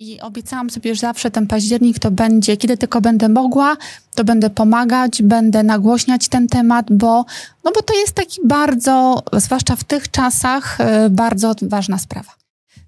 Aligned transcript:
I 0.00 0.20
obiecałam 0.20 0.70
sobie, 0.70 0.94
że 0.94 1.00
zawsze 1.00 1.30
ten 1.30 1.46
październik 1.46 1.98
to 1.98 2.10
będzie, 2.10 2.56
kiedy 2.56 2.76
tylko 2.76 3.00
będę 3.00 3.28
mogła, 3.28 3.76
to 4.14 4.24
będę 4.24 4.50
pomagać, 4.50 5.22
będę 5.22 5.62
nagłośniać 5.62 6.28
ten 6.28 6.48
temat, 6.48 6.86
bo, 6.90 7.24
no 7.64 7.72
bo 7.74 7.82
to 7.82 7.94
jest 7.94 8.12
taki 8.12 8.40
bardzo, 8.44 9.22
zwłaszcza 9.32 9.76
w 9.76 9.84
tych 9.84 10.10
czasach, 10.10 10.80
e, 10.80 11.10
bardzo 11.10 11.54
ważna 11.62 11.98
sprawa. 11.98 12.32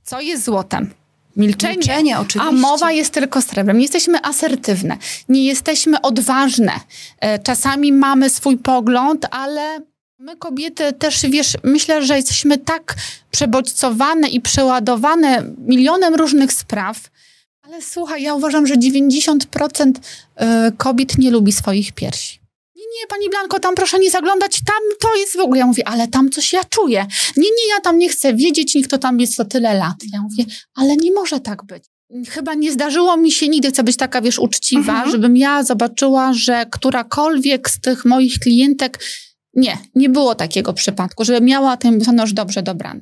Co 0.02 0.20
jest 0.20 0.44
złotem? 0.44 0.90
Milczenie. 1.36 1.74
Milczenie, 1.76 2.18
oczywiście. 2.18 2.48
A 2.48 2.60
mowa 2.60 2.92
jest 2.92 3.12
tylko 3.14 3.42
srebrem. 3.42 3.76
Nie 3.76 3.82
jesteśmy 3.82 4.22
asertywne, 4.22 4.96
nie 5.28 5.44
jesteśmy 5.44 6.00
odważne. 6.00 6.72
E, 7.20 7.38
czasami 7.38 7.92
mamy 7.92 8.30
swój 8.30 8.58
pogląd, 8.58 9.26
ale 9.30 9.80
my 10.20 10.36
kobiety 10.36 10.92
też, 10.92 11.22
wiesz, 11.22 11.56
myślę, 11.64 12.02
że 12.06 12.16
jesteśmy 12.16 12.58
tak 12.58 12.94
przebodźcowane 13.30 14.28
i 14.28 14.40
przeładowane 14.40 15.44
milionem 15.58 16.14
różnych 16.14 16.52
spraw, 16.52 17.10
ale 17.62 17.82
słuchaj, 17.82 18.22
ja 18.22 18.34
uważam, 18.34 18.66
że 18.66 18.74
90% 18.74 19.92
e, 20.36 20.72
kobiet 20.76 21.18
nie 21.18 21.30
lubi 21.30 21.52
swoich 21.52 21.92
piersi. 21.92 22.40
Nie, 22.76 22.82
nie, 22.82 23.06
pani 23.08 23.28
Blanko, 23.30 23.60
tam 23.60 23.74
proszę 23.74 23.98
nie 23.98 24.10
zaglądać, 24.10 24.60
tam 24.66 24.82
to 25.00 25.16
jest 25.16 25.36
w 25.36 25.40
ogóle. 25.40 25.58
Ja 25.58 25.66
mówię, 25.66 25.88
ale 25.88 26.08
tam 26.08 26.30
coś 26.30 26.52
ja 26.52 26.64
czuję. 26.64 27.06
Nie, 27.36 27.48
nie, 27.48 27.68
ja 27.74 27.80
tam 27.82 27.98
nie 27.98 28.08
chcę 28.08 28.34
wiedzieć, 28.34 28.74
nikt 28.74 28.90
to 28.90 28.98
tam 28.98 29.20
jest 29.20 29.36
to 29.36 29.44
tyle 29.44 29.74
lat. 29.74 29.96
Ja 30.12 30.20
mówię, 30.22 30.44
ale 30.74 30.96
nie 30.96 31.12
może 31.12 31.40
tak 31.40 31.64
być. 31.64 31.84
Chyba 32.28 32.54
nie 32.54 32.72
zdarzyło 32.72 33.16
mi 33.16 33.32
się 33.32 33.48
nigdy, 33.48 33.70
chcę 33.70 33.82
być 33.82 33.96
taka, 33.96 34.20
wiesz, 34.20 34.38
uczciwa, 34.38 34.92
Mhm. 34.92 35.10
żebym 35.10 35.36
ja 35.36 35.62
zobaczyła, 35.62 36.32
że 36.32 36.66
którakolwiek 36.70 37.70
z 37.70 37.80
tych 37.80 38.04
moich 38.04 38.38
klientek, 38.38 38.98
nie, 39.54 39.78
nie 39.94 40.08
było 40.08 40.34
takiego 40.34 40.72
przypadku, 40.72 41.24
żeby 41.24 41.40
miała 41.40 41.76
ten 41.76 41.98
biustonosz 41.98 42.32
dobrze 42.32 42.62
dobrany. 42.62 43.00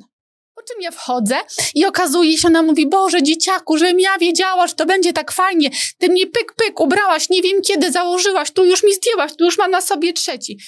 Po 0.55 0.63
czym 0.63 0.81
ja 0.81 0.91
wchodzę 0.91 1.35
i 1.75 1.85
okazuje 1.85 2.37
się, 2.37 2.47
ona 2.47 2.61
mówi, 2.61 2.87
Boże, 2.87 3.23
dzieciaku, 3.23 3.77
żebym 3.77 3.99
ja 3.99 4.17
wiedziała, 4.17 4.67
że 4.67 4.75
to 4.75 4.85
będzie 4.85 5.13
tak 5.13 5.31
fajnie. 5.31 5.69
Ty 5.97 6.09
mnie 6.09 6.27
pyk, 6.27 6.53
pyk 6.55 6.79
ubrałaś, 6.79 7.29
nie 7.29 7.41
wiem 7.41 7.61
kiedy 7.61 7.91
założyłaś, 7.91 8.51
tu 8.51 8.65
już 8.65 8.83
mi 8.83 8.93
zdjęłaś, 8.93 9.31
tu 9.35 9.45
już 9.45 9.57
mam 9.57 9.71
na 9.71 9.81
sobie 9.81 10.13
trzeci. 10.13 10.59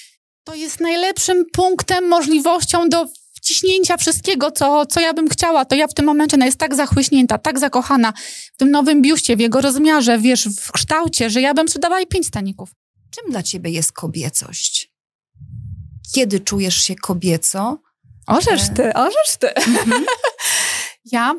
To 0.44 0.56
jest 0.56 0.80
najlepszym 0.80 1.46
punktem, 1.54 2.08
możliwością 2.08 2.90
do 2.90 3.06
wciśnięcia 3.34 3.98
wszystkiego, 3.98 4.52
co, 4.52 4.86
co 4.86 5.00
ja 5.00 5.14
bym 5.14 5.30
chciała. 5.30 5.66
To 5.66 5.76
ja 5.76 5.88
w 5.88 5.94
tym 5.94 6.06
momencie 6.06 6.38
ona 6.38 6.46
jest 6.46 6.58
tak 6.58 6.76
zachłyśnięta, 6.76 7.38
tak 7.38 7.60
zakochana 7.60 8.14
w 8.54 8.58
tym 8.58 8.72
nowym 8.72 9.02
biuście, 9.02 9.36
w 9.36 9.40
jego 9.40 9.62
rozmiarze, 9.62 10.18
wiesz, 10.18 10.48
w 10.48 10.72
kształcie, 10.72 11.30
że 11.30 11.42
ja 11.42 11.54
bym 11.54 11.68
sprzedawała 11.68 12.00
jej 12.00 12.08
pięć 12.08 12.28
staników. 12.28 12.70
Czym 13.12 13.32
dla 13.32 13.44
ciebie 13.44 13.72
jest 13.72 13.92
kobiecość? 13.92 14.91
Kiedy 16.16 16.40
czujesz 16.40 16.76
się 16.84 16.96
kobieco? 16.96 17.78
Orzesz 18.28 18.62
E. 18.64 18.74
ty, 18.74 18.94
orzesz 18.94 19.38
ty. 19.40 19.48
ja 21.12 21.34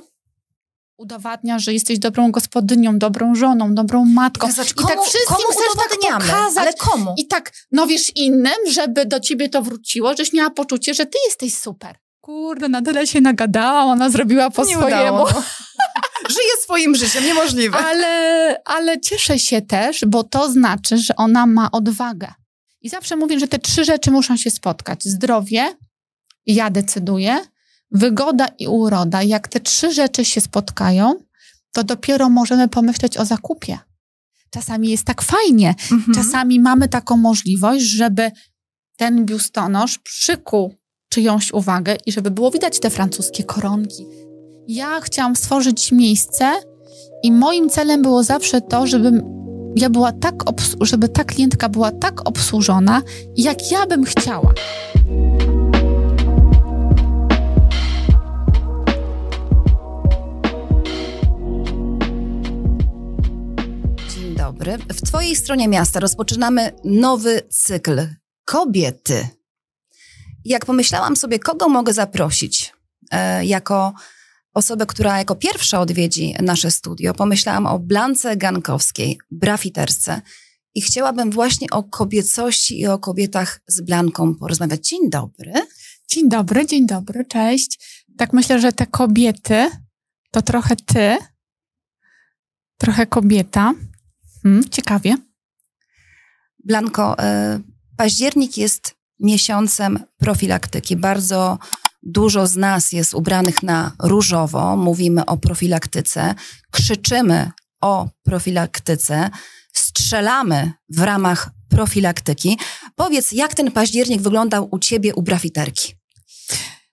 udowadnia, 0.97 1.59
że 1.59 1.73
jesteś 1.73 1.99
dobrą 1.99 2.31
gospodynią, 2.31 2.99
dobrą 2.99 3.35
żoną, 3.35 3.75
dobrą 3.75 4.05
matką. 4.05 4.53
Zobacz, 4.53 4.71
I 4.71 4.75
tak 4.75 5.01
wszystkim 5.03 5.37
komu 5.37 5.49
chcesz 5.53 5.73
tak 5.77 6.21
pokazać. 6.21 6.59
Ale 6.59 6.73
komu? 6.75 7.15
I 7.19 7.27
tak, 7.27 7.53
no 7.73 7.87
wiesz, 7.87 8.13
innym, 8.17 8.71
żeby 8.71 9.07
do 9.07 9.21
ciebie 9.21 9.49
to 9.49 9.63
wróciło, 9.63 10.15
żeś 10.17 10.33
miała 10.33 10.51
poczucie, 10.51 10.95
że 10.95 11.07
ty 11.07 11.19
jesteś 11.27 11.55
super. 11.59 11.97
Kurde, 12.21 12.69
na 12.69 12.83
tyle 12.83 13.07
się 13.07 13.21
nagadała, 13.21 13.83
ona 13.85 14.11
zrobiła 14.11 14.51
po 14.51 14.65
Nie 14.65 14.75
swojemu. 14.77 15.19
no. 15.19 15.27
Żyje 16.31 16.51
swoim 16.63 16.95
życiem, 16.95 17.25
niemożliwe. 17.25 17.79
Ale, 17.79 18.57
ale 18.65 19.01
cieszę 19.01 19.39
się 19.39 19.63
też, 19.63 20.05
bo 20.07 20.25
to 20.25 20.51
znaczy, 20.51 20.99
że 20.99 21.17
ona 21.17 21.47
ma 21.47 21.71
odwagę. 21.71 22.33
I 22.83 22.89
zawsze 22.89 23.17
mówię, 23.17 23.41
że 23.41 23.49
te 23.49 23.59
trzy 23.59 23.85
rzeczy 23.85 24.11
muszą 24.11 24.37
się 24.37 24.51
spotkać. 24.51 25.05
Zdrowie, 25.05 25.77
ja 26.47 26.71
decyduję, 26.71 27.39
wygoda 27.91 28.47
i 28.59 28.67
uroda. 28.67 29.23
Jak 29.23 29.49
te 29.49 29.61
trzy 29.61 29.93
rzeczy 29.93 30.25
się 30.25 30.41
spotkają, 30.41 31.15
to 31.73 31.85
dopiero 31.85 32.31
możemy 32.31 32.69
pomyśleć 32.69 33.17
o 33.17 33.25
zakupie. 33.25 33.79
Czasami 34.51 34.91
jest 34.91 35.05
tak 35.05 35.23
fajnie, 35.23 35.75
Mhm. 35.93 36.15
Czasami 36.15 36.61
mamy 36.61 36.89
taką 36.89 37.17
możliwość, 37.17 37.85
żeby 37.85 38.31
ten 38.97 39.27
biustonosz 39.27 39.99
przykuł 39.99 40.75
czyjąś 41.09 41.53
uwagę 41.53 41.97
i 42.07 42.13
żeby 42.13 42.31
było 42.31 42.51
widać 42.51 42.81
te 42.81 42.91
francuskie 42.91 43.45
koronki. 43.45 44.07
Ja 44.69 45.01
chciałam 45.01 45.37
stworzyć 45.37 45.93
miejsce 45.93 46.53
i 47.23 47.33
moim 47.33 47.69
celem 47.71 48.03
było 48.03 48.23
zawsze 48.23 48.61
to, 48.61 48.87
żeby 48.87 49.23
ja 49.77 49.91
była 49.91 50.13
tak, 50.13 50.35
żeby 50.81 51.09
ta 51.09 51.25
klientka 51.25 51.69
była 51.69 51.93
tak 51.93 52.29
obsłużona, 52.29 53.03
jak 53.37 53.71
ja 53.73 53.87
bym 53.87 54.05
chciała. 54.05 54.53
Dzień 64.15 64.35
dobry. 64.37 64.79
W 64.79 65.03
Twojej 65.03 65.37
stronie 65.37 65.69
miasta 65.69 66.01
rozpoczynamy 66.01 66.73
nowy 66.85 67.43
cykl 67.51 68.01
Kobiety. 68.45 69.29
Jak 70.45 70.67
pomyślałam 70.67 71.17
sobie, 71.17 71.39
kogo 71.39 71.69
mogę 71.69 71.93
zaprosić 71.93 72.73
e, 73.11 73.45
jako 73.45 73.93
osobę, 74.55 74.87
która 74.87 75.19
jako 75.19 75.35
pierwsza 75.35 75.81
odwiedzi 75.81 76.35
nasze 76.43 76.71
studio, 76.71 77.15
pomyślałam 77.15 77.67
o 77.67 77.79
Blance 77.79 78.37
Gankowskiej, 78.37 79.19
brafiterce. 79.31 80.21
I 80.75 80.83
chciałabym 80.83 81.31
właśnie 81.31 81.71
o 81.71 81.83
kobiecości 81.83 82.81
i 82.81 82.87
o 82.87 82.99
kobietach 82.99 83.61
z 83.67 83.81
Blanką 83.81 84.35
porozmawiać. 84.35 84.89
Dzień 84.89 85.11
dobry. 85.11 85.53
Dzień 86.11 86.29
dobry, 86.29 86.67
dzień 86.67 86.87
dobry, 86.87 87.25
cześć. 87.25 88.03
Tak 88.19 88.33
myślę, 88.33 88.61
że 88.61 88.73
te 88.73 88.87
kobiety 88.87 89.71
to 90.31 90.43
trochę 90.43 90.77
ty, 90.77 91.17
trochę 92.79 93.07
kobieta. 93.07 93.75
Hmm, 94.43 94.71
ciekawie. 94.71 95.17
Blanko, 96.65 97.19
e, 97.19 97.61
październik 97.97 98.59
jest 98.59 98.95
miesiącem 99.21 99.99
profilaktyki. 100.19 100.97
Bardzo 100.97 101.59
dużo 102.03 102.47
z 102.47 102.57
nas 102.57 102.93
jest 102.93 103.15
ubranych 103.15 103.63
na 103.63 103.93
różowo. 104.03 104.77
Mówimy 104.77 105.27
o 105.27 105.37
profilaktyce, 105.37 106.35
krzyczymy 106.71 107.51
o 107.81 108.09
profilaktyce, 108.23 109.31
strzelamy 109.73 110.73
w 110.89 111.01
ramach 111.01 111.51
profilaktyki. 111.69 112.59
Powiedz, 112.97 113.33
jak 113.33 113.55
ten 113.55 113.71
październik 113.71 114.21
wyglądał 114.21 114.69
u 114.71 114.79
ciebie 114.79 115.15
u 115.15 115.23
brafiterki? 115.23 115.95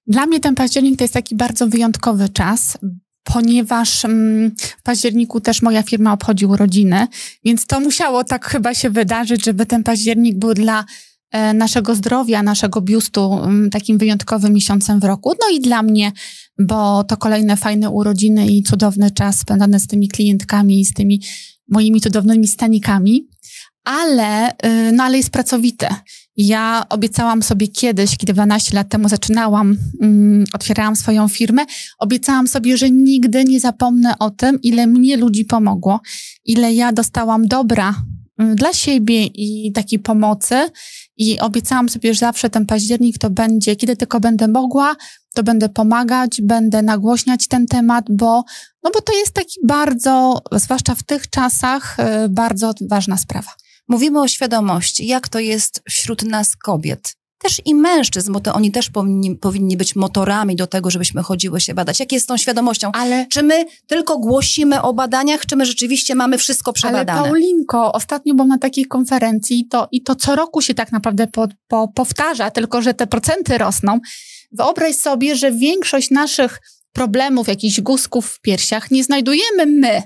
Dla 0.08 0.26
mnie 0.26 0.40
ten 0.40 0.56
październik 0.56 0.98
to 0.98 1.04
jest 1.04 1.14
taki 1.14 1.36
bardzo 1.36 1.68
wyjątkowy 1.68 2.30
czas, 2.30 2.78
ponieważ 3.24 4.06
mm, 4.06 4.56
w 4.78 4.84
październiku 4.84 5.42
też 5.42 5.62
moja 5.62 5.84
firma 5.84 6.14
obchodzi 6.14 6.46
urodziny, 6.46 7.08
więc 7.46 7.66
to 7.66 7.80
musiało 7.80 8.24
tak 8.24 8.46
chyba 8.46 8.74
się 8.74 8.90
wydarzyć, 8.90 9.46
żeby 9.46 9.66
ten 9.66 9.84
październik 9.84 10.38
był 10.38 10.54
dla 10.54 10.86
naszego 11.54 11.96
zdrowia, 11.96 12.44
naszego 12.44 12.82
biustu 12.82 13.40
takim 13.72 13.98
wyjątkowym 13.98 14.54
miesiącem 14.54 15.00
w 15.00 15.04
roku. 15.04 15.34
No 15.42 15.58
i 15.58 15.60
dla 15.60 15.84
mnie, 15.84 16.12
bo 16.60 17.04
to 17.04 17.18
kolejne 17.18 17.58
fajne 17.58 17.90
urodziny 17.90 18.48
i 18.48 18.64
cudowny 18.64 19.12
czas 19.12 19.40
spędzany 19.40 19.80
z 19.80 19.88
tymi 19.88 20.08
klientkami 20.08 20.82
i 20.82 20.86
z 20.86 20.94
tymi 20.94 21.22
moimi 21.68 22.02
cudownymi 22.02 22.48
stanikami. 22.48 23.28
Ale, 23.84 24.52
y, 24.52 24.92
no 24.92 25.04
ale 25.04 25.18
jest 25.18 25.30
pracowite. 25.30 25.96
Ja 26.38 26.86
obiecałam 26.90 27.44
sobie 27.44 27.68
kiedyś, 27.68 28.18
kiedy 28.18 28.34
12 28.34 28.76
lat 28.76 28.90
temu 28.90 29.10
zaczynałam, 29.10 29.78
mm, 30.02 30.46
otwierałam 30.54 30.96
swoją 30.96 31.28
firmę, 31.28 31.66
obiecałam 31.98 32.48
sobie, 32.48 32.78
że 32.78 32.90
nigdy 32.90 33.44
nie 33.44 33.60
zapomnę 33.60 34.14
o 34.20 34.30
tym, 34.30 34.62
ile 34.62 34.88
mnie 34.88 35.18
ludzi 35.18 35.46
pomogło, 35.46 36.02
ile 36.46 36.74
ja 36.74 36.92
dostałam 36.92 37.48
dobra 37.48 37.96
mm, 38.38 38.56
dla 38.56 38.74
siebie 38.74 39.26
i 39.26 39.72
takiej 39.72 40.00
pomocy. 40.00 40.56
I 41.20 41.40
obiecałam 41.40 41.90
sobie, 41.90 42.14
że 42.14 42.20
zawsze 42.20 42.50
ten 42.50 42.66
październik 42.66 43.18
to 43.18 43.30
będzie, 43.30 43.76
kiedy 43.76 43.96
tylko 43.96 44.20
będę 44.20 44.48
mogła, 44.48 44.96
to 45.34 45.44
będę 45.44 45.70
pomagać, 45.70 46.42
będę 46.42 46.82
nagłośniać 46.82 47.48
ten 47.48 47.68
temat, 47.68 48.06
bo, 48.10 48.44
no 48.84 48.92
bo 48.94 49.02
to 49.02 49.14
jest 49.14 49.32
taki 49.32 49.60
bardzo, 49.64 50.42
zwłaszcza 50.52 50.96
w 50.96 51.04
tych 51.04 51.30
czasach, 51.30 51.98
y, 52.26 52.30
bardzo 52.30 52.74
ważna 52.90 53.18
sprawa. 53.18 53.52
Mówimy 53.88 54.22
o 54.22 54.28
świadomości, 54.28 55.08
jak 55.08 55.28
to 55.28 55.40
jest 55.40 55.82
wśród 55.90 56.24
nas 56.24 56.56
kobiet. 56.56 57.19
Też 57.40 57.62
i 57.66 57.76
mężczyzn, 57.76 58.34
bo 58.34 58.40
to 58.40 58.54
oni 58.54 58.72
też 58.72 58.90
powinni, 58.90 59.36
powinni 59.36 59.78
być 59.78 59.96
motorami 59.96 60.56
do 60.56 60.68
tego, 60.68 60.90
żebyśmy 60.90 61.24
chodziły 61.24 61.62
się 61.62 61.74
badać. 61.74 62.00
Jak 62.00 62.12
jest 62.12 62.26
z 62.26 62.28
tą 62.28 62.38
świadomością? 62.38 62.92
Ale 62.94 63.26
Czy 63.30 63.44
my 63.44 63.66
tylko 63.88 64.18
głosimy 64.18 64.82
o 64.82 64.94
badaniach, 64.94 65.46
czy 65.46 65.56
my 65.56 65.66
rzeczywiście 65.66 66.16
mamy 66.16 66.38
wszystko 66.38 66.74
przebadane? 66.74 67.20
Ale 67.20 67.30
Paulinko, 67.30 67.92
ostatnio 67.94 68.34
byłam 68.34 68.48
na 68.50 68.58
takiej 68.58 68.86
konferencji 68.86 69.60
i 69.60 69.68
to, 69.68 69.88
i 69.92 70.04
to 70.04 70.16
co 70.16 70.36
roku 70.36 70.62
się 70.62 70.74
tak 70.74 70.92
naprawdę 70.92 71.28
po, 71.28 71.48
po, 71.68 71.88
powtarza, 71.88 72.52
tylko 72.52 72.82
że 72.82 72.94
te 72.94 73.08
procenty 73.08 73.58
rosną. 73.58 74.00
Wyobraź 74.52 74.96
sobie, 74.96 75.36
że 75.36 75.52
większość 75.52 76.12
naszych 76.12 76.60
problemów, 76.94 77.48
jakichś 77.48 77.82
guzków 77.82 78.26
w 78.28 78.42
piersiach 78.42 78.92
nie 78.92 79.04
znajdujemy 79.04 79.66
my. 79.66 80.04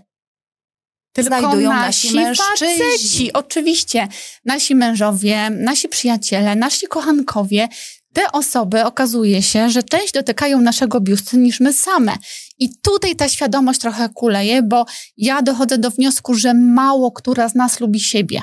Tylko 1.14 1.28
Znajdują 1.28 1.70
nasi, 1.70 2.08
nasi 2.08 2.16
mężczyźni. 2.16 2.68
faceci. 2.68 3.34
Oczywiście. 3.34 4.08
Nasi 4.46 4.76
mężowie, 4.76 5.50
nasi 5.50 5.90
przyjaciele, 5.90 6.56
nasi 6.56 6.88
kochankowie 6.88 7.68
te 8.14 8.32
osoby 8.32 8.86
okazuje 8.86 9.44
się, 9.44 9.70
że 9.70 9.84
część 9.84 10.14
dotykają 10.14 10.62
naszego 10.62 11.02
biustu 11.02 11.38
niż 11.38 11.60
my 11.60 11.74
same. 11.74 12.18
I 12.60 12.70
tutaj 12.82 13.16
ta 13.16 13.30
świadomość 13.30 13.80
trochę 13.80 14.10
kuleje, 14.10 14.64
bo 14.64 14.86
ja 15.18 15.42
dochodzę 15.42 15.78
do 15.78 15.92
wniosku, 15.92 16.34
że 16.34 16.54
mało 16.54 17.12
która 17.12 17.50
z 17.50 17.56
nas 17.56 17.80
lubi 17.80 18.00
siebie. 18.00 18.42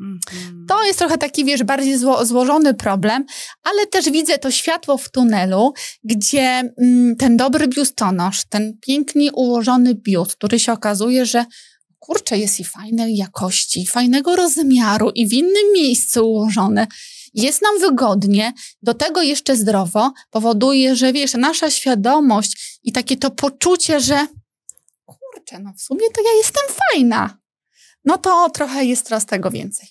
Mhm. 0.00 0.66
To 0.68 0.84
jest 0.84 0.98
trochę 0.98 1.18
taki, 1.18 1.44
wiesz, 1.44 1.62
bardziej 1.62 1.98
zło, 1.98 2.26
złożony 2.26 2.74
problem, 2.74 3.24
ale 3.62 3.86
też 3.86 4.10
widzę 4.10 4.38
to 4.38 4.50
światło 4.50 4.98
w 4.98 5.10
tunelu, 5.10 5.72
gdzie 6.04 6.62
mm, 6.78 7.16
ten 7.16 7.36
dobry 7.36 7.68
biustonosz, 7.68 8.44
ten 8.48 8.78
pięknie 8.80 9.32
ułożony 9.32 9.94
biust, 9.94 10.36
który 10.36 10.58
się 10.58 10.72
okazuje, 10.72 11.26
że 11.26 11.44
kurczę, 12.02 12.38
jest 12.38 12.60
i 12.60 12.64
fajnej 12.64 13.16
jakości, 13.16 13.82
i 13.82 13.86
fajnego 13.86 14.36
rozmiaru, 14.36 15.10
i 15.14 15.28
w 15.28 15.32
innym 15.32 15.72
miejscu 15.74 16.30
ułożony, 16.30 16.86
jest 17.34 17.62
nam 17.62 17.78
wygodnie, 17.80 18.52
do 18.82 18.94
tego 18.94 19.22
jeszcze 19.22 19.56
zdrowo, 19.56 20.12
powoduje, 20.30 20.96
że 20.96 21.12
wiesz, 21.12 21.34
nasza 21.34 21.70
świadomość 21.70 22.80
i 22.82 22.92
takie 22.92 23.16
to 23.16 23.30
poczucie, 23.30 24.00
że 24.00 24.26
kurczę, 25.04 25.58
no 25.58 25.72
w 25.76 25.80
sumie 25.80 26.10
to 26.14 26.22
ja 26.22 26.32
jestem 26.38 26.62
fajna. 26.90 27.38
No 28.04 28.18
to 28.18 28.50
trochę 28.50 28.84
jest 28.84 29.04
teraz 29.04 29.26
tego 29.26 29.50
więcej. 29.50 29.88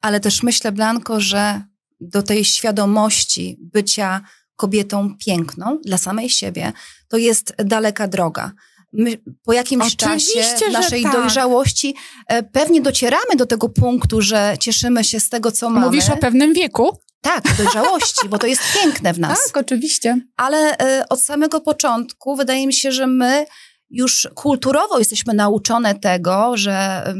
Ale 0.00 0.20
też 0.20 0.42
myślę, 0.42 0.72
Blanko, 0.72 1.20
że 1.20 1.62
do 2.00 2.22
tej 2.22 2.44
świadomości 2.44 3.58
bycia 3.60 4.20
kobietą 4.56 5.16
piękną 5.26 5.78
dla 5.84 5.98
samej 5.98 6.30
siebie, 6.30 6.72
to 7.08 7.16
jest 7.16 7.54
daleka 7.58 8.08
droga. 8.08 8.52
My 8.96 9.18
po 9.44 9.52
jakimś 9.52 9.94
Oczywiście, 9.94 10.42
czasie 10.42 10.72
naszej 10.72 11.02
tak. 11.02 11.12
dojrzałości 11.12 11.94
e, 12.28 12.42
pewnie 12.42 12.80
docieramy 12.80 13.36
do 13.36 13.46
tego 13.46 13.68
punktu, 13.68 14.22
że 14.22 14.56
cieszymy 14.60 15.04
się 15.04 15.20
z 15.20 15.28
tego, 15.28 15.52
co 15.52 15.70
mamy. 15.70 15.86
Mówisz 15.86 16.10
o 16.10 16.16
pewnym 16.16 16.54
wieku? 16.54 16.98
Tak, 17.20 17.44
dojrzałości, 17.58 18.28
bo 18.28 18.38
to 18.38 18.46
jest 18.46 18.62
piękne 18.82 19.12
w 19.12 19.18
nas. 19.18 19.38
Tak, 19.46 19.56
oczywiście. 19.56 20.20
Ale 20.36 20.74
y, 21.00 21.08
od 21.08 21.24
samego 21.24 21.60
początku 21.60 22.36
wydaje 22.36 22.66
mi 22.66 22.72
się, 22.72 22.92
że 22.92 23.06
my 23.06 23.46
już 23.90 24.28
kulturowo 24.34 24.98
jesteśmy 24.98 25.34
nauczone 25.34 25.94
tego, 25.94 26.56
że, 26.56 27.08
y, 27.08 27.14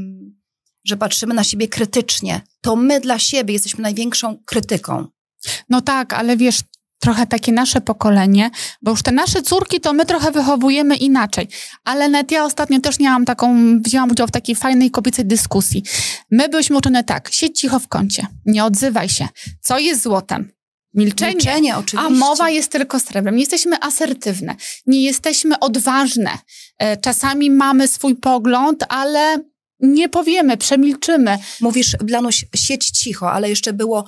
że 0.85 0.97
patrzymy 0.97 1.35
na 1.35 1.45
siebie 1.45 1.69
krytycznie. 1.69 2.41
To 2.61 2.77
my 2.77 3.01
dla 3.01 3.19
siebie 3.19 3.53
jesteśmy 3.53 3.83
największą 3.83 4.39
krytyką. 4.45 5.07
No 5.69 5.81
tak, 5.81 6.13
ale 6.13 6.37
wiesz, 6.37 6.61
trochę 6.99 7.27
takie 7.27 7.53
nasze 7.53 7.81
pokolenie, 7.81 8.51
bo 8.83 8.91
już 8.91 9.03
te 9.03 9.13
nasze 9.13 9.43
córki 9.43 9.81
to 9.81 9.93
my 9.93 10.07
trochę 10.07 10.33
wychowujemy 10.33 10.97
inaczej. 10.97 11.49
Ale 11.85 12.09
nawet 12.09 12.31
ja 12.31 12.45
ostatnio 12.45 12.81
też 12.81 13.01
miałam 13.01 13.25
taką, 13.25 13.57
wzięłam 13.83 14.11
udział 14.11 14.27
w 14.27 14.31
takiej 14.31 14.57
fajnej 14.57 14.91
kobiecej 14.91 15.25
dyskusji. 15.25 15.83
My 16.31 16.49
byliśmy 16.49 16.77
uczone 16.77 17.05
tak, 17.05 17.29
siedź 17.33 17.61
cicho 17.61 17.79
w 17.79 17.89
kącie, 17.89 18.27
nie 18.47 18.65
odzywaj 18.65 19.09
się. 19.09 19.29
Co 19.61 19.79
jest 19.79 20.03
złotem? 20.03 20.53
Milczenie. 20.95 21.33
Milczenie, 21.33 21.77
oczywiście. 21.77 22.15
A 22.15 22.19
mowa 22.19 22.51
jest 22.51 22.73
tylko 22.73 23.01
srebrem. 23.01 23.35
Nie 23.35 23.41
jesteśmy 23.41 23.77
asertywne, 23.81 24.55
nie 24.87 25.03
jesteśmy 25.03 25.59
odważne. 25.59 26.31
E, 26.79 26.97
czasami 26.97 27.51
mamy 27.51 27.89
swój 27.89 28.17
pogląd, 28.17 28.85
ale 28.89 29.39
nie 29.81 30.09
powiemy, 30.09 30.57
przemilczymy. 30.57 31.39
Mówisz, 31.61 31.97
Blanuś, 32.05 32.45
siedź 32.57 32.91
cicho, 32.91 33.33
ale 33.33 33.49
jeszcze 33.49 33.73
było 33.73 34.05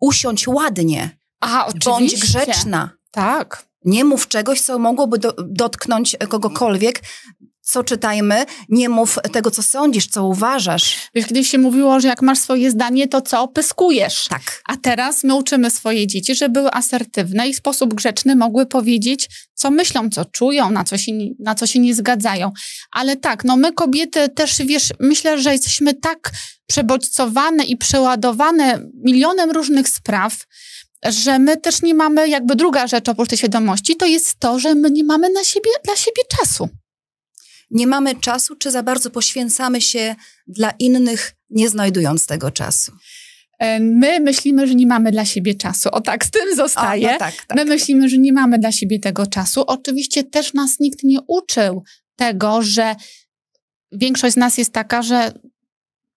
usiąść 0.00 0.48
ładnie. 0.48 1.10
A, 1.44 1.66
oczywiście. 1.66 1.90
Bądź 1.90 2.16
grzeczna. 2.16 2.90
Tak. 3.10 3.66
Nie 3.84 4.04
mów 4.04 4.28
czegoś, 4.28 4.60
co 4.60 4.78
mogłoby 4.78 5.18
do, 5.18 5.34
dotknąć 5.38 6.16
kogokolwiek, 6.28 7.00
co 7.64 7.84
czytajmy, 7.84 8.46
nie 8.68 8.88
mów 8.88 9.18
tego, 9.32 9.50
co 9.50 9.62
sądzisz, 9.62 10.06
co 10.06 10.24
uważasz. 10.24 10.96
Wiesz, 11.14 11.26
kiedyś 11.26 11.50
się 11.50 11.58
mówiło, 11.58 12.00
że 12.00 12.08
jak 12.08 12.22
masz 12.22 12.38
swoje 12.38 12.70
zdanie, 12.70 13.08
to 13.08 13.20
co? 13.20 13.48
Pyskujesz. 13.48 14.26
Tak. 14.28 14.62
A 14.68 14.76
teraz 14.76 15.24
my 15.24 15.34
uczymy 15.34 15.70
swoje 15.70 16.06
dzieci, 16.06 16.34
żeby 16.34 16.52
były 16.52 16.70
asertywne 16.72 17.48
i 17.48 17.54
w 17.54 17.56
sposób 17.56 17.94
grzeczny 17.94 18.36
mogły 18.36 18.66
powiedzieć, 18.66 19.28
co 19.54 19.70
myślą, 19.70 20.10
co 20.10 20.24
czują, 20.24 20.70
na 20.70 20.84
co 20.84 20.98
się, 20.98 21.12
na 21.40 21.54
co 21.54 21.66
się 21.66 21.78
nie 21.78 21.94
zgadzają. 21.94 22.52
Ale 22.92 23.16
tak, 23.16 23.44
no 23.44 23.56
my 23.56 23.72
kobiety 23.72 24.28
też, 24.28 24.62
wiesz, 24.62 24.92
myślę, 25.00 25.42
że 25.42 25.52
jesteśmy 25.52 25.94
tak 25.94 26.30
przebodźcowane 26.66 27.64
i 27.64 27.76
przeładowane 27.76 28.80
milionem 29.04 29.50
różnych 29.50 29.88
spraw, 29.88 30.36
że 31.04 31.38
my 31.38 31.56
też 31.56 31.82
nie 31.82 31.94
mamy, 31.94 32.28
jakby 32.28 32.56
druga 32.56 32.86
rzecz 32.86 33.08
oprócz 33.08 33.28
tej 33.28 33.38
świadomości, 33.38 33.96
to 33.96 34.06
jest 34.06 34.38
to, 34.38 34.58
że 34.58 34.74
my 34.74 34.90
nie 34.90 35.04
mamy 35.04 35.30
na 35.30 35.44
siebie, 35.44 35.70
dla 35.84 35.96
siebie 35.96 36.22
czasu. 36.38 36.68
Nie 37.70 37.86
mamy 37.86 38.14
czasu, 38.14 38.56
czy 38.56 38.70
za 38.70 38.82
bardzo 38.82 39.10
poświęcamy 39.10 39.80
się 39.80 40.14
dla 40.46 40.70
innych, 40.78 41.32
nie 41.50 41.68
znajdując 41.68 42.26
tego 42.26 42.50
czasu? 42.50 42.92
E, 43.58 43.80
my 43.80 44.20
myślimy, 44.20 44.66
że 44.66 44.74
nie 44.74 44.86
mamy 44.86 45.12
dla 45.12 45.24
siebie 45.24 45.54
czasu. 45.54 45.88
O 45.92 46.00
tak, 46.00 46.24
z 46.24 46.30
tym 46.30 46.56
zostaje. 46.56 47.08
O, 47.08 47.12
no 47.12 47.18
tak, 47.18 47.34
tak. 47.46 47.56
My 47.56 47.64
myślimy, 47.64 48.08
że 48.08 48.18
nie 48.18 48.32
mamy 48.32 48.58
dla 48.58 48.72
siebie 48.72 48.98
tego 48.98 49.26
czasu. 49.26 49.64
Oczywiście 49.66 50.24
też 50.24 50.54
nas 50.54 50.80
nikt 50.80 51.04
nie 51.04 51.18
uczył 51.26 51.82
tego, 52.16 52.62
że 52.62 52.96
większość 53.92 54.34
z 54.34 54.36
nas 54.36 54.58
jest 54.58 54.72
taka, 54.72 55.02
że 55.02 55.32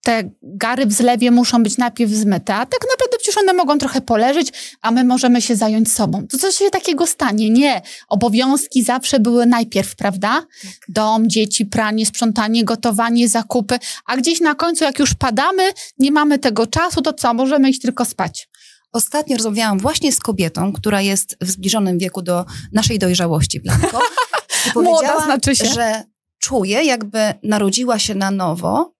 te 0.02 0.30
gary 0.42 0.86
w 0.86 0.92
zlewie 0.92 1.30
muszą 1.30 1.62
być 1.62 1.78
najpierw 1.78 2.12
zmyte, 2.12 2.54
a 2.54 2.66
tak 2.66 2.80
naprawdę 2.90 3.16
przecież 3.18 3.36
one 3.36 3.52
mogą 3.52 3.78
trochę 3.78 4.00
poleżeć, 4.00 4.76
a 4.82 4.90
my 4.90 5.04
możemy 5.04 5.42
się 5.42 5.56
zająć 5.56 5.92
sobą. 5.92 6.26
To 6.26 6.38
co 6.38 6.52
się 6.52 6.70
takiego 6.70 7.06
stanie? 7.06 7.50
Nie. 7.50 7.82
Obowiązki 8.08 8.82
zawsze 8.82 9.20
były 9.20 9.46
najpierw, 9.46 9.96
prawda? 9.96 10.28
Tak. 10.62 10.72
Dom, 10.88 11.30
dzieci, 11.30 11.66
pranie, 11.66 12.06
sprzątanie, 12.06 12.64
gotowanie, 12.64 13.28
zakupy, 13.28 13.78
a 14.06 14.16
gdzieś 14.16 14.40
na 14.40 14.54
końcu, 14.54 14.84
jak 14.84 14.98
już 14.98 15.14
padamy, 15.14 15.62
nie 15.98 16.12
mamy 16.12 16.38
tego 16.38 16.66
czasu, 16.66 17.02
to 17.02 17.12
co? 17.12 17.34
Możemy 17.34 17.70
iść 17.70 17.80
tylko 17.80 18.04
spać. 18.04 18.48
Ostatnio 18.92 19.36
rozmawiałam 19.36 19.78
właśnie 19.78 20.12
z 20.12 20.20
kobietą, 20.20 20.72
która 20.72 21.00
jest 21.00 21.36
w 21.40 21.50
zbliżonym 21.50 21.98
wieku 21.98 22.22
do 22.22 22.44
naszej 22.72 22.98
dojrzałości, 22.98 23.60
Blanko. 23.60 24.00
I 24.66 24.70
powiedziała, 24.72 25.02
Młoda 25.02 25.24
znaczy 25.24 25.56
się. 25.56 25.66
że 25.66 26.04
czuje, 26.38 26.84
jakby 26.84 27.18
narodziła 27.42 27.98
się 27.98 28.14
na 28.14 28.30
nowo, 28.30 28.97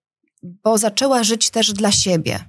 bo 0.64 0.78
zaczęła 0.78 1.24
żyć 1.24 1.50
też 1.50 1.72
dla 1.72 1.92
siebie. 1.92 2.44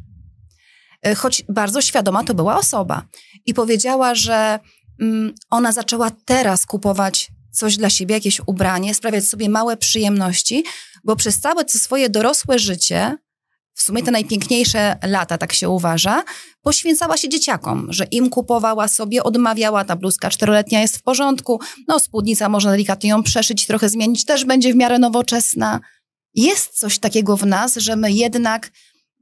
E, 1.06 1.16
choć 1.16 1.44
bardzo 1.50 1.82
świadoma 1.82 2.24
to 2.24 2.34
była 2.34 2.58
osoba. 2.58 3.06
I 3.46 3.54
powiedziała, 3.54 4.16
że 4.16 4.60
mm, 5.02 5.34
ona 5.50 5.72
zaczęła 5.72 6.12
teraz 6.26 6.66
kupować 6.66 7.32
coś 7.52 7.78
dla 7.78 7.90
siebie, 7.90 8.16
jakieś 8.16 8.42
ubranie, 8.46 8.94
sprawiać 8.94 9.26
sobie 9.26 9.50
małe 9.50 9.78
przyjemności, 9.78 10.64
bo 11.04 11.16
przez 11.16 11.40
całe 11.40 11.70
swoje 11.70 12.10
dorosłe 12.10 12.60
życie, 12.60 13.18
w 13.74 13.82
sumie 13.82 14.04
te 14.04 14.12
najpiękniejsze 14.12 14.98
lata, 15.04 15.38
tak 15.38 15.54
się 15.54 15.70
uważa, 15.70 16.24
poświęcała 16.62 17.18
się 17.18 17.30
dzieciakom, 17.30 17.88
że 17.90 18.04
im 18.04 18.30
kupowała 18.30 18.88
sobie, 18.88 19.24
odmawiała, 19.24 19.86
ta 19.86 19.96
bluzka 19.96 20.30
czteroletnia 20.30 20.82
jest 20.82 20.98
w 20.98 21.04
porządku, 21.04 21.60
no 21.88 22.00
spódnica 22.00 22.50
można 22.50 22.72
delikatnie 22.72 23.10
ją 23.10 23.24
przeszyć, 23.24 23.68
trochę 23.68 23.90
zmienić, 23.90 24.26
też 24.26 24.46
będzie 24.46 24.74
w 24.74 24.76
miarę 24.76 25.00
nowoczesna 25.00 25.80
jest 26.36 26.80
coś 26.80 27.00
takiego 27.00 27.38
w 27.38 27.46
nas, 27.46 27.76
że 27.76 27.96
my 27.96 28.12
jednak 28.12 28.72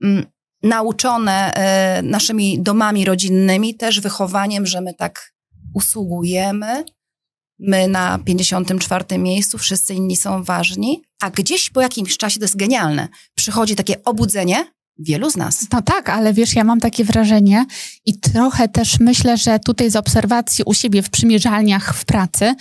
mm, 0.03 0.25
nauczone 0.63 1.53
e, 1.53 2.01
naszymi 2.01 2.59
domami 2.59 3.05
rodzinnymi, 3.05 3.75
też 3.75 3.99
wychowaniem, 3.99 4.65
że 4.65 4.81
my 4.81 4.93
tak 4.93 5.33
usługujemy, 5.73 6.83
my 7.59 7.87
na 7.87 8.19
54 8.19 9.17
miejscu, 9.17 9.57
wszyscy 9.57 9.93
inni 9.93 10.15
są 10.15 10.43
ważni, 10.43 11.01
a 11.21 11.29
gdzieś 11.29 11.69
po 11.69 11.81
jakimś 11.81 12.17
czasie, 12.17 12.39
to 12.39 12.43
jest 12.43 12.57
genialne, 12.57 13.07
przychodzi 13.35 13.75
takie 13.75 14.03
obudzenie, 14.03 14.65
wielu 14.99 15.29
z 15.29 15.37
nas. 15.37 15.67
No 15.73 15.81
tak, 15.81 16.09
ale 16.09 16.33
wiesz, 16.33 16.55
ja 16.55 16.63
mam 16.63 16.79
takie 16.79 17.03
wrażenie 17.03 17.65
i 18.05 18.19
trochę 18.19 18.67
też 18.67 18.99
myślę, 18.99 19.37
że 19.37 19.59
tutaj 19.59 19.91
z 19.91 19.95
obserwacji 19.95 20.63
u 20.63 20.73
siebie 20.73 21.01
w 21.01 21.09
przymierzalniach 21.09 21.95
w 21.95 22.05
pracy, 22.05 22.55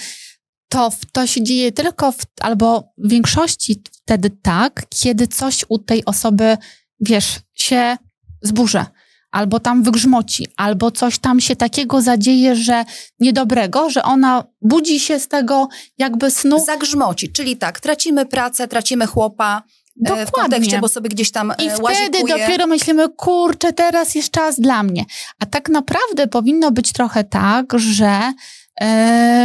to 0.68 0.90
to 1.12 1.26
się 1.26 1.42
dzieje 1.42 1.72
tylko 1.72 2.12
w, 2.12 2.18
albo 2.40 2.92
w 2.98 3.10
większości 3.10 3.82
wtedy 3.92 4.30
tak, 4.30 4.82
kiedy 4.88 5.26
coś 5.26 5.64
u 5.68 5.78
tej 5.78 6.04
osoby, 6.04 6.56
wiesz, 7.00 7.38
się 7.54 7.96
zburzy, 8.42 8.84
albo 9.30 9.60
tam 9.60 9.82
wygrzmoci, 9.82 10.46
albo 10.56 10.90
coś 10.90 11.18
tam 11.18 11.40
się 11.40 11.56
takiego 11.56 12.02
zadzieje, 12.02 12.56
że 12.56 12.84
niedobrego, 13.20 13.90
że 13.90 14.02
ona 14.02 14.44
budzi 14.62 15.00
się 15.00 15.20
z 15.20 15.28
tego 15.28 15.68
jakby 15.98 16.30
snu. 16.30 16.64
Zagrzmoci, 16.64 17.32
czyli 17.32 17.56
tak, 17.56 17.80
tracimy 17.80 18.26
pracę, 18.26 18.68
tracimy 18.68 19.06
chłopa, 19.06 19.62
e, 19.66 19.92
Dokładnie. 19.96 20.26
w 20.26 20.30
kontekście, 20.30 20.78
bo 20.78 20.88
sobie 20.88 21.08
gdzieś 21.08 21.30
tam 21.30 21.52
I 21.58 21.66
e, 21.66 21.70
wtedy 21.70 22.18
dopiero 22.28 22.66
myślimy, 22.66 23.08
kurczę, 23.08 23.72
teraz 23.72 24.14
jest 24.14 24.30
czas 24.30 24.60
dla 24.60 24.82
mnie. 24.82 25.04
A 25.38 25.46
tak 25.46 25.68
naprawdę 25.68 26.26
powinno 26.26 26.70
być 26.70 26.92
trochę 26.92 27.24
tak, 27.24 27.72
że 27.76 28.08
E, 28.08 28.32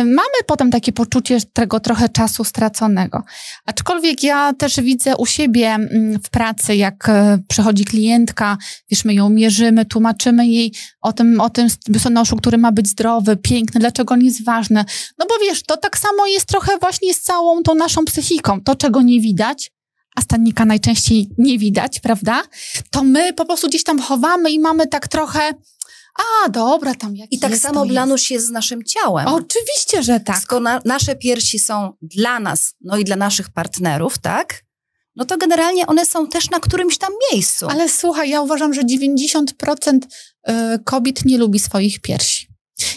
mamy 0.06 0.38
potem 0.46 0.72
takie 0.72 0.92
poczucie 0.92 1.38
tego 1.54 1.80
trochę 1.80 2.10
czasu 2.10 2.44
straconego. 2.44 3.24
Aczkolwiek 3.66 4.24
ja 4.24 4.54
też 4.54 4.80
widzę 4.80 5.18
u 5.18 5.26
siebie 5.26 5.68
mm, 5.68 6.20
w 6.24 6.30
pracy, 6.30 6.76
jak 6.76 7.10
e, 7.10 7.38
przychodzi 7.48 7.86
klientka, 7.86 8.58
wiesz, 8.90 9.06
my 9.06 9.14
ją 9.14 9.30
mierzymy, 9.30 9.86
tłumaczymy 9.86 10.48
jej 10.48 10.74
o 11.02 11.14
tym, 11.14 11.42
o 11.42 11.50
tym 11.50 11.68
biustonoszu, 11.90 12.36
który 12.36 12.58
ma 12.58 12.72
być 12.72 12.88
zdrowy, 12.88 13.38
piękny, 13.38 13.80
dlaczego 13.80 14.14
on 14.14 14.22
jest 14.22 14.46
ważny. 14.46 14.86
No 15.18 15.26
bo 15.30 15.36
wiesz, 15.42 15.64
to 15.64 15.78
tak 15.78 15.98
samo 15.98 16.28
jest 16.28 16.46
trochę 16.46 16.78
właśnie 16.82 17.14
z 17.14 17.22
całą 17.22 17.64
tą 17.64 17.76
naszą 17.76 18.06
psychiką. 18.06 18.62
To, 18.62 18.76
czego 18.76 19.02
nie 19.02 19.22
widać, 19.22 19.72
a 20.16 20.22
stannika 20.22 20.66
najczęściej 20.66 21.30
nie 21.38 21.58
widać, 21.58 22.00
prawda? 22.00 22.42
To 22.90 23.04
my 23.04 23.34
po 23.34 23.46
prostu 23.46 23.68
gdzieś 23.68 23.84
tam 23.84 24.00
chowamy 24.00 24.52
i 24.52 24.60
mamy 24.60 24.88
tak 24.88 25.08
trochę 25.08 25.52
A, 26.46 26.50
dobra, 26.50 26.96
tam 26.96 27.16
jak 27.16 27.32
I 27.32 27.40
tak 27.40 27.52
jest, 27.52 27.64
samo 27.64 27.82
to 27.82 27.86
Blanuś 27.86 28.32
jest 28.32 28.48
z 28.48 28.50
naszym 28.50 28.84
ciałem. 28.84 29.28
Oczywiście, 29.28 30.04
że 30.04 30.20
tak. 30.20 30.38
Skoro 30.38 30.62
na, 30.62 30.82
nasze 30.86 31.16
piersi 31.16 31.60
są 31.60 31.94
dla 32.02 32.40
nas, 32.40 32.76
no 32.82 32.98
i 32.98 33.04
dla 33.04 33.16
naszych 33.16 33.50
partnerów, 33.50 34.18
tak? 34.18 34.64
No 35.16 35.26
to 35.26 35.38
generalnie 35.38 35.88
one 35.88 36.06
są 36.06 36.28
też 36.28 36.50
na 36.50 36.60
którymś 36.60 36.98
tam 36.98 37.12
miejscu. 37.32 37.68
Ale 37.70 37.90
słuchaj, 37.90 38.30
ja 38.30 38.42
uważam, 38.42 38.74
że 38.74 38.82
90% 38.82 40.00
y, 40.50 40.54
kobiet 40.84 41.26
nie 41.26 41.38
lubi 41.38 41.60
swoich 41.60 42.02
piersi. 42.02 42.51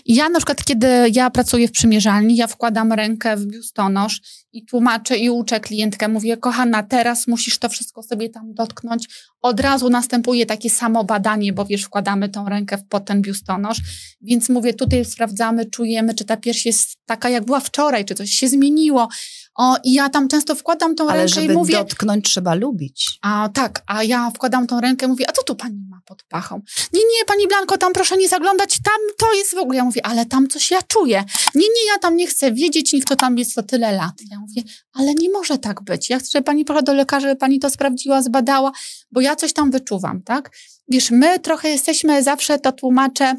Ja 0.07 0.29
na 0.29 0.39
przykład, 0.39 0.65
kiedy 0.65 0.89
ja 1.13 1.31
pracuję 1.31 1.69
w 1.69 1.73
przymierzalni, 1.73 2.37
ja 2.37 2.47
wkładam 2.47 2.93
rękę 2.93 3.37
w 3.37 3.47
biustonosz 3.47 4.21
i 4.53 4.65
tłumaczę 4.65 5.17
i 5.17 5.31
uczę 5.31 5.61
klientkę, 5.61 6.09
mówię, 6.09 6.37
kochana, 6.37 6.83
teraz 6.83 7.27
musisz 7.27 7.59
to 7.59 7.69
wszystko 7.69 8.03
sobie 8.03 8.29
tam 8.29 8.55
dotknąć. 8.55 9.09
Od 9.43 9.61
razu 9.61 9.91
następuje 9.91 10.47
takie 10.47 10.71
samo 10.71 11.05
badanie, 11.05 11.53
bo 11.53 11.65
wiesz, 11.65 11.83
wkładamy 11.83 12.29
tą 12.29 12.49
rękę 12.49 12.79
pod 12.89 13.05
ten 13.05 13.23
biustonosz, 13.23 13.79
więc 14.21 14.49
mówię, 14.49 14.75
tutaj 14.75 15.05
sprawdzamy, 15.05 15.67
czujemy, 15.67 16.15
czy 16.15 16.25
ta 16.25 16.37
pierś 16.37 16.67
jest 16.67 16.97
taka, 17.07 17.29
jak 17.29 17.45
była 17.45 17.61
wczoraj, 17.61 18.05
czy 18.05 18.15
coś 18.15 18.31
się 18.31 18.49
zmieniło. 18.49 19.09
O, 19.57 19.77
I 19.85 19.93
ja 19.93 20.09
tam 20.09 20.29
często 20.29 20.55
wkładam 20.55 20.95
tą 20.95 21.09
Ale 21.09 21.19
rękę 21.19 21.35
żeby 21.35 21.53
i 21.53 21.57
mówię... 21.57 21.75
dotknąć, 21.75 22.25
trzeba 22.25 22.55
lubić. 22.55 23.19
A 23.23 23.49
tak, 23.55 23.83
a 23.87 24.03
ja 24.03 24.31
wkładam 24.31 24.67
tą 24.67 24.81
rękę 24.81 25.07
i 25.07 25.09
mówię, 25.09 25.25
a 25.29 25.33
co 25.33 25.43
tu 25.43 25.57
pani 25.57 25.87
ma 25.89 26.01
pod 26.07 26.23
pachą? 26.23 26.61
Nie, 26.93 27.01
nie, 27.01 27.25
pani 27.27 27.49
Blanko, 27.49 27.79
tam 27.79 27.93
proszę 27.93 28.17
nie 28.17 28.29
zaglądać, 28.29 28.79
tam 28.85 28.95
to 29.19 29.35
jest 29.35 29.55
w 29.55 29.59
ogóle. 29.59 29.79
Ja 29.79 29.85
mówię, 29.85 30.07
ale 30.07 30.27
tam 30.27 30.49
coś 30.49 30.71
ja 30.71 30.83
czuję. 30.83 31.25
Nie, 31.55 31.61
nie, 31.61 31.87
ja 31.93 31.99
tam 31.99 32.17
nie 32.17 32.27
chcę 32.27 32.53
wiedzieć, 32.53 32.93
niech 32.93 33.05
to 33.05 33.17
tam 33.17 33.39
jest 33.39 33.55
to 33.55 33.63
tyle 33.63 33.93
lat. 33.93 34.15
Ja 34.31 34.39
mówię, 34.39 34.63
ale 34.93 35.15
nie 35.15 35.31
może 35.31 35.59
tak 35.59 35.83
być. 35.83 36.11
Ja 36.11 36.19
chcę, 36.19 36.31
żeby 36.33 36.45
pani 36.45 36.65
poszła 36.65 36.83
do 36.83 36.95
lekarza, 36.95 37.29
żeby 37.29 37.37
pani 37.37 37.59
to 37.59 37.71
sprawdziła, 37.71 38.23
zbadała, 38.23 38.73
bo 39.13 39.21
ja 39.21 39.37
coś 39.37 39.53
tam 39.53 39.71
wyczuwam, 39.71 40.23
tak? 40.23 40.51
Wiesz, 40.89 41.11
my 41.11 41.39
trochę 41.39 41.69
jesteśmy, 41.69 42.23
zawsze 42.23 42.59
to 42.59 42.73
tłumaczę, 42.73 43.37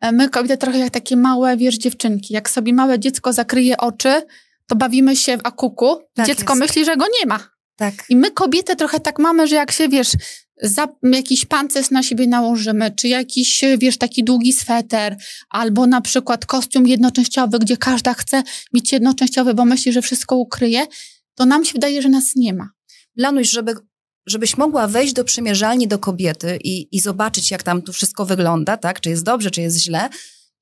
e, 0.00 0.12
my 0.12 0.28
kobiety 0.28 0.56
trochę 0.56 0.78
jak 0.78 0.90
takie 0.90 1.16
małe, 1.16 1.56
wiesz, 1.56 1.76
dziewczynki. 1.78 2.34
Jak 2.34 2.50
sobie 2.50 2.72
małe 2.72 2.98
dziecko 2.98 3.32
zakryje 3.32 3.76
oczy, 3.76 4.22
to 4.68 4.76
bawimy 4.76 5.16
się 5.16 5.36
w 5.36 5.40
akuku. 5.44 6.02
Tak 6.14 6.26
Dziecko 6.26 6.52
jest. 6.52 6.60
myśli, 6.60 6.84
że 6.84 6.96
go 6.96 7.04
nie 7.20 7.26
ma. 7.26 7.54
Tak. 7.76 7.94
I 8.08 8.16
my 8.16 8.30
kobiety 8.30 8.76
trochę 8.76 9.00
tak 9.00 9.18
mamy, 9.18 9.46
że 9.46 9.56
jak 9.56 9.72
się, 9.72 9.88
wiesz, 9.88 10.12
za, 10.62 10.88
jakiś 11.02 11.44
pancerz 11.44 11.90
na 11.90 12.02
siebie 12.02 12.26
nałożymy, 12.26 12.90
czy 12.90 13.08
jakiś, 13.08 13.64
wiesz, 13.78 13.98
taki 13.98 14.24
długi 14.24 14.52
sweter, 14.52 15.16
albo 15.50 15.86
na 15.86 16.00
przykład 16.00 16.46
kostium 16.46 16.86
jednoczęściowy, 16.86 17.58
gdzie 17.58 17.76
każda 17.76 18.14
chce 18.14 18.42
mieć 18.72 18.92
jednoczęściowy, 18.92 19.54
bo 19.54 19.64
myśli, 19.64 19.92
że 19.92 20.02
wszystko 20.02 20.36
ukryje, 20.36 20.86
to 21.34 21.46
nam 21.46 21.64
się 21.64 21.72
wydaje, 21.72 22.02
że 22.02 22.08
nas 22.08 22.36
nie 22.36 22.54
ma. 22.54 22.68
Blanuś, 23.16 23.50
żeby, 23.50 23.74
żebyś 24.26 24.56
mogła 24.56 24.86
wejść 24.86 25.12
do 25.12 25.24
przymierzalni 25.24 25.88
do 25.88 25.98
kobiety 25.98 26.58
i, 26.64 26.96
i 26.96 27.00
zobaczyć, 27.00 27.50
jak 27.50 27.62
tam 27.62 27.82
tu 27.82 27.92
wszystko 27.92 28.26
wygląda, 28.26 28.76
tak? 28.76 29.00
Czy 29.00 29.10
jest 29.10 29.24
dobrze, 29.24 29.50
czy 29.50 29.60
jest 29.60 29.78
źle, 29.78 30.08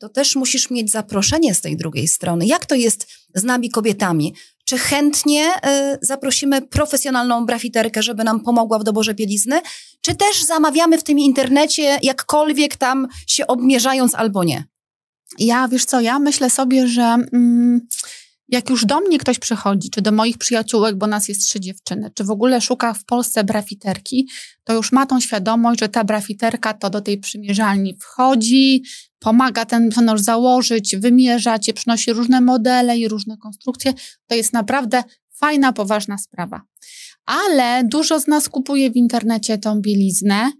to 0.02 0.08
też 0.08 0.36
musisz 0.36 0.70
mieć 0.70 0.90
zaproszenie 0.90 1.54
z 1.54 1.60
tej 1.60 1.76
drugiej 1.76 2.08
strony. 2.08 2.46
Jak 2.46 2.66
to 2.66 2.74
jest 2.74 3.06
z 3.34 3.44
nami 3.44 3.70
kobietami? 3.70 4.34
Czy 4.64 4.78
chętnie 4.78 5.46
y, 5.46 5.98
zaprosimy 6.00 6.62
profesjonalną 6.62 7.46
brafiterkę, 7.46 8.02
żeby 8.02 8.24
nam 8.24 8.40
pomogła 8.40 8.78
w 8.78 8.84
doborze 8.84 9.14
bielizny? 9.14 9.60
Czy 10.00 10.14
też 10.14 10.42
zamawiamy 10.42 10.98
w 10.98 11.04
tym 11.04 11.18
internecie, 11.18 11.98
jakkolwiek 12.02 12.76
tam 12.76 13.08
się 13.26 13.46
obmierzając 13.46 14.14
albo 14.14 14.44
nie? 14.44 14.64
Ja, 15.38 15.68
wiesz 15.68 15.84
co, 15.84 16.00
ja 16.00 16.18
myślę 16.18 16.50
sobie, 16.50 16.88
że 16.88 17.02
mm, 17.02 17.86
jak 18.52 18.70
już 18.70 18.84
do 18.84 19.00
mnie 19.00 19.18
ktoś 19.18 19.38
przychodzi, 19.38 19.90
czy 19.90 20.02
do 20.02 20.12
moich 20.12 20.38
przyjaciółek, 20.38 20.96
bo 20.96 21.06
nas 21.06 21.28
jest 21.28 21.40
trzy 21.40 21.60
dziewczyny, 21.60 22.10
czy 22.14 22.24
w 22.24 22.30
ogóle 22.30 22.60
szuka 22.60 22.94
w 22.94 23.04
Polsce 23.04 23.44
brafiterki, 23.44 24.28
to 24.64 24.74
już 24.74 24.92
ma 24.92 25.06
tą 25.06 25.20
świadomość, 25.20 25.80
że 25.80 25.88
ta 25.88 26.04
brafiterka 26.04 26.74
to 26.74 26.90
do 26.90 27.00
tej 27.00 27.18
przymierzalni 27.18 27.96
wchodzi, 28.00 28.82
pomaga 29.18 29.64
ten 29.64 29.84
biustonosz 29.84 30.20
założyć, 30.20 30.96
wymierza 30.96 31.58
cię, 31.58 31.72
przynosi 31.72 32.12
różne 32.12 32.40
modele 32.40 32.98
i 32.98 33.08
różne 33.08 33.36
konstrukcje. 33.36 33.94
To 34.26 34.34
jest 34.34 34.52
naprawdę 34.52 35.04
fajna, 35.30 35.72
poważna 35.72 36.18
sprawa. 36.18 36.62
Ale 37.26 37.84
dużo 37.84 38.20
z 38.20 38.26
nas 38.26 38.48
kupuje 38.48 38.90
w 38.90 38.96
internecie 38.96 39.58
tą 39.58 39.80
bieliznę 39.80 40.52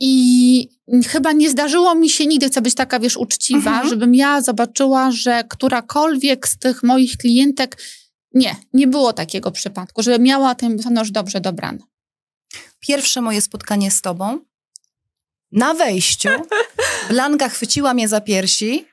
i 0.00 0.68
chyba 1.08 1.32
nie 1.32 1.50
zdarzyło 1.50 1.94
mi 1.94 2.10
się 2.10 2.26
nigdy, 2.26 2.46
chcę 2.48 2.60
być 2.62 2.74
taka, 2.74 2.98
wiesz, 3.00 3.16
uczciwa, 3.16 3.70
Mhm. 3.70 3.88
żebym 3.88 4.14
ja 4.14 4.40
zobaczyła, 4.40 5.10
że 5.10 5.44
którakolwiek 5.50 6.48
z 6.48 6.58
tych 6.58 6.82
moich 6.82 7.16
klientek, 7.16 7.82
nie, 8.34 8.56
nie 8.72 8.86
było 8.86 9.12
takiego 9.12 9.50
przypadku, 9.50 10.02
żeby 10.02 10.18
miała 10.18 10.54
ten 10.54 10.74
biustonosz 10.76 11.10
dobrze 11.10 11.40
dobrany. 11.40 11.78
Pierwsze 12.80 13.20
moje 13.20 13.40
spotkanie 13.40 13.90
z 13.90 14.00
tobą, 14.02 14.38
na 15.52 15.74
wejściu, 15.74 16.28
Blanka 17.10 17.48
chwyciła 17.48 17.94
mnie 17.94 18.08
za 18.08 18.20
piersi 18.20 18.84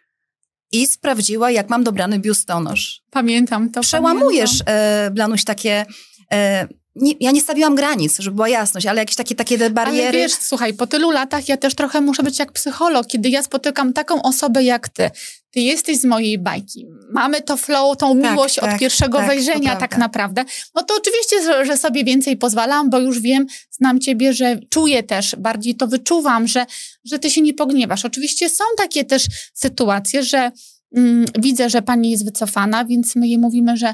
i 0.71 0.87
sprawdziła, 0.87 1.51
jak 1.51 1.69
mam 1.69 1.83
dobrany 1.83 2.19
biustonosz. 2.19 3.01
Pamiętam 3.11 3.69
to. 3.71 3.81
Przełamujesz, 3.81 4.49
pamiętam. 4.49 4.75
e, 5.07 5.11
Blanuś, 5.11 5.43
takie... 5.43 5.85
E, 6.33 6.67
nie, 7.01 7.13
ja 7.19 7.31
nie 7.31 7.41
stawiłam 7.41 7.75
granic, 7.75 8.19
żeby 8.19 8.35
była 8.35 8.49
jasność, 8.49 8.85
ale 8.85 9.01
jakieś 9.01 9.15
takie, 9.15 9.35
takie 9.35 9.69
bariery... 9.69 10.07
Ale 10.07 10.11
wiesz, 10.11 10.31
słuchaj, 10.33 10.73
po 10.73 10.87
tylu 10.87 11.11
latach 11.11 11.49
ja 11.49 11.57
też 11.57 11.75
trochę 11.75 12.01
muszę 12.01 12.23
być 12.23 12.39
jak 12.39 12.51
psycholog, 12.51 13.07
kiedy 13.07 13.29
ja 13.29 13.43
spotykam 13.43 13.93
taką 13.93 14.21
osobę 14.21 14.63
jak 14.63 14.89
ty. 14.89 15.11
Ty 15.51 15.59
jesteś 15.59 15.97
z 15.99 16.05
mojej 16.05 16.37
bajki. 16.37 16.87
Mamy 17.11 17.41
to 17.41 17.57
flow, 17.57 17.97
tą 17.97 18.21
Tak, 18.21 18.31
miłość 18.31 18.55
tak, 18.55 18.73
od 18.73 18.79
pierwszego 18.79 19.17
tak, 19.17 19.27
wejrzenia 19.27 19.75
tak 19.75 19.97
naprawdę. 19.97 20.45
No 20.75 20.83
to 20.83 20.95
oczywiście, 20.97 21.43
że, 21.43 21.65
że 21.65 21.77
sobie 21.77 22.03
więcej 22.03 22.37
pozwalam, 22.37 22.89
bo 22.89 22.99
już 22.99 23.19
wiem, 23.19 23.45
znam 23.71 23.99
ciebie, 23.99 24.33
że 24.33 24.59
czuję 24.69 25.03
też, 25.03 25.35
bardziej 25.35 25.75
to 25.75 25.87
wyczuwam, 25.87 26.47
że, 26.47 26.65
że 27.05 27.19
ty 27.19 27.29
się 27.29 27.41
nie 27.41 27.53
pogniewasz. 27.53 28.05
Oczywiście 28.05 28.49
są 28.49 28.63
takie 28.77 29.05
też 29.05 29.25
sytuacje, 29.53 30.23
że 30.23 30.51
mm, 30.95 31.25
widzę, 31.39 31.69
że 31.69 31.81
pani 31.81 32.11
jest 32.11 32.25
wycofana, 32.25 32.85
więc 32.85 33.15
my 33.15 33.27
jej 33.27 33.37
mówimy, 33.37 33.77
że 33.77 33.93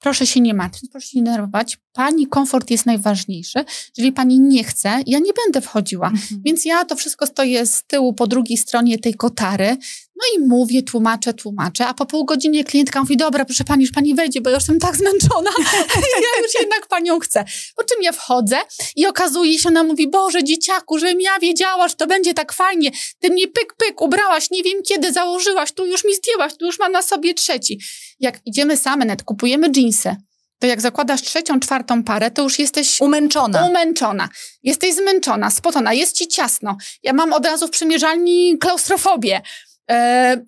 proszę 0.00 0.26
się 0.26 0.40
nie 0.40 0.54
martwić, 0.54 0.90
proszę 0.90 1.06
się 1.06 1.18
nie 1.18 1.24
denerwować. 1.24 1.78
Pani 1.92 2.26
komfort 2.26 2.70
jest 2.70 2.86
najważniejszy. 2.86 3.64
Jeżeli 3.96 4.12
pani 4.12 4.40
nie 4.40 4.64
chce, 4.64 4.88
ja 5.06 5.18
nie 5.18 5.32
będę 5.44 5.60
wchodziła. 5.60 6.08
Mhm. 6.08 6.42
Więc 6.44 6.64
ja 6.64 6.84
to 6.84 6.96
wszystko 6.96 7.26
stoję 7.26 7.66
z 7.66 7.84
tyłu 7.84 8.12
po 8.12 8.26
drugiej 8.26 8.58
stronie 8.58 8.98
tej 8.98 9.14
kotary. 9.14 9.76
No 10.20 10.26
i 10.36 10.46
mówię, 10.48 10.82
tłumaczę, 10.82 11.34
tłumaczę, 11.34 11.86
a 11.86 11.94
po 11.94 12.06
pół 12.06 12.24
godzinie 12.24 12.64
klientka 12.64 13.00
mówi, 13.00 13.16
dobra, 13.16 13.44
proszę 13.44 13.64
pani, 13.64 13.82
już 13.82 13.92
pani 13.92 14.14
wejdzie, 14.14 14.40
bo 14.40 14.50
ja 14.50 14.56
już 14.56 14.62
jestem 14.62 14.78
tak 14.78 14.96
zmęczona. 14.96 15.50
ja 16.26 16.42
już 16.42 16.54
jednak 16.60 16.86
panią 16.86 17.18
chcę. 17.18 17.44
Po 17.76 17.84
czym 17.84 18.02
ja 18.02 18.12
wchodzę 18.12 18.56
i 18.96 19.06
okazuje 19.06 19.58
się, 19.58 19.68
ona 19.68 19.82
mówi, 19.82 20.08
Boże, 20.08 20.44
dzieciaku, 20.44 20.98
żebym 20.98 21.20
ja 21.20 21.38
wiedziała, 21.38 21.88
że 21.88 21.94
to 21.94 22.06
będzie 22.06 22.34
tak 22.34 22.52
fajnie. 22.52 22.90
Ty 23.18 23.30
mnie 23.30 23.48
pyk, 23.48 23.74
pyk 23.76 24.00
ubrałaś, 24.00 24.50
nie 24.50 24.62
wiem 24.62 24.82
kiedy 24.88 25.12
założyłaś, 25.12 25.72
tu 25.72 25.86
już 25.86 26.04
mi 26.04 26.14
zdjęłaś, 26.14 26.52
tu 26.56 26.66
już 26.66 26.78
ma 26.78 26.88
na 26.88 27.02
sobie 27.02 27.34
trzeci. 27.34 27.80
Jak 28.20 28.40
idziemy 28.46 28.76
same, 28.76 29.04
net 29.04 29.22
kupujemy 29.22 29.70
dżinsy, 29.70 30.16
to 30.58 30.66
jak 30.66 30.80
zakładasz 30.80 31.22
trzecią, 31.22 31.60
czwartą 31.60 32.04
parę, 32.04 32.30
to 32.30 32.42
już 32.42 32.58
jesteś 32.58 33.00
Umęczona. 33.00 33.66
umęczona. 33.66 34.28
Jesteś 34.62 34.94
zmęczona, 34.94 35.50
spocona, 35.50 35.92
jest 35.92 36.16
ci 36.16 36.28
ciasno. 36.28 36.76
Ja 37.02 37.12
mam 37.12 37.32
od 37.32 37.46
razu 37.46 37.66
w 37.66 37.70
przymierzalni 37.70 38.58
klaustrofobię 38.58 39.40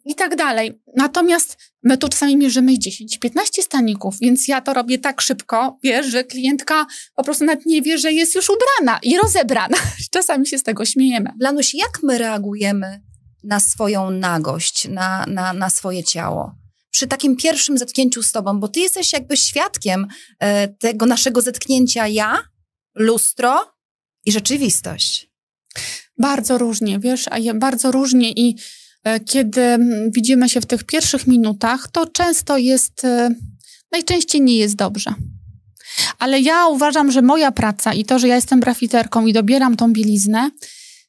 i 0.04 0.14
tak 0.14 0.36
dalej. 0.36 0.82
Natomiast 0.96 1.56
my 1.82 1.98
tu 1.98 2.08
czasami 2.08 2.36
mierzymy 2.36 2.72
10-15 2.72 3.62
staników, 3.62 4.14
więc 4.20 4.48
ja 4.48 4.60
to 4.60 4.74
robię 4.74 4.98
tak 4.98 5.20
szybko, 5.20 5.78
wiesz, 5.82 6.06
że 6.06 6.24
klientka 6.24 6.86
po 7.14 7.24
prostu 7.24 7.44
nawet 7.44 7.66
nie 7.66 7.82
wie, 7.82 7.98
że 7.98 8.12
jest 8.12 8.34
już 8.34 8.50
ubrana 8.50 8.98
i 9.02 9.16
rozebrana. 9.16 9.76
Czasami 10.10 10.46
się 10.46 10.58
z 10.58 10.62
tego 10.62 10.84
śmiejemy. 10.84 11.30
Blanuś, 11.38 11.74
jak 11.74 11.98
my 12.02 12.18
reagujemy 12.18 13.02
na 13.44 13.60
swoją 13.60 14.10
nagość, 14.10 14.88
na, 14.88 15.26
na, 15.28 15.52
na 15.52 15.70
swoje 15.70 16.04
ciało? 16.04 16.54
Przy 16.90 17.06
takim 17.06 17.36
pierwszym 17.36 17.78
zetknięciu 17.78 18.22
z 18.22 18.32
tobą, 18.32 18.60
bo 18.60 18.68
ty 18.68 18.80
jesteś 18.80 19.12
jakby 19.12 19.36
świadkiem 19.36 20.06
e, 20.38 20.68
tego 20.68 21.06
naszego 21.06 21.40
zetknięcia 21.40 22.08
ja, 22.08 22.38
lustro 22.94 23.74
i 24.24 24.32
rzeczywistość. 24.32 25.30
Bardzo 26.18 26.58
różnie, 26.58 26.98
wiesz, 26.98 27.24
a 27.30 27.38
ja 27.38 27.54
bardzo 27.54 27.92
różnie 27.92 28.32
i 28.32 28.56
e, 28.58 28.81
kiedy 29.26 29.60
mm, 29.60 30.10
widzimy 30.10 30.48
się 30.48 30.60
w 30.60 30.66
tych 30.66 30.84
pierwszych 30.84 31.26
minutach, 31.26 31.88
to 31.92 32.06
często 32.06 32.58
jest, 32.58 33.04
e, 33.04 33.34
najczęściej 33.92 34.40
nie 34.40 34.56
jest 34.56 34.76
dobrze. 34.76 35.14
Ale 36.18 36.40
ja 36.40 36.66
uważam, 36.66 37.12
że 37.12 37.22
moja 37.22 37.52
praca 37.52 37.92
i 37.92 38.04
to, 38.04 38.18
że 38.18 38.28
ja 38.28 38.34
jestem 38.34 38.60
brafiterką 38.60 39.26
i 39.26 39.32
dobieram 39.32 39.76
tą 39.76 39.92
bieliznę, 39.92 40.50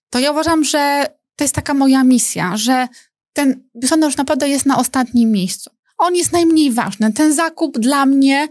to 0.10 0.20
ja 0.20 0.32
uważam, 0.32 0.64
że 0.64 1.06
to 1.36 1.44
jest 1.44 1.56
taka 1.56 1.74
moja 1.74 2.04
misja, 2.04 2.58
że 2.58 2.88
ten 3.34 3.64
biustonosz 3.82 4.18
naprawdę 4.18 4.50
jest 4.50 4.66
na 4.66 4.78
ostatnim 4.78 5.32
miejscu. 5.32 5.70
On 5.98 6.16
jest 6.16 6.32
najmniej 6.32 6.72
ważny. 6.72 7.14
Ten 7.14 7.34
zakup 7.34 7.80
dla 7.80 8.06
mnie, 8.06 8.38
e, 8.44 8.48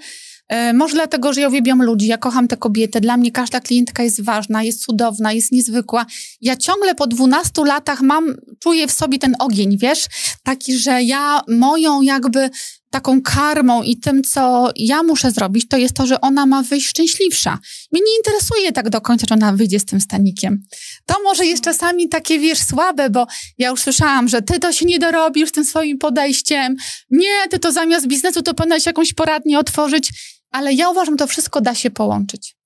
może 0.74 0.94
dlatego, 0.94 1.32
że 1.32 1.40
ja 1.40 1.48
uwielbiam 1.48 1.82
ludzi, 1.82 2.06
ja 2.06 2.18
kocham 2.18 2.48
te 2.48 2.56
kobiety, 2.56 3.00
dla 3.00 3.16
mnie 3.16 3.32
każda 3.32 3.60
klientka 3.60 4.02
jest 4.02 4.24
ważna, 4.24 4.62
jest 4.62 4.84
cudowna, 4.84 5.32
jest 5.32 5.52
niezwykła. 5.52 6.06
Ja 6.40 6.56
ciągle 6.56 6.94
po 6.94 7.06
12 7.06 7.64
latach 7.64 8.00
mam, 8.00 8.34
czuję 8.58 8.86
w 8.86 8.92
sobie 8.92 9.18
ten 9.18 9.34
ogień, 9.38 9.78
wiesz? 9.78 10.06
Taki, 10.42 10.78
że 10.78 11.02
ja 11.02 11.40
moją 11.48 12.02
jakby 12.02 12.50
taką 12.92 13.22
karmą 13.22 13.82
i 13.82 13.96
tym, 13.96 14.22
co 14.22 14.70
ja 14.76 15.02
muszę 15.02 15.30
zrobić, 15.30 15.68
to 15.68 15.76
jest 15.76 15.94
to, 15.94 16.06
że 16.06 16.20
ona 16.20 16.46
ma 16.46 16.62
wyjść 16.62 16.86
szczęśliwsza. 16.86 17.58
Mnie 17.92 18.00
nie 18.06 18.16
interesuje 18.16 18.72
tak 18.72 18.90
do 18.90 19.00
końca, 19.00 19.26
czy 19.26 19.34
ona 19.34 19.52
wyjdzie 19.52 19.80
z 19.80 19.84
tym 19.84 20.00
stanikiem. 20.00 20.62
To 21.06 21.14
może 21.22 21.46
jest 21.46 21.64
czasami 21.64 22.08
takie, 22.08 22.38
wiesz, 22.38 22.58
słabe, 22.58 23.10
bo 23.10 23.26
ja 23.58 23.68
już 23.68 23.80
słyszałam, 23.80 24.28
że 24.28 24.42
ty 24.42 24.58
to 24.58 24.72
się 24.72 24.86
nie 24.86 24.98
dorobisz 24.98 25.52
tym 25.52 25.64
swoim 25.64 25.98
podejściem. 25.98 26.76
Nie, 27.10 27.48
ty 27.50 27.58
to 27.58 27.72
zamiast 27.72 28.06
biznesu 28.06 28.42
to 28.42 28.54
powinieneś 28.54 28.86
jakąś 28.86 29.12
poradnię 29.12 29.58
otworzyć. 29.58 30.10
Ale 30.52 30.72
ja 30.72 30.90
uważam, 30.90 31.16
to 31.16 31.26
wszystko 31.26 31.60
da 31.60 31.74
się 31.74 31.90
połączyć. 31.90 32.56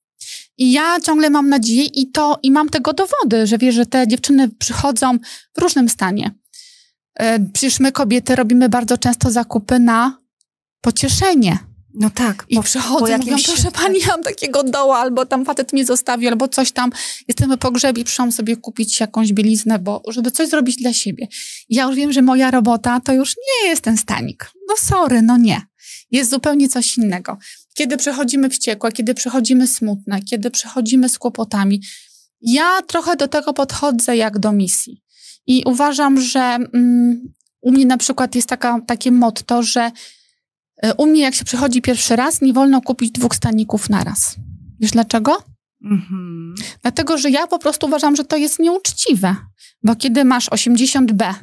I 0.59 0.73
ja 0.73 1.01
ciągle 1.01 1.31
mam 1.31 1.49
nadzieję 1.49 1.85
i 1.85 2.11
to, 2.11 2.39
i 2.43 2.51
mam 2.51 2.69
tego 2.69 2.93
dowody, 2.93 3.47
że 3.47 3.59
wiesz, 3.59 3.75
że 3.75 3.87
te 3.87 4.09
dziewczyny 4.09 4.49
przychodzą 4.49 5.19
w 5.57 5.61
różnym 5.61 5.89
stanie. 5.89 6.35
E, 7.15 7.41
przecież 7.53 7.81
my 7.81 7.93
kobiety 7.93 8.37
robimy 8.37 8.69
bardzo 8.69 8.99
często 8.99 9.31
zakupy 9.31 9.79
na 9.79 10.19
pocieszenie. 10.81 11.59
No 11.95 12.11
tak. 12.11 12.45
I 12.49 12.61
przychodzą 12.63 13.07
i 13.07 13.19
mówią, 13.19 13.37
proszę 13.45 13.71
pani, 13.71 14.01
ja 14.01 14.07
mam 14.07 14.23
takiego 14.23 14.63
doła, 14.63 14.99
albo 14.99 15.27
tam 15.27 15.45
facet 15.45 15.73
mnie 15.73 15.85
zostawił, 15.85 16.29
albo 16.29 16.49
coś 16.49 16.73
tam. 16.73 16.91
Jestem 17.29 17.59
po 17.59 17.71
grzebie, 17.71 18.05
przyszłam 18.05 18.33
sobie 18.33 18.57
kupić 18.57 19.01
jakąś 19.01 19.33
bieliznę, 19.33 19.79
bo 19.79 20.03
żeby 20.09 20.31
coś 20.31 20.49
zrobić 20.49 20.77
dla 20.77 20.93
siebie. 20.93 21.29
Ja 21.69 21.85
już 21.85 21.97
wiem, 21.97 22.13
że 22.13 22.23
moja 22.23 22.51
robota 22.51 23.01
to 23.01 23.13
już 23.13 23.35
nie 23.37 23.69
jest 23.69 23.83
ten 23.83 23.97
stanik. 23.97 24.51
No 24.69 24.75
sorry, 24.79 25.23
no 25.23 25.37
nie. 25.37 25.63
Jest 26.11 26.31
zupełnie 26.31 26.69
coś 26.69 26.99
innego. 26.99 27.39
Kiedy 27.77 27.97
przechodzimy 27.97 28.51
wściekłe, 28.51 28.93
kiedy 28.93 29.15
przechodzimy 29.15 29.67
smutne, 29.67 30.23
kiedy 30.23 30.51
przechodzimy 30.51 31.09
z 31.09 31.19
kłopotami, 31.19 31.83
ja 32.41 32.83
trochę 32.83 33.17
do 33.17 33.29
tego 33.29 33.53
podchodzę 33.53 34.17
jak 34.17 34.39
do 34.39 34.53
misji. 34.53 35.03
I 35.47 35.63
uważam, 35.67 36.21
że 36.21 36.41
mm, 36.41 37.33
u 37.61 37.73
mnie 37.73 37.87
na 37.87 37.99
przykład 37.99 38.35
jest 38.35 38.49
taka, 38.49 38.81
takie 38.87 39.13
motto, 39.13 39.63
że 39.63 39.91
y, 40.85 40.95
u 40.95 41.07
mnie 41.07 41.23
jak 41.23 41.35
się 41.35 41.45
przychodzi 41.45 41.83
pierwszy 41.83 42.17
raz, 42.17 42.41
nie 42.41 42.53
wolno 42.53 42.81
kupić 42.81 43.11
dwóch 43.11 43.35
staników 43.35 43.91
naraz. 43.91 44.37
Wiesz 44.81 44.91
dlaczego? 44.91 45.37
Mhm. 45.85 46.55
Dlatego, 46.83 47.19
że 47.19 47.31
ja 47.31 47.47
po 47.47 47.59
prostu 47.59 47.87
uważam, 47.87 48.17
że 48.17 48.25
to 48.25 48.37
jest 48.37 48.59
nieuczciwe. 48.59 49.37
Bo 49.83 49.97
kiedy 49.97 50.25
masz 50.25 50.49
80B 50.49 51.35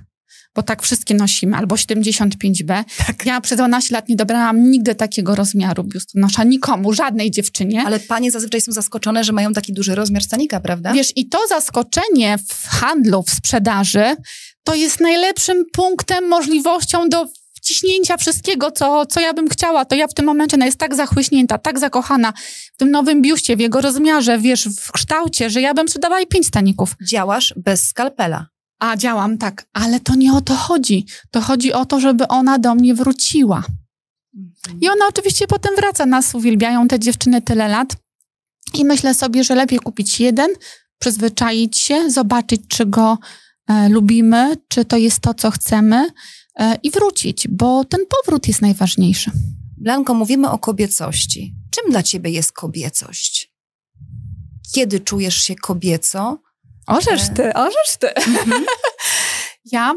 bo 0.55 0.63
tak 0.63 0.81
wszystkie 0.81 1.13
nosimy, 1.13 1.57
albo 1.57 1.75
75B. 1.75 2.83
Tak. 3.07 3.25
Ja 3.25 3.41
przez 3.41 3.57
12 3.57 3.95
lat 3.95 4.09
nie 4.09 4.15
dobrałam 4.15 4.71
nigdy 4.71 4.95
takiego 4.95 5.35
rozmiaru 5.35 5.83
biustonosza, 5.83 6.43
nikomu, 6.43 6.93
żadnej 6.93 7.31
dziewczynie. 7.31 7.83
Ale 7.85 7.99
panie 7.99 8.31
zazwyczaj 8.31 8.61
są 8.61 8.71
zaskoczone, 8.71 9.23
że 9.23 9.31
mają 9.31 9.53
taki 9.53 9.73
duży 9.73 9.95
rozmiar 9.95 10.23
stanika, 10.23 10.59
prawda? 10.59 10.93
Wiesz, 10.93 11.13
i 11.15 11.29
to 11.29 11.39
zaskoczenie 11.49 12.37
w 12.47 12.67
handlu, 12.67 13.23
w 13.23 13.29
sprzedaży, 13.29 14.15
to 14.63 14.75
jest 14.75 14.99
najlepszym 14.99 15.63
punktem, 15.73 16.27
możliwością 16.27 17.09
do 17.09 17.27
wciśnięcia 17.53 18.17
wszystkiego, 18.17 18.71
co, 18.71 19.05
co 19.05 19.19
ja 19.19 19.33
bym 19.33 19.49
chciała, 19.49 19.85
to 19.85 19.95
ja 19.95 20.07
w 20.07 20.13
tym 20.13 20.25
momencie 20.25 20.57
ona 20.57 20.65
jest 20.65 20.77
tak 20.77 20.95
zachłyśnięta, 20.95 21.57
tak 21.57 21.79
zakochana 21.79 22.33
w 22.73 22.77
tym 22.77 22.91
nowym 22.91 23.21
biuście, 23.21 23.55
w 23.55 23.59
jego 23.59 23.81
rozmiarze, 23.81 24.39
wiesz, 24.39 24.67
w 24.67 24.91
kształcie, 24.91 25.49
że 25.49 25.61
ja 25.61 25.73
bym 25.73 25.87
sprzedawała 25.87 26.21
i 26.21 26.27
pięć 26.27 26.47
staników. 26.47 26.95
Działasz 27.09 27.53
bez 27.57 27.87
skalpela. 27.87 28.52
A 28.83 28.97
działam 28.97 29.37
tak, 29.37 29.65
ale 29.73 29.99
to 29.99 30.15
nie 30.15 30.33
o 30.33 30.41
to 30.41 30.55
chodzi. 30.55 31.05
To 31.31 31.41
chodzi 31.41 31.73
o 31.73 31.85
to, 31.85 31.99
żeby 31.99 32.27
ona 32.27 32.59
do 32.59 32.75
mnie 32.75 32.95
wróciła. 32.95 33.63
I 34.81 34.89
ona 34.89 35.07
oczywiście 35.09 35.47
potem 35.47 35.75
wraca. 35.75 36.05
Nas 36.05 36.35
uwielbiają 36.35 36.87
te 36.87 36.99
dziewczyny 36.99 37.41
tyle 37.41 37.67
lat. 37.67 37.95
I 38.73 38.85
myślę 38.85 39.13
sobie, 39.13 39.43
że 39.43 39.55
lepiej 39.55 39.79
kupić 39.79 40.19
jeden, 40.19 40.49
przyzwyczaić 40.99 41.77
się, 41.77 42.11
zobaczyć, 42.11 42.61
czy 42.67 42.85
go 42.85 43.17
e, 43.67 43.89
lubimy, 43.89 44.57
czy 44.67 44.85
to 44.85 44.97
jest 44.97 45.19
to, 45.19 45.33
co 45.33 45.51
chcemy 45.51 46.07
e, 46.59 46.75
i 46.83 46.91
wrócić, 46.91 47.47
bo 47.47 47.85
ten 47.85 47.99
powrót 48.09 48.47
jest 48.47 48.61
najważniejszy. 48.61 49.31
Blanko, 49.77 50.13
mówimy 50.13 50.49
o 50.49 50.57
kobiecości. 50.59 51.55
Czym 51.71 51.91
dla 51.91 52.03
ciebie 52.03 52.29
jest 52.29 52.51
kobiecość? 52.51 53.53
Kiedy 54.73 54.99
czujesz 54.99 55.35
się 55.35 55.55
kobieco? 55.55 56.39
Orzesz 56.87 57.29
ty, 57.35 57.53
orzesz 57.53 57.97
ty. 57.99 58.15
Mhm. 58.15 58.65
ja, 59.71 59.95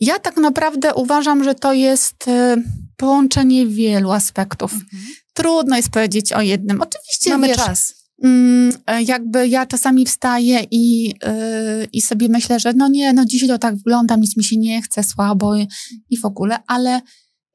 ja 0.00 0.18
tak 0.18 0.36
naprawdę 0.36 0.94
uważam, 0.94 1.44
że 1.44 1.54
to 1.54 1.72
jest 1.72 2.28
e, 2.28 2.56
połączenie 2.96 3.66
wielu 3.66 4.12
aspektów. 4.12 4.72
Mhm. 4.72 5.02
Trudno 5.34 5.76
jest 5.76 5.90
powiedzieć 5.90 6.32
o 6.32 6.40
jednym. 6.40 6.80
Oczywiście 6.80 7.30
Mamy 7.30 7.48
wiesz, 7.48 7.56
czas. 7.56 7.94
Mm, 8.22 8.72
jakby 9.06 9.48
ja 9.48 9.66
czasami 9.66 10.06
wstaję 10.06 10.66
i, 10.70 11.06
yy, 11.06 11.88
i 11.92 12.02
sobie 12.02 12.28
myślę, 12.28 12.60
że 12.60 12.72
no 12.72 12.88
nie, 12.88 13.12
no 13.12 13.24
dzisiaj 13.24 13.48
to 13.48 13.58
tak 13.58 13.76
wyglądam, 13.76 14.20
nic 14.20 14.36
mi 14.36 14.44
się 14.44 14.56
nie 14.56 14.82
chce, 14.82 15.02
słabo 15.02 15.56
i, 15.56 15.68
i 16.10 16.18
w 16.18 16.24
ogóle, 16.24 16.58
ale 16.66 17.00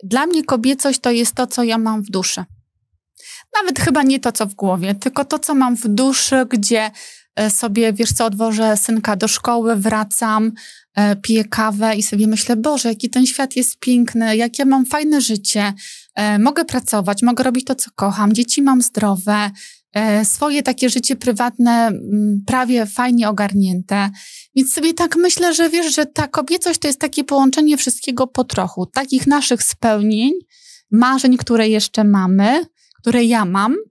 dla 0.04 0.26
mnie 0.26 0.44
kobiecość 0.44 1.00
to 1.00 1.12
jest 1.12 1.36
to, 1.36 1.48
co 1.48 1.64
ja 1.64 1.78
mam 1.78 2.04
w 2.04 2.10
duszy. 2.10 2.44
Nawet 3.62 3.80
chyba 3.80 4.04
nie 4.04 4.20
to, 4.20 4.32
co 4.32 4.46
w 4.46 4.54
głowie, 4.54 4.96
tylko 4.96 5.26
to, 5.26 5.40
co 5.40 5.56
mam 5.56 5.76
w 5.76 5.88
duszy, 5.88 6.46
gdzie 6.50 6.92
sobie, 7.50 7.94
wiesz 7.94 8.14
co, 8.14 8.26
odwożę 8.26 8.78
synka 8.78 9.16
do 9.16 9.28
szkoły, 9.28 9.76
wracam, 9.76 10.52
e, 10.96 11.16
piję 11.16 11.46
kawę 11.46 11.96
i 11.96 12.04
sobie 12.04 12.28
myślę, 12.28 12.56
Boże, 12.56 12.90
jaki 12.90 13.10
ten 13.10 13.26
świat 13.26 13.56
jest 13.56 13.80
piękny, 13.80 14.38
jak 14.38 14.60
ja 14.60 14.66
mam 14.66 14.86
fajne 14.86 15.22
życie, 15.22 15.74
e, 16.16 16.40
mogę 16.40 16.66
pracować, 16.66 17.24
mogę 17.24 17.44
robić 17.44 17.66
to, 17.66 17.76
co 17.76 17.92
kocham, 17.96 18.34
dzieci 18.34 18.62
mam 18.62 18.82
zdrowe, 18.82 19.52
swoje 20.24 20.64
takie 20.64 20.90
życie 20.90 21.16
prywatne 21.16 21.92
prawie 22.46 22.86
fajnie 22.86 23.30
ogarnięte. 23.30 24.10
Więc 24.56 24.74
sobie 24.74 24.94
tak 24.94 25.16
myślę, 25.16 25.54
że 25.54 25.70
wiesz, 25.70 25.96
że 25.96 26.06
ta 26.06 26.28
kobiecość 26.28 26.80
to 26.80 26.88
jest 26.88 27.00
takie 27.00 27.24
połączenie 27.24 27.78
wszystkiego 27.78 28.28
po 28.28 28.44
trochu, 28.44 28.86
takich 28.86 29.28
naszych 29.28 29.64
spełnień, 29.64 30.32
marzeń, 30.92 31.38
które 31.38 31.70
jeszcze 31.70 32.04
mamy, 32.04 32.66
które 33.02 33.24
ja 33.24 33.46
mam, 33.46 33.76
E, 33.76 33.89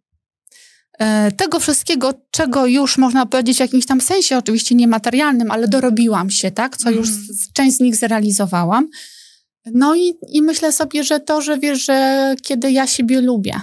tego 1.37 1.61
wszystkiego, 1.61 2.15
czego 2.31 2.67
już 2.67 2.99
można 2.99 3.27
powiedzieć 3.27 3.57
w 3.57 3.61
jakimś 3.61 3.87
tam 3.87 4.01
sensie, 4.01 4.39
oczywiście 4.39 4.75
niematerialnym, 4.75 5.51
ale 5.51 5.69
dorobiłam 5.69 6.31
się, 6.31 6.51
tak? 6.51 6.77
Co 6.77 6.91
już 6.91 7.09
mm. 7.09 7.23
część 7.55 7.77
z 7.77 7.81
nich 7.81 7.97
zrealizowałam. 7.97 8.89
No 9.67 9.95
i, 9.97 10.15
i 10.29 10.43
myślę 10.43 10.73
sobie, 10.73 11.05
że 11.05 11.21
to, 11.21 11.41
że 11.41 11.59
wiesz, 11.59 11.85
że 11.85 12.35
kiedy 12.43 12.73
ja 12.73 12.87
siebie 12.87 13.21
lubię, 13.21 13.61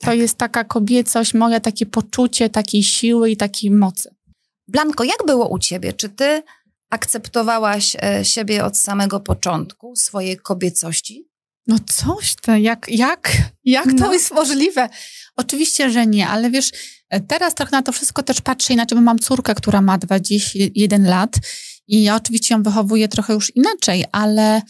to 0.00 0.06
tak. 0.06 0.18
jest 0.18 0.38
taka 0.38 0.64
kobiecość, 0.64 1.34
moje 1.34 1.60
takie 1.60 1.86
poczucie 1.86 2.50
takiej 2.50 2.82
siły 2.82 3.30
i 3.30 3.36
takiej 3.36 3.70
mocy. 3.70 4.14
Blanko, 4.68 5.04
jak 5.04 5.26
było 5.26 5.48
u 5.48 5.58
ciebie? 5.58 5.92
Czy 5.92 6.08
ty 6.08 6.42
akceptowałaś 6.90 7.96
e, 8.02 8.24
siebie 8.24 8.64
od 8.64 8.78
samego 8.78 9.20
początku, 9.20 9.96
swojej 9.96 10.36
kobiecości? 10.36 11.27
No 11.68 11.76
coś 11.86 12.34
to, 12.34 12.56
jak, 12.56 12.86
jak, 12.88 13.32
jak 13.64 13.86
to 13.86 13.92
no. 13.92 14.12
jest 14.12 14.34
możliwe? 14.34 14.88
Oczywiście, 15.36 15.90
że 15.90 16.06
nie, 16.06 16.28
ale 16.28 16.50
wiesz, 16.50 16.70
teraz 17.28 17.54
trochę 17.54 17.76
na 17.76 17.82
to 17.82 17.92
wszystko 17.92 18.22
też 18.22 18.40
patrzę 18.40 18.74
inaczej, 18.74 18.98
bo 18.98 19.02
mam 19.02 19.18
córkę, 19.18 19.54
która 19.54 19.80
ma 19.80 19.98
21 19.98 21.06
lat 21.06 21.36
i 21.88 22.02
ja 22.02 22.16
oczywiście 22.16 22.54
ją 22.54 22.62
wychowuję 22.62 23.08
trochę 23.08 23.32
już 23.34 23.56
inaczej, 23.56 24.04
ale, 24.12 24.62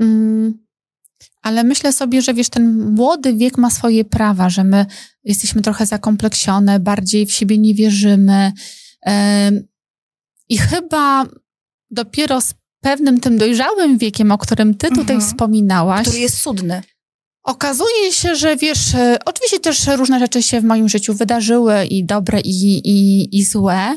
mm, 0.00 0.66
ale 1.42 1.64
myślę 1.64 1.92
sobie, 1.92 2.22
że 2.22 2.34
wiesz, 2.34 2.48
ten 2.48 2.92
młody 2.94 3.34
wiek 3.34 3.58
ma 3.58 3.70
swoje 3.70 4.04
prawa, 4.04 4.50
że 4.50 4.64
my 4.64 4.86
jesteśmy 5.24 5.62
trochę 5.62 5.86
zakompleksione, 5.86 6.80
bardziej 6.80 7.26
w 7.26 7.32
siebie 7.32 7.58
nie 7.58 7.74
wierzymy 7.74 8.52
yy, 9.06 9.12
i 10.48 10.58
chyba 10.58 11.26
dopiero 11.90 12.40
z 12.40 12.54
pewnym 12.80 13.20
tym 13.20 13.38
dojrzałym 13.38 13.98
wiekiem, 13.98 14.32
o 14.32 14.38
którym 14.38 14.74
ty 14.74 14.88
tutaj 14.88 15.16
mhm. 15.16 15.20
wspominałaś. 15.20 16.02
Który 16.02 16.18
jest 16.18 16.42
cudny. 16.42 16.82
Okazuje 17.42 18.12
się, 18.12 18.36
że 18.36 18.56
wiesz, 18.56 18.94
e, 18.94 19.18
oczywiście 19.24 19.60
też 19.60 19.86
różne 19.86 20.18
rzeczy 20.18 20.42
się 20.42 20.60
w 20.60 20.64
moim 20.64 20.88
życiu 20.88 21.14
wydarzyły 21.14 21.84
i 21.84 22.04
dobre, 22.04 22.40
i, 22.40 22.80
i, 22.84 23.28
i 23.38 23.44
złe, 23.44 23.96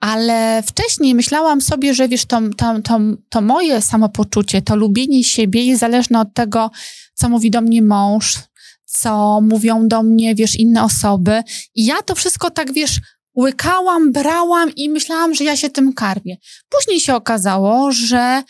ale 0.00 0.62
wcześniej 0.62 1.14
myślałam 1.14 1.60
sobie, 1.60 1.94
że 1.94 2.08
wiesz, 2.08 2.24
to, 2.24 2.40
to, 2.56 2.82
to, 2.82 3.00
to 3.28 3.40
moje 3.40 3.82
samopoczucie, 3.82 4.62
to 4.62 4.76
lubienie 4.76 5.24
siebie 5.24 5.64
jest 5.64 5.80
zależne 5.80 6.20
od 6.20 6.34
tego, 6.34 6.70
co 7.14 7.28
mówi 7.28 7.50
do 7.50 7.60
mnie 7.60 7.82
mąż, 7.82 8.38
co 8.84 9.40
mówią 9.40 9.88
do 9.88 10.02
mnie, 10.02 10.34
wiesz, 10.34 10.56
inne 10.56 10.82
osoby. 10.82 11.42
I 11.74 11.84
ja 11.84 12.02
to 12.02 12.14
wszystko 12.14 12.50
tak, 12.50 12.72
wiesz, 12.72 13.00
łykałam, 13.36 14.12
brałam 14.12 14.74
i 14.74 14.88
myślałam, 14.88 15.34
że 15.34 15.44
ja 15.44 15.56
się 15.56 15.70
tym 15.70 15.92
karmię. 15.92 16.36
Później 16.68 17.00
się 17.00 17.14
okazało, 17.14 17.92
że 17.92 18.42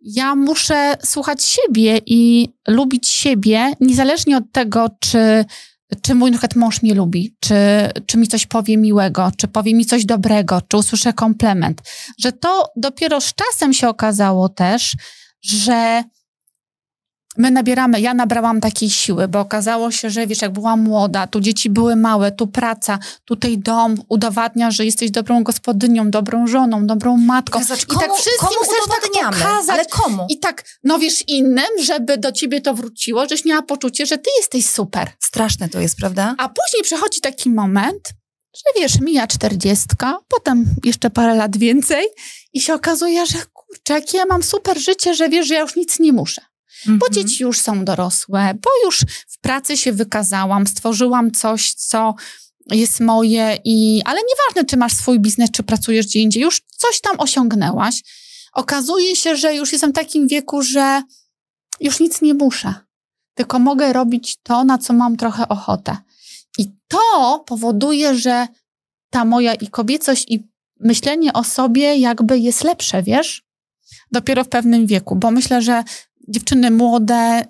ja 0.00 0.34
muszę 0.34 0.96
słuchać 1.04 1.44
siebie 1.44 2.00
i 2.06 2.48
lubić 2.68 3.08
siebie, 3.08 3.72
niezależnie 3.80 4.36
od 4.36 4.52
tego, 4.52 4.90
czy, 5.00 5.44
czy 6.02 6.14
mój 6.14 6.30
na 6.30 6.38
przykład 6.38 6.56
mąż 6.56 6.82
mnie 6.82 6.94
lubi, 6.94 7.36
czy, 7.40 7.54
czy 8.06 8.18
mi 8.18 8.28
coś 8.28 8.46
powie 8.46 8.76
miłego, 8.76 9.32
czy 9.36 9.48
powie 9.48 9.74
mi 9.74 9.86
coś 9.86 10.04
dobrego, 10.04 10.60
czy 10.68 10.76
usłyszę 10.76 11.12
komplement. 11.12 11.82
Że 12.18 12.32
to 12.32 12.68
dopiero 12.76 13.20
z 13.20 13.34
czasem 13.34 13.72
się 13.72 13.88
okazało 13.88 14.48
też, 14.48 14.92
że 15.42 16.04
my 17.36 17.50
nabieramy, 17.50 18.00
ja 18.00 18.14
nabrałam 18.14 18.60
takiej 18.60 18.90
siły, 18.90 19.28
bo 19.28 19.40
okazało 19.40 19.90
się, 19.90 20.10
że 20.10 20.26
wiesz, 20.26 20.42
jak 20.42 20.52
byłam 20.52 20.80
młoda, 20.80 21.26
tu 21.26 21.40
dzieci 21.40 21.70
były 21.70 21.96
małe, 21.96 22.32
tu 22.32 22.46
praca, 22.46 22.98
tutaj 23.24 23.58
dom 23.58 23.94
udowadnia, 24.08 24.70
że 24.70 24.84
jesteś 24.84 25.10
dobrą 25.10 25.42
gospodynią, 25.42 26.10
dobrą 26.10 26.46
żoną, 26.46 26.86
dobrą 26.86 27.16
matką. 27.16 27.60
I, 27.60 27.64
zobacz, 27.64 27.86
komu, 27.86 28.00
tak 28.00 28.12
wszystkim 28.14 28.48
komu 28.48 28.60
chcesz 28.62 28.88
tak 28.88 29.32
pokazać. 29.32 29.70
Ale 29.70 29.84
komu? 29.86 30.26
I 30.30 30.38
tak, 30.38 30.64
no 30.84 30.98
wiesz, 30.98 31.24
innym, 31.28 31.82
żeby 31.82 32.18
do 32.18 32.32
ciebie 32.32 32.60
to 32.60 32.74
wróciło, 32.74 33.26
żeś 33.28 33.44
miała 33.44 33.62
poczucie, 33.62 34.06
że 34.06 34.18
ty 34.18 34.30
jesteś 34.38 34.70
super. 34.70 35.10
Straszne 35.20 35.68
to 35.68 35.80
jest, 35.80 35.96
prawda? 35.96 36.34
A 36.38 36.48
później 36.48 36.82
przychodzi 36.82 37.20
taki 37.20 37.50
moment, 37.50 38.08
że 38.54 38.82
wiesz, 38.82 39.00
mija 39.00 39.26
czterdziestka, 39.26 40.18
potem 40.28 40.64
jeszcze 40.84 41.10
parę 41.10 41.34
lat 41.34 41.56
więcej 41.56 42.06
i 42.52 42.60
się 42.60 42.74
okazuje, 42.74 43.26
że 43.26 43.38
kurczę, 43.52 43.94
jakie 43.94 44.18
ja 44.18 44.26
mam 44.26 44.42
super 44.42 44.78
życie, 44.78 45.14
że 45.14 45.28
wiesz, 45.28 45.46
że 45.46 45.54
ja 45.54 45.60
już 45.60 45.76
nic 45.76 46.00
nie 46.00 46.12
muszę. 46.12 46.42
-hmm. 46.86 46.98
Bo 46.98 47.08
dzieci 47.10 47.42
już 47.42 47.60
są 47.60 47.84
dorosłe, 47.84 48.54
bo 48.62 48.70
już 48.84 49.00
w 49.28 49.38
pracy 49.40 49.76
się 49.76 49.92
wykazałam, 49.92 50.66
stworzyłam 50.66 51.30
coś, 51.30 51.74
co 51.74 52.14
jest 52.70 53.00
moje 53.00 53.58
i, 53.64 54.02
ale 54.04 54.20
nieważne, 54.20 54.64
czy 54.64 54.76
masz 54.76 54.92
swój 54.92 55.20
biznes, 55.20 55.50
czy 55.50 55.62
pracujesz 55.62 56.06
gdzie 56.06 56.20
indziej, 56.20 56.42
już 56.42 56.62
coś 56.76 57.00
tam 57.00 57.20
osiągnęłaś. 57.20 58.02
Okazuje 58.52 59.16
się, 59.16 59.36
że 59.36 59.54
już 59.54 59.72
jestem 59.72 59.90
w 59.90 59.94
takim 59.94 60.28
wieku, 60.28 60.62
że 60.62 61.02
już 61.80 62.00
nic 62.00 62.22
nie 62.22 62.34
muszę, 62.34 62.74
tylko 63.34 63.58
mogę 63.58 63.92
robić 63.92 64.36
to, 64.42 64.64
na 64.64 64.78
co 64.78 64.92
mam 64.92 65.16
trochę 65.16 65.48
ochotę. 65.48 65.96
I 66.58 66.66
to 66.88 67.44
powoduje, 67.46 68.14
że 68.14 68.48
ta 69.10 69.24
moja 69.24 69.54
i 69.54 69.66
kobiecość, 69.66 70.24
i 70.28 70.48
myślenie 70.80 71.32
o 71.32 71.44
sobie 71.44 71.96
jakby 71.96 72.38
jest 72.38 72.64
lepsze, 72.64 73.02
wiesz? 73.02 73.44
Dopiero 74.12 74.44
w 74.44 74.48
pewnym 74.48 74.86
wieku, 74.86 75.16
bo 75.16 75.30
myślę, 75.30 75.62
że 75.62 75.84
dziewczyny 76.28 76.70
młode, 76.70 77.40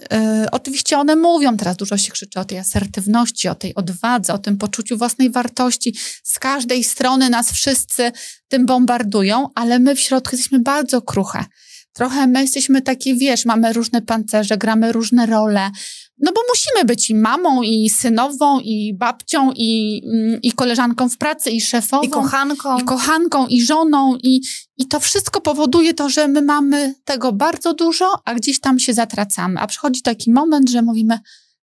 y, 0.44 0.50
oczywiście 0.50 0.98
one 0.98 1.16
mówią, 1.16 1.56
teraz 1.56 1.76
dużo 1.76 1.98
się 1.98 2.12
krzyczy 2.12 2.40
o 2.40 2.44
tej 2.44 2.58
asertywności, 2.58 3.48
o 3.48 3.54
tej 3.54 3.74
odwadze, 3.74 4.34
o 4.34 4.38
tym 4.38 4.58
poczuciu 4.58 4.98
własnej 4.98 5.30
wartości. 5.30 5.94
Z 6.22 6.38
każdej 6.38 6.84
strony 6.84 7.30
nas 7.30 7.52
wszyscy 7.52 8.12
tym 8.48 8.66
bombardują, 8.66 9.48
ale 9.54 9.78
my 9.78 9.94
w 9.94 10.00
środku 10.00 10.36
jesteśmy 10.36 10.60
bardzo 10.60 11.02
kruche. 11.02 11.44
Trochę 11.92 12.26
my 12.26 12.40
jesteśmy 12.40 12.82
takie, 12.82 13.14
wiesz, 13.14 13.44
mamy 13.44 13.72
różne 13.72 14.02
pancerze, 14.02 14.58
gramy 14.58 14.92
różne 14.92 15.26
role, 15.26 15.70
no 16.18 16.32
bo 16.32 16.40
musimy 16.48 16.84
być 16.84 17.10
i 17.10 17.14
mamą, 17.14 17.62
i 17.62 17.90
synową, 17.90 18.60
i 18.60 18.94
babcią, 18.94 19.52
i, 19.56 20.02
mm, 20.04 20.42
i 20.42 20.52
koleżanką 20.52 21.08
w 21.08 21.18
pracy, 21.18 21.50
i 21.50 21.60
szefową. 21.60 22.02
I 22.02 22.08
kochanką. 22.08 22.78
I 22.78 22.84
kochanką, 22.84 23.46
i 23.46 23.62
żoną. 23.62 24.16
I, 24.22 24.40
I 24.76 24.86
to 24.86 25.00
wszystko 25.00 25.40
powoduje 25.40 25.94
to, 25.94 26.10
że 26.10 26.28
my 26.28 26.42
mamy 26.42 26.94
tego 27.04 27.32
bardzo 27.32 27.74
dużo, 27.74 28.12
a 28.24 28.34
gdzieś 28.34 28.60
tam 28.60 28.78
się 28.78 28.94
zatracamy. 28.94 29.60
A 29.60 29.66
przychodzi 29.66 30.02
taki 30.02 30.32
moment, 30.32 30.70
że 30.70 30.82
mówimy, 30.82 31.18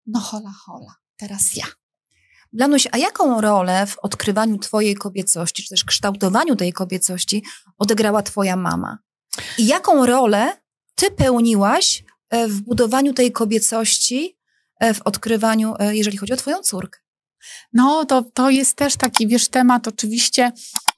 no 0.06 0.20
hola, 0.20 0.52
hola, 0.66 0.96
teraz 1.18 1.56
ja. 1.56 1.66
Blanuś, 2.54 2.88
a 2.92 2.98
jaką 2.98 3.42
rolę 3.42 3.88
w 3.88 4.00
odkrywaniu 4.00 4.58
twojej 4.58 4.96
kobiecości, 4.96 5.64
czy 5.64 5.70
też 5.70 5.84
kształtowaniu 5.86 6.56
tej 6.56 6.74
kobiecości 6.74 7.44
odegrała 7.78 8.24
twoja 8.24 8.56
mama? 8.56 8.98
I 9.58 9.66
jaką 9.66 10.06
rolę 10.06 10.58
ty 10.96 11.12
pełniłaś 11.12 12.04
e, 12.30 12.48
w 12.48 12.62
budowaniu 12.62 13.14
tej 13.14 13.32
kobiecości 13.32 14.41
w 14.94 15.02
odkrywaniu, 15.02 15.74
e, 15.80 15.96
jeżeli 15.96 16.18
chodzi 16.18 16.34
o 16.34 16.38
Twoją 16.38 16.60
córkę. 16.60 17.00
No, 17.74 18.06
to, 18.06 18.24
to 18.34 18.50
jest 18.50 18.76
też 18.76 18.96
taki, 18.96 19.28
wiesz, 19.28 19.48
temat 19.48 19.88
oczywiście 19.88 20.52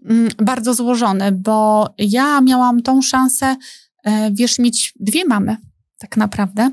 mm, 0.10 0.30
bardzo 0.38 0.74
złożony, 0.74 1.32
bo 1.32 1.90
ja 1.98 2.42
miałam 2.42 2.82
tą 2.82 3.02
szansę, 3.02 3.56
e, 4.04 4.32
wiesz, 4.32 4.60
mieć 4.60 4.94
dwie 5.00 5.26
mamy, 5.26 5.58
tak 5.98 6.18
naprawdę, 6.18 6.72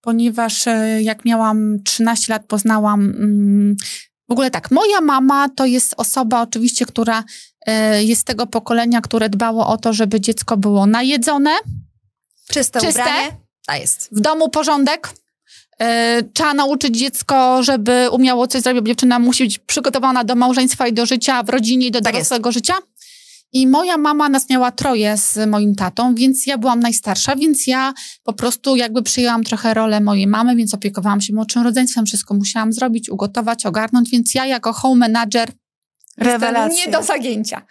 ponieważ 0.00 0.64
jak 1.00 1.24
miałam 1.24 1.82
13 1.84 2.32
lat, 2.32 2.44
poznałam. 2.46 3.00
Mm, 3.00 3.76
w 4.28 4.32
ogóle 4.32 4.50
tak, 4.50 4.70
moja 4.70 5.00
mama 5.00 5.48
to 5.48 5.66
jest 5.66 5.94
osoba 5.96 6.42
oczywiście, 6.42 6.86
która 6.86 7.24
jest 8.00 8.26
tego 8.26 8.46
pokolenia, 8.46 9.00
które 9.00 9.28
dbało 9.28 9.66
o 9.66 9.76
to, 9.76 9.92
żeby 9.92 10.20
dziecko 10.20 10.56
było 10.56 10.86
najedzone, 10.86 11.50
czyste, 12.50 12.80
czyste 12.80 13.00
ubranie. 13.00 13.36
A 13.66 13.76
jest. 13.76 14.08
W 14.12 14.20
domu 14.20 14.48
porządek, 14.48 15.12
E, 15.12 15.19
trzeba 16.34 16.54
nauczyć 16.54 16.98
dziecko, 16.98 17.62
żeby 17.62 18.08
umiało 18.12 18.46
coś 18.46 18.62
zrobić, 18.62 18.82
bo 18.82 18.86
dziewczyna 18.86 19.18
musi 19.18 19.44
być 19.44 19.58
przygotowana 19.58 20.24
do 20.24 20.34
małżeństwa 20.34 20.88
i 20.88 20.92
do 20.92 21.06
życia 21.06 21.42
w 21.42 21.48
rodzinie 21.48 21.86
i 21.86 21.90
do 21.90 22.00
tak 22.00 22.12
dorosłego 22.12 22.48
jest. 22.48 22.58
życia. 22.58 22.74
I 23.52 23.66
moja 23.66 23.96
mama 23.98 24.28
nas 24.28 24.50
miała 24.50 24.72
troje 24.72 25.16
z 25.16 25.48
moim 25.48 25.74
tatą, 25.74 26.14
więc 26.14 26.46
ja 26.46 26.58
byłam 26.58 26.80
najstarsza, 26.80 27.36
więc 27.36 27.66
ja 27.66 27.94
po 28.24 28.32
prostu 28.32 28.76
jakby 28.76 29.02
przyjęłam 29.02 29.44
trochę 29.44 29.74
rolę 29.74 30.00
mojej 30.00 30.26
mamy, 30.26 30.56
więc 30.56 30.74
opiekowałam 30.74 31.20
się 31.20 31.34
młodszym 31.34 31.62
rodzeństwem, 31.62 32.06
wszystko 32.06 32.34
musiałam 32.34 32.72
zrobić, 32.72 33.08
ugotować, 33.08 33.66
ogarnąć, 33.66 34.10
więc 34.10 34.34
ja 34.34 34.46
jako 34.46 34.72
home 34.72 35.08
manager 35.08 35.52
Rewelacja. 36.16 36.84
nie 36.86 36.92
do 36.92 37.02
zagięcia. 37.02 37.62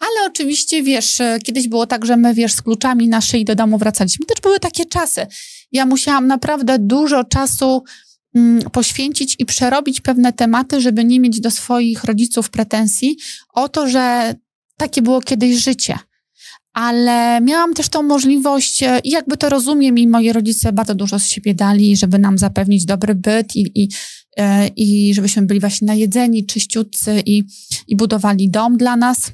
Ale 0.00 0.26
oczywiście, 0.26 0.82
wiesz, 0.82 1.20
e, 1.20 1.38
kiedyś 1.44 1.68
było 1.68 1.86
tak, 1.86 2.06
że 2.06 2.16
my, 2.16 2.34
wiesz, 2.34 2.52
z 2.52 2.62
kluczami 2.62 3.08
na 3.08 3.20
szyi 3.20 3.44
do 3.44 3.54
domu 3.54 3.78
wracaliśmy. 3.78 4.26
Też 4.26 4.40
były 4.40 4.60
takie 4.60 4.86
czasy. 4.86 5.26
Ja 5.72 5.86
musiałam 5.86 6.26
naprawdę 6.26 6.78
dużo 6.78 7.24
czasu 7.24 7.84
mm, 8.34 8.70
poświęcić 8.70 9.36
i 9.38 9.46
przerobić 9.46 10.00
pewne 10.00 10.32
tematy, 10.32 10.80
żeby 10.80 11.04
nie 11.04 11.20
mieć 11.20 11.40
do 11.40 11.50
swoich 11.50 12.04
rodziców 12.04 12.50
pretensji 12.50 13.16
o 13.54 13.68
to, 13.68 13.88
że 13.88 14.34
takie 14.76 15.02
było 15.02 15.20
kiedyś 15.20 15.56
życie. 15.56 15.98
Ale 16.72 17.40
miałam 17.40 17.74
też 17.74 17.88
tą 17.88 18.02
możliwość, 18.02 18.82
e, 18.82 19.00
i 19.04 19.10
jakby 19.10 19.36
to 19.36 19.48
rozumiem, 19.48 19.98
i 19.98 20.08
moi 20.08 20.32
rodzice 20.32 20.72
bardzo 20.72 20.94
dużo 20.94 21.18
z 21.18 21.28
siebie 21.28 21.54
dali, 21.54 21.96
żeby 21.96 22.18
nam 22.18 22.38
zapewnić 22.38 22.84
dobry 22.84 23.14
byt 23.14 23.56
i, 23.56 23.82
i, 23.82 23.88
e, 24.36 24.68
i 24.68 25.14
żebyśmy 25.14 25.42
byli 25.42 25.60
właśnie 25.60 25.86
najedzeni, 25.86 26.46
czyściutcy 26.46 27.22
i, 27.26 27.44
i 27.88 27.96
budowali 27.96 28.50
dom 28.50 28.76
dla 28.76 28.96
nas. 28.96 29.32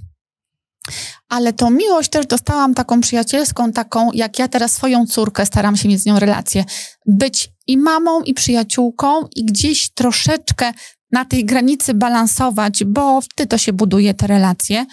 Ale 1.29 1.53
tą 1.53 1.71
miłość 1.71 2.11
też 2.11 2.27
dostałam 2.27 2.75
taką 2.75 3.01
przyjacielską, 3.01 3.73
taką 3.73 4.13
jak 4.13 4.39
ja 4.39 4.49
teraz 4.49 4.73
swoją 4.73 5.07
córkę 5.07 5.47
staram 5.47 5.77
się 5.77 5.89
mieć 5.89 6.03
z 6.03 6.07
nią 6.07 6.19
relację. 6.19 6.65
Być 7.07 7.51
i 7.67 7.79
mamą, 7.79 8.23
i 8.23 8.35
przyjaciółką, 8.35 9.27
i 9.37 9.45
gdzieś 9.45 9.91
troszeczkę 9.91 10.73
na 11.13 11.25
tej 11.25 11.45
granicy 11.45 11.95
balansować, 11.95 12.85
bo 12.85 13.21
wtedy 13.21 13.49
to 13.49 13.59
się 13.59 13.73
buduje 13.73 14.15
te 14.15 14.27
relacje. 14.27 14.87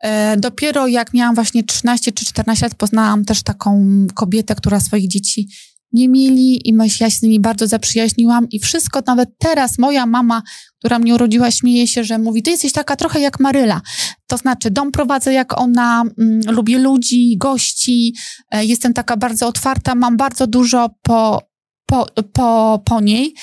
E, 0.00 0.36
dopiero 0.36 0.86
jak 0.86 1.14
miałam 1.14 1.34
właśnie 1.34 1.64
13 1.64 2.12
czy 2.12 2.26
14 2.26 2.66
lat, 2.66 2.74
poznałam 2.74 3.24
też 3.24 3.42
taką 3.42 3.86
kobietę, 4.14 4.54
która 4.54 4.80
swoich 4.80 5.08
dzieci 5.08 5.48
nie 5.92 6.08
mieli 6.08 6.68
i 6.68 6.74
ja 7.00 7.10
się 7.10 7.10
z 7.10 7.22
nimi 7.22 7.40
bardzo 7.40 7.66
zaprzyjaźniłam 7.66 8.48
i 8.50 8.58
wszystko, 8.58 9.00
nawet 9.06 9.28
teraz 9.38 9.78
moja 9.78 10.06
mama, 10.06 10.42
która 10.78 10.98
mnie 10.98 11.14
urodziła, 11.14 11.50
śmieje 11.50 11.86
się, 11.86 12.04
że 12.04 12.18
mówi, 12.18 12.42
ty 12.42 12.50
jesteś 12.50 12.72
taka 12.72 12.96
trochę 12.96 13.20
jak 13.20 13.40
Maryla. 13.40 13.80
To 14.26 14.36
znaczy, 14.36 14.70
dom 14.70 14.92
prowadzę 14.92 15.32
jak 15.32 15.60
ona, 15.60 16.02
mm, 16.18 16.40
lubię 16.46 16.78
ludzi, 16.78 17.36
gości, 17.38 18.14
e, 18.50 18.64
jestem 18.64 18.94
taka 18.94 19.16
bardzo 19.16 19.48
otwarta, 19.48 19.94
mam 19.94 20.16
bardzo 20.16 20.46
dużo 20.46 20.90
po, 21.02 21.42
po, 21.86 22.06
po, 22.32 22.82
po 22.84 23.00
niej, 23.00 23.34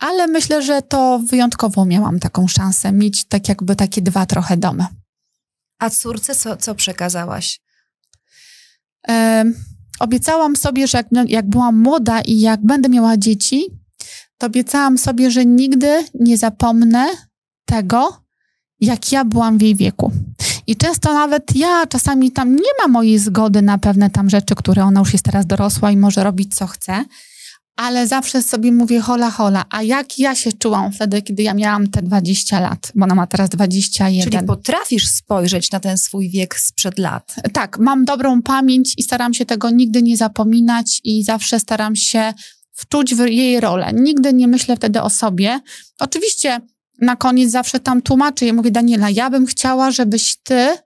ale 0.00 0.26
myślę, 0.26 0.62
że 0.62 0.82
to 0.82 1.18
wyjątkowo 1.18 1.84
miałam 1.84 2.20
taką 2.20 2.48
szansę 2.48 2.92
mieć 2.92 3.24
tak 3.24 3.48
jakby 3.48 3.76
takie 3.76 4.02
dwa 4.02 4.26
trochę 4.26 4.56
domy. 4.56 4.86
A 5.78 5.90
córce 5.90 6.34
co, 6.34 6.56
co 6.56 6.74
przekazałaś? 6.74 7.60
obiecałam 10.00 10.56
sobie, 10.56 10.86
że 10.86 10.98
jak, 10.98 11.06
jak 11.26 11.48
byłam 11.48 11.78
młoda 11.78 12.20
i 12.20 12.40
jak 12.40 12.60
będę 12.66 12.88
miała 12.88 13.16
dzieci, 13.16 13.66
to 14.40 14.46
obiecałam 14.46 14.98
sobie, 14.98 15.30
że 15.30 15.46
nigdy 15.46 16.04
nie 16.14 16.38
zapomnę 16.38 17.06
tego, 17.64 18.22
jak 18.80 19.12
ja 19.12 19.24
byłam 19.24 19.58
w 19.58 19.62
jej 19.62 19.76
wieku. 19.76 20.12
I 20.66 20.76
często 20.76 21.14
nawet 21.14 21.56
ja 21.56 21.86
czasami 21.86 22.32
tam 22.32 22.56
nie 22.56 22.72
ma 22.82 22.88
mojej 22.88 23.18
zgody 23.18 23.62
na 23.62 23.78
pewne 23.78 24.10
tam 24.10 24.30
rzeczy, 24.30 24.54
które 24.54 24.84
ona 24.84 25.00
już 25.00 25.12
jest 25.12 25.24
teraz 25.24 25.46
dorosła 25.46 25.90
i 25.90 25.96
może 25.96 26.24
robić 26.24 26.54
co 26.54 26.66
chce, 26.66 27.04
ale 27.76 28.06
zawsze 28.06 28.42
sobie 28.42 28.72
mówię 28.72 29.00
hola 29.00 29.30
hola, 29.30 29.64
a 29.70 29.82
jak 29.82 30.18
ja 30.18 30.34
się 30.34 30.52
czułam 30.52 30.92
wtedy, 30.92 31.22
kiedy 31.22 31.42
ja 31.42 31.54
miałam 31.54 31.88
te 31.88 32.02
20 32.02 32.60
lat, 32.60 32.92
bo 32.94 33.04
ona 33.04 33.14
ma 33.14 33.26
teraz 33.26 33.50
21. 33.50 34.30
Czyli 34.30 34.46
potrafisz 34.46 35.08
spojrzeć 35.08 35.70
na 35.70 35.80
ten 35.80 35.98
swój 35.98 36.30
wiek 36.30 36.58
sprzed 36.58 36.98
lat. 36.98 37.34
Tak, 37.52 37.78
mam 37.78 38.04
dobrą 38.04 38.42
pamięć 38.42 38.94
i 38.96 39.02
staram 39.02 39.34
się 39.34 39.46
tego 39.46 39.70
nigdy 39.70 40.02
nie 40.02 40.16
zapominać 40.16 41.00
i 41.04 41.24
zawsze 41.24 41.60
staram 41.60 41.96
się 41.96 42.32
wczuć 42.80 43.14
w 43.14 43.18
jej 43.18 43.60
rolę. 43.60 43.90
Nigdy 43.94 44.32
nie 44.32 44.48
myślę 44.48 44.76
wtedy 44.76 45.02
o 45.02 45.10
sobie. 45.10 45.60
Oczywiście 45.98 46.60
na 47.00 47.16
koniec 47.16 47.50
zawsze 47.50 47.80
tam 47.80 48.02
tłumaczę 48.02 48.46
i 48.46 48.52
mówię, 48.52 48.70
Daniela, 48.70 49.10
ja 49.10 49.30
bym 49.30 49.46
chciała, 49.46 49.90
żebyś 49.90 50.36
ty, 50.42 50.76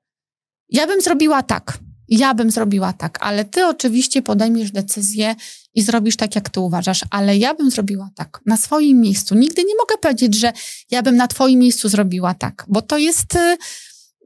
ja 0.69 0.87
bym 0.87 1.01
zrobiła 1.01 1.43
tak, 1.43 1.79
ja 2.09 2.35
bym 2.35 2.51
zrobiła 2.51 2.93
tak, 2.93 3.19
ale 3.21 3.45
ty 3.45 3.67
oczywiście 3.67 4.23
podejmiesz 4.23 4.71
decyzję 4.71 5.35
i 5.75 5.83
zrobisz 5.83 6.17
tak, 6.17 6.35
jak 6.35 6.49
ty 6.49 6.61
uważasz, 6.61 7.01
ale 7.11 7.37
ja 7.37 7.55
bym 7.55 7.71
zrobiła 7.71 8.11
tak, 8.15 8.41
na 8.47 8.57
swoim 8.57 9.01
miejscu. 9.01 9.35
Nigdy 9.35 9.65
nie 9.65 9.75
mogę 9.75 9.99
powiedzieć, 10.01 10.35
że 10.35 10.53
ja 10.91 11.03
bym 11.03 11.17
na 11.17 11.29
twoim 11.29 11.59
miejscu 11.59 11.89
zrobiła 11.89 12.35
tak, 12.35 12.65
bo 12.69 12.83
to 12.83 12.99
jest 12.99 13.35
y, 13.35 13.57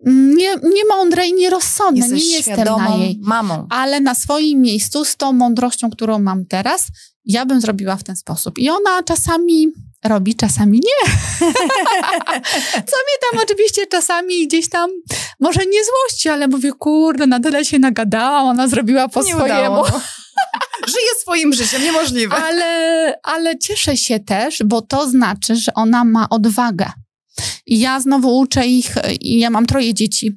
nie, 0.07 0.57
nie 0.57 0.85
mądre 0.88 1.26
i 1.26 1.35
nierozsądne. 1.35 2.00
Jesteś 2.00 2.22
nie 2.22 2.37
jestem 2.37 2.64
na 2.64 2.96
jej. 2.96 3.18
mamą. 3.22 3.66
Ale 3.70 4.00
na 4.00 4.14
swoim 4.14 4.61
miejscu, 4.61 5.04
z 5.04 5.16
tą 5.16 5.33
mądrością, 5.33 5.90
którą 5.90 6.18
mam 6.18 6.46
teraz, 6.46 6.87
ja 7.28 7.46
bym 7.46 7.60
zrobiła 7.60 7.96
w 7.96 8.04
ten 8.04 8.16
sposób. 8.16 8.58
I 8.58 8.70
ona 8.70 9.02
czasami 9.02 9.68
robi, 10.04 10.34
czasami 10.34 10.80
nie. 10.80 11.12
Co 12.90 12.96
mnie 12.96 13.16
tam 13.30 13.40
oczywiście 13.42 13.86
czasami 13.86 14.46
gdzieś 14.46 14.68
tam, 14.68 14.90
może 15.40 15.60
nie 15.60 15.80
złości, 15.84 16.28
ale 16.28 16.48
mówię, 16.48 16.72
kurde, 16.78 17.26
na 17.26 17.40
tyle 17.40 17.64
się 17.64 17.78
nagadała, 17.78 18.40
ona 18.40 18.68
zrobiła 18.68 19.08
po 19.08 19.22
Nie 19.22 19.32
swojemu. 19.34 19.80
udało. 19.80 19.86
Żyje 20.86 21.14
swoim 21.20 21.52
życiem, 21.52 21.82
niemożliwe. 21.82 22.36
Ale, 22.36 23.14
ale 23.22 23.58
cieszę 23.58 23.96
się 23.96 24.20
też, 24.20 24.62
bo 24.64 24.82
to 24.82 25.08
znaczy, 25.10 25.56
że 25.56 25.74
ona 25.74 26.04
ma 26.04 26.28
odwagę. 26.28 26.92
I 27.66 27.80
ja 27.80 28.00
znowu 28.00 28.38
uczę 28.38 28.66
ich, 28.66 28.94
i 29.20 29.38
ja 29.38 29.50
mam 29.50 29.66
troje 29.66 29.94
dzieci, 29.94 30.32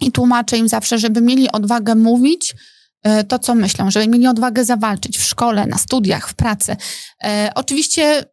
i 0.00 0.12
tłumaczę 0.12 0.56
im 0.58 0.68
zawsze, 0.68 0.98
żeby 0.98 1.20
mieli 1.20 1.52
odwagę 1.52 1.94
mówić 1.94 2.54
to, 3.28 3.38
co 3.38 3.54
myślą, 3.54 3.90
żeby 3.90 4.08
mieli 4.08 4.26
odwagę 4.26 4.64
zawalczyć 4.64 5.18
w 5.18 5.24
szkole, 5.24 5.66
na 5.66 5.78
studiach, 5.78 6.28
w 6.28 6.34
pracy. 6.34 6.76
E, 7.24 7.52
oczywiście 7.54 8.24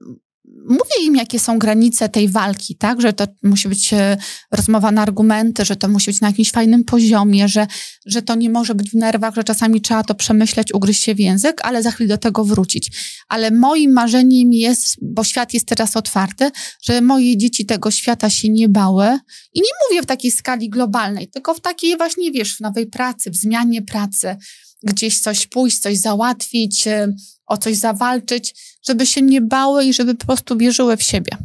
mówię 0.66 1.06
im, 1.06 1.16
jakie 1.16 1.40
są 1.40 1.60
granice 1.60 2.10
tej 2.10 2.30
walki, 2.30 2.76
tak? 2.76 3.02
Że 3.02 3.14
to 3.14 3.28
musi 3.44 3.68
być 3.68 3.94
e, 3.94 4.18
rozmowa 4.52 4.92
na 4.92 5.02
argumenty, 5.02 5.66
że 5.66 5.76
to 5.76 5.88
musi 5.88 6.12
być 6.12 6.22
na 6.22 6.28
jakimś 6.28 6.52
fajnym 6.52 6.84
poziomie, 6.84 7.48
że, 7.48 7.68
że 8.06 8.22
to 8.22 8.36
nie 8.36 8.50
może 8.50 8.76
być 8.76 8.90
w 8.90 8.96
nerwach, 8.96 9.36
że 9.36 9.44
czasami 9.44 9.82
trzeba 9.82 10.04
to 10.04 10.16
przemyśleć, 10.16 10.74
ugryźć 10.74 11.04
się 11.04 11.16
w 11.16 11.20
język, 11.20 11.62
ale 11.64 11.84
za 11.84 11.92
chwilę 11.92 12.08
do 12.08 12.18
tego 12.18 12.46
wrócić. 12.46 12.92
Ale 13.28 13.52
moim 13.52 13.92
marzeniem 13.92 14.54
jest, 14.54 14.96
bo 15.02 15.24
świat 15.24 15.54
jest 15.54 15.66
teraz 15.66 15.98
otwarty, 15.98 16.52
że 16.82 17.02
moje 17.02 17.38
dzieci 17.38 17.66
tego 17.66 17.92
świata 17.92 18.30
się 18.30 18.50
nie 18.50 18.70
bały. 18.70 19.20
I 19.54 19.60
nie 19.62 19.72
mówię 19.90 20.02
w 20.02 20.06
takiej 20.06 20.32
skali 20.32 20.70
globalnej, 20.70 21.28
tylko 21.28 21.54
w 21.54 21.62
takiej 21.62 21.98
właśnie, 21.98 22.32
wiesz, 22.32 22.58
w 22.58 22.60
nowej 22.60 22.88
pracy, 22.88 23.32
w 23.32 23.36
zmianie 23.36 23.82
pracy, 23.82 24.36
gdzieś 24.84 25.20
coś 25.20 25.48
pójść, 25.48 25.80
coś 25.80 25.98
załatwić, 25.98 26.88
e, 26.88 27.08
o 27.52 27.58
coś 27.58 27.76
zawalczyć, 27.78 28.56
żeby 28.88 29.06
się 29.06 29.22
nie 29.22 29.42
bały 29.42 29.86
i 29.86 29.94
żeby 29.94 30.16
po 30.16 30.26
prostu 30.26 30.58
wierzyły 30.58 30.98
w 30.98 31.04
siebie. 31.04 31.38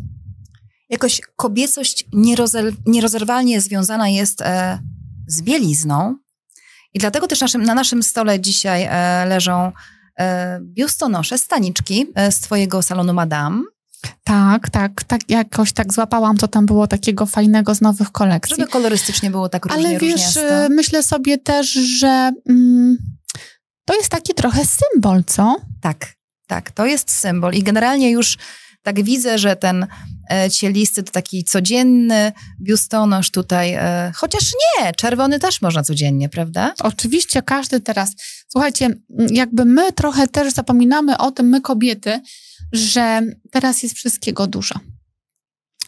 Jakoś 0.91 1.21
kobiecość 1.37 2.05
nierozer 2.13 2.73
nierozerwalnie 2.87 3.61
związana 3.61 4.09
jest 4.09 4.43
e, 4.43 4.79
z 5.27 5.43
bielizną. 5.43 6.17
I 6.95 6.99
dlatego 6.99 7.27
też 7.27 7.41
naszym, 7.41 7.63
na 7.63 7.75
naszym 7.75 8.03
stole 8.03 8.41
dzisiaj 8.41 8.89
e, 8.91 9.27
leżą 9.27 9.73
e, 10.19 10.61
biustonosze, 10.63 11.39
staniczki 11.39 12.07
e, 12.15 12.33
z 12.33 12.41
twojego 12.41 12.83
salonu 12.83 13.15
Madame. 13.15 13.63
Tak, 14.25 14.71
tak, 14.71 15.05
tak, 15.05 15.21
jakoś 15.31 15.73
tak 15.73 15.93
złapałam, 15.93 16.37
co 16.37 16.49
tam 16.49 16.67
było 16.67 16.87
takiego 16.87 17.27
fajnego 17.27 17.75
z 17.75 17.81
nowych 17.81 18.13
kolekcji. 18.13 18.57
Żeby 18.57 18.71
kolorystycznie 18.71 19.31
było 19.31 19.49
tak 19.49 19.67
różnie 19.67 19.89
Ale 19.89 19.99
wiesz, 19.99 20.13
różniasto. 20.13 20.65
y, 20.67 20.69
myślę 20.69 21.03
sobie 21.03 21.39
też, 21.39 21.71
że 21.73 22.33
mm, 22.49 22.97
to 23.87 23.95
jest 23.95 24.09
taki 24.09 24.35
trochę 24.35 24.63
symbol, 24.65 25.25
co? 25.25 25.57
Tak, 25.81 26.15
tak, 26.47 26.71
to 26.71 26.87
jest 26.87 27.11
symbol. 27.11 27.55
I 27.55 27.63
generalnie 27.63 28.11
już 28.11 28.39
tak 28.83 29.03
widzę, 29.03 29.39
że 29.39 29.57
ten 29.57 29.87
e, 30.31 30.51
cielisty 30.51 31.03
to 31.03 31.13
taki 31.13 31.45
codzienny 31.45 32.33
biustonosz 32.63 33.31
tutaj, 33.31 33.75
e, 33.75 34.13
chociaż 34.15 34.53
nie, 34.53 34.93
czerwony 34.93 35.39
też 35.39 35.63
można 35.63 35.83
codziennie, 35.83 36.29
prawda? 36.29 36.75
Oczywiście 36.81 37.43
każdy 37.43 37.81
teraz, 37.81 38.13
słuchajcie, 38.49 38.89
jakby 39.31 39.65
my 39.65 39.93
trochę 39.93 40.29
też 40.29 40.53
zapominamy 40.53 41.19
o 41.19 41.31
tym, 41.31 41.47
my 41.49 41.61
kobiety, 41.61 42.21
że 42.73 43.23
teraz 43.51 43.83
jest 43.83 43.95
wszystkiego 43.95 44.47
dużo. 44.47 44.75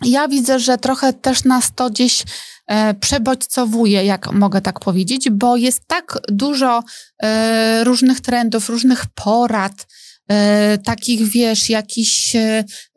Ja 0.05 0.29
widzę, 0.29 0.61
że 0.61 0.79
trochę 0.79 1.13
też 1.13 1.45
nas 1.45 1.75
to 1.75 1.91
gdzieś 1.91 2.25
e, 2.67 2.95
przebodźcowuje, 2.95 4.05
jak 4.05 4.33
mogę 4.33 4.61
tak 4.61 4.81
powiedzieć, 4.81 5.31
bo 5.31 5.57
jest 5.57 5.81
tak 5.87 6.19
dużo 6.29 6.83
e, 7.23 7.85
różnych 7.85 8.21
trendów, 8.21 8.69
różnych 8.69 9.07
porad, 9.15 9.87
e, 10.29 10.79
takich, 10.79 11.29
wiesz, 11.29 11.71
jakichś 11.71 12.37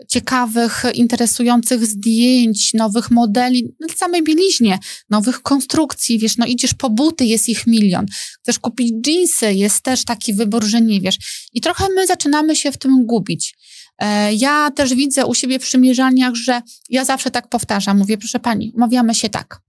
ciekawych, 0.10 0.84
interesujących 0.94 1.86
zdjęć, 1.86 2.74
nowych 2.74 3.12
modeli, 3.12 3.76
no, 3.80 3.88
w 3.88 3.98
samej 3.98 4.24
bieliźnie, 4.24 4.80
nowych 5.10 5.42
konstrukcji, 5.42 6.20
wiesz, 6.20 6.38
no 6.38 6.46
idziesz 6.46 6.74
po 6.74 6.90
buty, 6.90 7.26
jest 7.26 7.50
ich 7.50 7.68
milion. 7.68 8.06
Chcesz 8.44 8.60
kupić 8.60 8.94
dżinsy, 9.02 9.54
jest 9.54 9.82
też 9.82 10.06
taki 10.06 10.34
wybór, 10.34 10.64
że 10.64 10.82
nie 10.82 11.02
wiesz. 11.02 11.18
I 11.54 11.62
trochę 11.62 11.88
my 11.96 12.08
zaczynamy 12.08 12.56
się 12.56 12.72
w 12.72 12.78
tym 12.78 13.06
gubić. 13.06 13.56
E, 14.02 14.34
Ja 14.34 14.72
też 14.72 14.96
widzę 14.96 15.26
u 15.26 15.34
siebie 15.34 15.60
w 15.60 15.62
przymierzaniach, 15.62 16.36
że 16.36 16.62
ja 16.90 17.06
zawsze 17.06 17.32
tak 17.32 17.48
powtarzam, 17.48 17.98
mówię, 17.98 18.18
proszę 18.18 18.40
pani, 18.40 18.72
umawiamy 18.76 19.16
się 19.16 19.30
tak. 19.30 19.62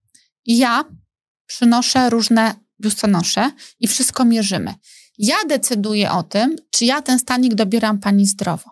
Ja 0.47 0.85
przynoszę 1.47 2.11
różne 2.11 2.55
biustonosze 2.81 3.51
i 3.81 3.89
wszystko 3.89 4.25
mierzymy. 4.25 4.75
Ja 5.19 5.37
decyduję 5.49 6.13
o 6.13 6.23
tym, 6.23 6.57
czy 6.71 6.85
ja 6.85 7.03
ten 7.03 7.19
stanik 7.19 7.55
dobieram 7.55 7.99
pani 7.99 8.27
zdrowo. 8.27 8.71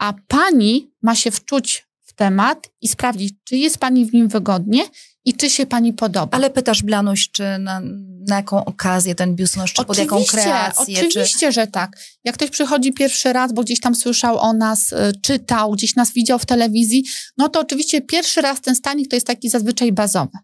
A 0.00 0.12
pani 0.28 0.92
ma 1.02 1.14
się 1.14 1.30
wczuć 1.30 1.86
w 2.02 2.12
temat 2.12 2.68
i 2.80 2.88
sprawdzić, 2.88 3.34
czy 3.44 3.56
jest 3.56 3.78
pani 3.78 4.06
w 4.06 4.12
nim 4.12 4.28
wygodnie 4.28 4.84
i 5.24 5.34
czy 5.34 5.50
się 5.50 5.66
pani 5.66 5.92
podoba. 5.92 6.36
Ale 6.36 6.50
pytasz, 6.50 6.82
Blanuś, 6.82 7.30
czy 7.30 7.42
na, 7.58 7.80
na 8.28 8.36
jaką 8.36 8.64
okazję 8.64 9.14
ten 9.14 9.34
biustonosz, 9.34 9.72
czy 9.72 9.84
pod 9.84 9.98
jaką 9.98 10.24
kreację? 10.24 10.96
Czy... 10.96 11.06
Oczywiście, 11.06 11.52
że 11.52 11.66
tak. 11.66 11.96
Jak 12.24 12.34
ktoś 12.34 12.50
przychodzi 12.50 12.92
pierwszy 12.92 13.32
raz, 13.32 13.52
bo 13.52 13.62
gdzieś 13.62 13.80
tam 13.80 13.94
słyszał 13.94 14.38
o 14.38 14.52
nas, 14.52 14.92
y, 14.92 14.96
czytał, 15.22 15.72
gdzieś 15.72 15.96
nas 15.96 16.12
widział 16.12 16.38
w 16.38 16.46
telewizji, 16.46 17.04
no 17.36 17.48
to 17.48 17.60
oczywiście 17.60 18.00
pierwszy 18.00 18.40
raz 18.40 18.60
ten 18.60 18.74
stanik 18.74 19.10
to 19.10 19.16
jest 19.16 19.26
taki 19.26 19.48
zazwyczaj 19.48 19.92
bazowy. 19.92 20.38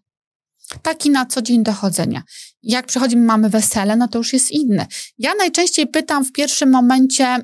Taki 0.81 1.09
na 1.09 1.25
co 1.25 1.41
dzień 1.41 1.63
dochodzenia. 1.63 2.23
Jak 2.63 2.85
przychodzimy, 2.85 3.25
mamy 3.25 3.49
wesele, 3.49 3.95
no 3.95 4.07
to 4.07 4.17
już 4.17 4.33
jest 4.33 4.51
inny. 4.51 4.85
Ja 5.17 5.35
najczęściej 5.35 5.87
pytam 5.87 6.25
w 6.25 6.31
pierwszym 6.31 6.69
momencie, 6.69 7.37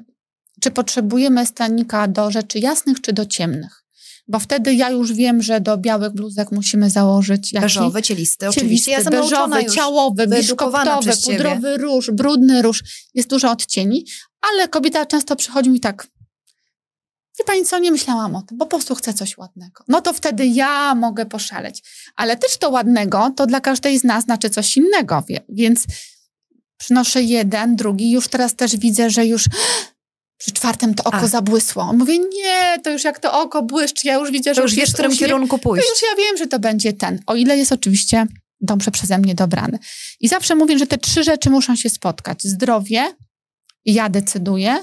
czy 0.62 0.72
potrzebujemy 0.72 1.46
stanika 1.46 2.08
do 2.08 2.32
rzeczy 2.32 2.60
jasnych, 2.60 3.02
czy 3.02 3.14
do 3.14 3.26
ciemnych. 3.26 3.85
Bo 4.28 4.40
wtedy 4.40 4.74
ja 4.74 4.90
już 4.90 5.14
wiem, 5.14 5.42
że 5.42 5.62
do 5.62 5.78
białych 5.78 6.14
bluzek 6.14 6.52
musimy 6.52 6.90
założyć 6.90 7.54
jaki? 7.54 7.64
Beżowy, 7.64 8.02
cielisty, 8.02 8.50
oczywiście. 8.50 8.92
Ja 8.92 8.98
nauczona 8.98 9.48
beżowy, 9.48 9.64
już. 9.64 9.76
ciałowy, 9.76 10.28
biszkoptowy, 10.28 11.12
pudrowy 11.24 11.78
róż, 11.78 12.12
brudny 12.12 12.62
róż. 12.62 12.84
Jest 13.14 13.30
dużo 13.30 13.52
odcieni, 13.52 14.06
ale 14.42 14.68
kobieta 14.68 15.06
często 15.06 15.36
przychodzi 15.36 15.70
mi 15.70 15.80
tak, 15.80 16.08
wie 17.40 17.46
pani 17.46 17.66
co, 17.66 17.80
nie 17.80 17.92
myślałam 17.92 18.36
o 18.36 18.42
tym, 18.42 18.58
po 18.58 18.66
prostu 18.66 18.96
chcę 18.96 19.14
coś 19.14 19.38
ładnego. 19.38 19.84
No 19.88 20.02
to 20.02 20.14
wtedy 20.14 20.46
ja 20.46 20.96
mogę 20.96 21.26
poszaleć. 21.26 21.84
Ale 22.16 22.38
też 22.38 22.58
to 22.58 22.70
ładnego, 22.70 23.32
to 23.36 23.46
dla 23.46 23.62
każdej 23.62 24.00
z 24.00 24.04
nas 24.04 24.24
znaczy 24.24 24.50
coś 24.50 24.78
innego, 24.78 25.24
wie? 25.30 25.42
więc 25.50 25.86
przynoszę 26.78 27.24
jeden, 27.24 27.76
drugi, 27.76 28.12
już 28.12 28.28
teraz 28.28 28.56
też 28.56 28.78
widzę, 28.78 29.10
że 29.10 29.26
już 29.26 29.46
przy 30.38 30.52
czwartym 30.52 30.94
to 30.94 31.04
oko 31.04 31.18
A. 31.18 31.28
zabłysło. 31.28 31.94
Mówię, 31.94 32.20
nie, 32.20 32.80
to 32.84 32.90
już 32.92 33.04
jak 33.04 33.20
to 33.20 33.42
oko 33.42 33.62
błyszczy, 33.64 34.08
ja 34.08 34.14
już 34.14 34.32
widzę, 34.32 34.54
że 34.54 34.56
To 34.56 34.62
już 34.62 34.72
wiesz, 34.72 34.80
jest 34.80 34.92
w 34.92 34.96
którym 34.96 35.18
kierunku 35.18 35.58
To 35.58 35.64
pójść. 35.64 35.90
już 35.90 36.02
ja 36.02 36.16
wiem, 36.18 36.38
że 36.38 36.48
to 36.48 36.60
będzie 36.60 36.94
ten. 36.94 37.20
O 37.28 37.36
ile 37.36 37.58
jest 37.58 37.72
oczywiście 37.72 38.26
dobrze 38.62 38.92
przeze 38.92 39.18
mnie 39.18 39.36
dobrany. 39.36 39.80
I 40.20 40.28
zawsze 40.28 40.56
mówię, 40.56 40.80
że 40.80 40.88
te 40.88 40.98
trzy 40.98 41.24
rzeczy 41.24 41.50
muszą 41.50 41.76
się 41.76 41.90
spotkać. 41.90 42.44
Zdrowie, 42.44 43.14
ja 43.86 44.10
decyduję, 44.10 44.80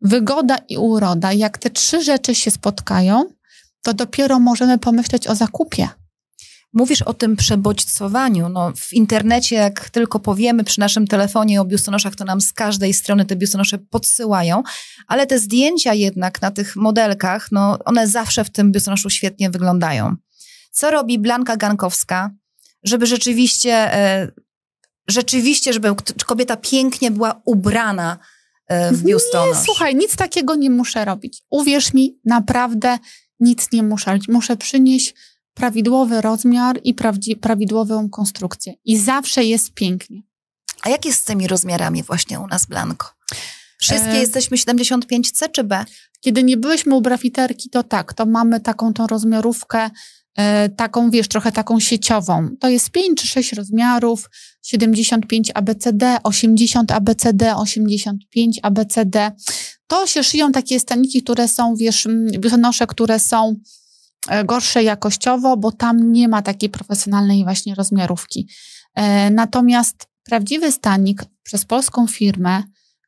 wygoda 0.00 0.56
i 0.68 0.76
uroda. 0.78 1.32
Jak 1.32 1.58
te 1.58 1.70
trzy 1.70 2.02
rzeczy 2.02 2.34
się 2.34 2.50
spotkają, 2.50 3.24
to 3.82 3.94
dopiero 3.94 4.40
możemy 4.40 4.78
pomyśleć 4.78 5.26
o 5.26 5.34
zakupie. 5.34 5.88
Mówisz 6.72 7.02
o 7.02 7.14
tym 7.14 7.36
przebodźcowaniu. 7.36 8.48
No, 8.48 8.72
w 8.76 8.92
internecie, 8.92 9.56
jak 9.56 9.90
tylko 9.90 10.20
powiemy 10.20 10.64
przy 10.64 10.80
naszym 10.80 11.06
telefonie 11.06 11.60
o 11.60 11.64
biustonoszach, 11.64 12.16
to 12.16 12.24
nam 12.24 12.40
z 12.40 12.52
każdej 12.52 12.94
strony 12.94 13.24
te 13.24 13.36
biustonosze 13.36 13.78
podsyłają, 13.78 14.62
ale 15.06 15.26
te 15.26 15.38
zdjęcia 15.38 15.94
jednak 15.94 16.42
na 16.42 16.50
tych 16.50 16.76
modelkach, 16.76 17.48
no, 17.52 17.78
one 17.84 18.08
zawsze 18.08 18.44
w 18.44 18.50
tym 18.50 18.72
biustonoszu 18.72 19.10
świetnie 19.10 19.50
wyglądają. 19.50 20.16
Co 20.70 20.90
robi 20.90 21.18
Blanka 21.18 21.56
Gankowska, 21.56 22.30
żeby 22.84 23.06
rzeczywiście, 23.06 23.72
e, 23.72 24.32
rzeczywiście, 25.08 25.72
żeby 25.72 25.94
kobieta 26.26 26.56
pięknie 26.56 27.10
była 27.10 27.40
ubrana 27.44 28.18
e, 28.66 28.92
w 28.92 29.02
biustonosz? 29.02 29.56
Nie, 29.56 29.64
słuchaj, 29.64 29.94
nic 29.94 30.16
takiego 30.16 30.54
nie 30.54 30.70
muszę 30.70 31.04
robić. 31.04 31.42
Uwierz 31.50 31.94
mi, 31.94 32.18
naprawdę 32.24 32.98
nic 33.40 33.72
nie 33.72 33.82
muszę. 33.82 34.12
robić. 34.12 34.28
Muszę 34.28 34.56
przynieść 34.56 35.14
prawidłowy 35.56 36.20
rozmiar 36.20 36.80
i 36.84 36.94
prawidłową 37.40 38.10
konstrukcję. 38.10 38.74
I 38.84 38.98
zawsze 38.98 39.44
jest 39.44 39.72
pięknie. 39.74 40.22
A 40.82 40.88
jak 40.88 41.04
jest 41.04 41.20
z 41.20 41.24
tymi 41.24 41.46
rozmiarami 41.46 42.02
właśnie 42.02 42.40
u 42.40 42.46
nas, 42.46 42.66
Blanko? 42.66 43.06
Wszystkie 43.78 44.10
E, 44.10 44.20
jesteśmy 44.20 44.56
75C 44.56 45.50
czy 45.52 45.64
B? 45.64 45.84
Kiedy 46.20 46.42
nie 46.42 46.56
byłyśmy 46.56 46.94
u 46.94 47.00
brafiterki, 47.00 47.70
to 47.70 47.82
tak, 47.82 48.14
to 48.14 48.26
mamy 48.26 48.60
taką 48.60 48.92
tą 48.92 49.06
rozmiarówkę, 49.06 49.90
e, 50.36 50.68
taką, 50.68 51.10
wiesz, 51.10 51.28
trochę 51.28 51.52
taką 51.52 51.80
sieciową. 51.80 52.48
To 52.60 52.68
jest 52.68 52.90
5 52.90 53.20
czy 53.20 53.26
6 53.26 53.52
rozmiarów, 53.52 54.30
75 54.62 55.50
ABCD, 55.54 56.18
80 56.22 56.92
ABCD, 56.92 57.56
85 57.56 58.60
ABCD. 58.62 59.32
To 59.86 60.06
się 60.06 60.24
szyją 60.24 60.52
takie 60.52 60.80
staniki, 60.80 61.22
które 61.22 61.48
są, 61.48 61.74
wiesz, 61.76 62.08
biustonosze, 62.38 62.86
które 62.86 63.18
są 63.18 63.56
gorsze 64.44 64.82
jakościowo, 64.82 65.56
bo 65.56 65.72
tam 65.72 66.12
nie 66.12 66.28
ma 66.28 66.42
takiej 66.42 66.70
profesjonalnej 66.70 67.44
właśnie 67.44 67.74
rozmiarówki. 67.74 68.48
E, 68.94 69.30
Natomiast 69.30 70.06
prawdziwy 70.24 70.72
stanik 70.72 71.24
przez 71.42 71.64
polską 71.64 72.06
firmę 72.06 72.62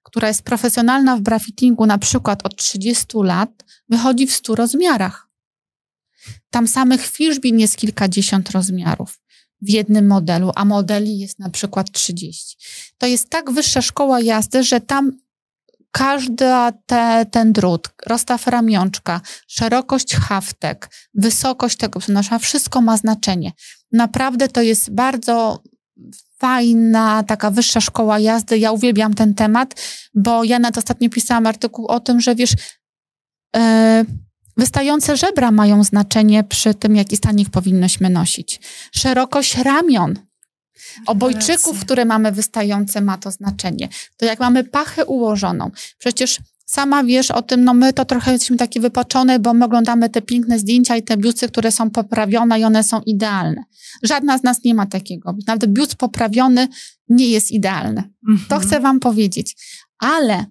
która 0.09 0.29
jest 0.29 0.43
profesjonalna 0.43 1.17
w 1.17 1.21
brafittingu 1.21 1.87
na 1.87 1.99
przykład 1.99 2.47
od 2.47 2.57
30 2.57 3.07
lat, 3.15 3.65
wychodzi 3.89 4.27
w 4.27 4.33
100 4.33 4.55
rozmiarach. 4.55 5.29
Tam 6.51 6.69
samych 6.69 7.07
fiszbin 7.07 7.59
jest 7.59 7.77
kilkadziesiąt 7.77 8.51
rozmiarów 8.51 9.21
w 9.63 9.71
jednym 9.71 10.07
modelu, 10.07 10.53
a 10.55 10.65
modeli 10.65 11.19
jest 11.19 11.39
na 11.39 11.51
przykład 11.51 11.93
30. 11.93 12.57
To 12.99 13.07
jest 13.07 13.31
tak 13.31 13.51
wyższa 13.51 13.83
szkoła 13.83 14.21
jazdy, 14.21 14.63
że 14.63 14.81
tam 14.81 15.13
każda 15.99 16.73
te, 16.87 17.27
ten 17.31 17.53
drut, 17.53 17.89
rozstaw 18.07 18.47
ramionczka, 18.47 19.21
szerokość 19.49 20.15
haftek, 20.15 20.91
wysokość 21.15 21.77
tego 21.77 22.01
płynnosza, 22.01 22.39
wszystko 22.39 22.81
ma 22.81 22.97
znaczenie. 22.97 23.53
Naprawdę 23.93 24.49
to 24.49 24.63
jest 24.63 24.95
bardzo 24.95 25.63
fajna, 26.39 27.23
taka 27.23 27.51
wyższa 27.51 27.81
szkoła 27.81 28.19
jazdy. 28.19 28.59
Ja 28.59 28.73
uwielbiam 28.73 29.15
ten 29.15 29.35
temat, 29.35 29.75
bo 30.15 30.45
ja 30.45 30.59
nawet 30.59 30.79
ostatnio 30.79 31.11
pisałam 31.11 31.47
artykuł 31.47 31.87
o 31.87 32.01
tym, 32.01 32.21
że 32.21 32.35
wiesz, 32.35 32.53
yy, 33.57 33.61
wystające 34.57 35.17
żebra 35.17 35.51
mają 35.51 35.85
znaczenie 35.85 36.45
przy 36.45 36.75
tym, 36.75 36.97
jaki 36.97 37.17
stanik 37.17 37.51
powinnośmy 37.51 38.11
nosić. 38.11 38.61
Szerokość 38.93 39.57
ramion, 39.57 40.15
obojczyków, 41.07 41.81
które 41.81 42.05
mamy 42.05 42.33
wystające, 42.33 43.01
ma 43.01 43.19
to 43.19 43.31
znaczenie. 43.31 43.89
To 44.17 44.27
jak 44.27 44.41
mamy 44.41 44.65
pachę 44.65 45.05
ułożoną, 45.07 45.71
przecież 45.99 46.39
sama 46.67 47.05
wiesz 47.05 47.31
o 47.31 47.43
tym, 47.43 47.65
no 47.65 47.75
my 47.75 47.93
to 47.93 48.05
trochę 48.05 48.33
jesteśmy 48.33 48.57
takie 48.57 48.81
wypoczone, 48.81 49.39
bo 49.39 49.55
my 49.55 49.65
oglądamy 49.65 50.11
te 50.11 50.23
piękne 50.23 50.59
zdjęcia 50.59 50.97
i 50.97 51.03
te 51.03 51.17
biusty, 51.17 51.49
które 51.49 51.73
są 51.73 51.91
poprawione 51.91 52.61
i 52.61 52.65
one 52.65 52.85
są 52.85 53.01
idealne. 53.01 53.65
Żadna 54.03 54.39
z 54.39 54.43
nas 54.43 54.65
nie 54.65 54.75
ma 54.75 54.87
takiego. 54.87 55.37
Nawet 55.47 55.67
biust 55.67 55.95
poprawiony 55.95 56.69
nie 57.09 57.29
jest 57.29 57.51
idealny. 57.51 58.03
To 58.27 58.55
Mhm. 58.57 58.61
chcę 58.63 58.81
wam 58.81 59.01
powiedzieć. 59.01 59.57
Ale 59.99 60.47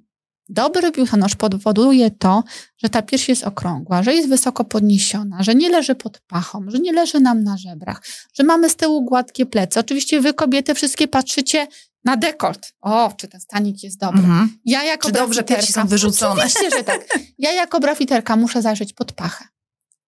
dobry 0.49 0.91
biustonosz 0.91 1.35
powoduje 1.35 2.11
to, 2.11 2.43
że 2.77 2.89
ta 2.89 3.01
pierś 3.01 3.29
jest 3.29 3.43
okrągła, 3.43 4.03
że 4.03 4.13
jest 4.13 4.29
wysoko 4.29 4.65
podniesiona, 4.65 5.43
że 5.43 5.55
nie 5.55 5.69
leży 5.69 5.95
pod 5.95 6.19
pachą, 6.19 6.65
że 6.67 6.79
nie 6.79 6.93
leży 6.93 7.19
nam 7.19 7.43
na 7.43 7.57
żebrach, 7.57 8.01
że 8.33 8.43
mamy 8.43 8.69
z 8.69 8.75
tyłu 8.75 9.05
gładkie 9.05 9.45
plecy. 9.45 9.79
Oczywiście 9.79 10.21
wy 10.21 10.33
kobiety 10.33 10.75
wszystkie 10.75 11.07
patrzycie 11.07 11.67
na 12.05 12.17
dekolt. 12.17 12.73
O, 12.81 13.13
czy 13.17 13.27
ten 13.27 13.41
stanik 13.41 13.83
jest 13.83 13.99
dobry. 13.99 14.19
Mhm. 14.19 14.57
Ja 14.65 14.83
jako 14.83 15.07
Czy 15.07 15.13
dobrze 15.13 15.43
piersi 15.43 15.73
są 15.73 15.87
wyrzucone? 15.87 16.43
Oczywiście, 16.45 16.77
że 16.77 16.83
tak. 16.83 17.05
Ja 17.37 17.51
jako 17.51 17.79
brafiterka 17.79 18.35
muszę 18.35 18.61
zajrzeć 18.61 18.93
pod 18.93 19.11
pachę, 19.11 19.45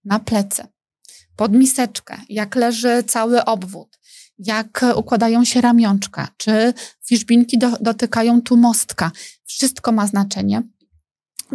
na 0.06 0.20
plecy, 0.20 0.64
pod 1.36 1.54
miseczkę, 1.54 2.18
jak 2.30 2.56
leży 2.56 3.04
cały 3.08 3.46
obwód, 3.46 4.00
jak 4.40 4.86
układają 4.96 5.46
się 5.46 5.62
ramionczka, 5.62 6.28
czy 6.38 6.74
fiszbinki 7.06 7.58
do, 7.58 7.72
dotykają 7.82 8.42
tu 8.42 8.58
mostka. 8.58 9.12
Wszystko 9.50 9.92
ma 9.92 10.08
znaczenie. 10.08 10.64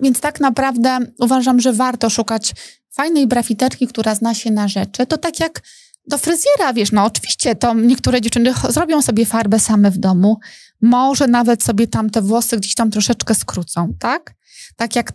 Więc 0.02 0.20
tak 0.20 0.40
naprawdę 0.40 0.98
uważam, 1.20 1.60
że 1.60 1.72
warto 1.72 2.10
szukać 2.10 2.54
fajnej 2.90 3.26
brafiterki, 3.26 3.86
która 3.86 4.14
zna 4.14 4.34
się 4.34 4.50
na 4.50 4.68
rzeczy. 4.68 5.06
To 5.06 5.18
tak 5.18 5.40
jak 5.40 5.62
do 6.06 6.18
fryzjera, 6.18 6.72
wiesz, 6.72 6.92
no 6.92 7.04
oczywiście 7.04 7.54
to 7.54 7.74
niektóre 7.74 8.20
dziewczyny 8.20 8.54
zrobią 8.68 9.02
sobie 9.02 9.26
farbę 9.26 9.60
same 9.60 9.90
w 9.90 9.98
domu, 9.98 10.38
może 10.80 11.26
nawet 11.26 11.62
sobie 11.62 11.86
tam 11.86 12.10
te 12.10 12.22
włosy 12.22 12.56
gdzieś 12.56 12.74
tam 12.74 12.90
troszeczkę 12.90 13.34
skrócą, 13.34 13.94
tak? 13.98 14.34
Tak 14.76 14.96
jak 14.96 15.12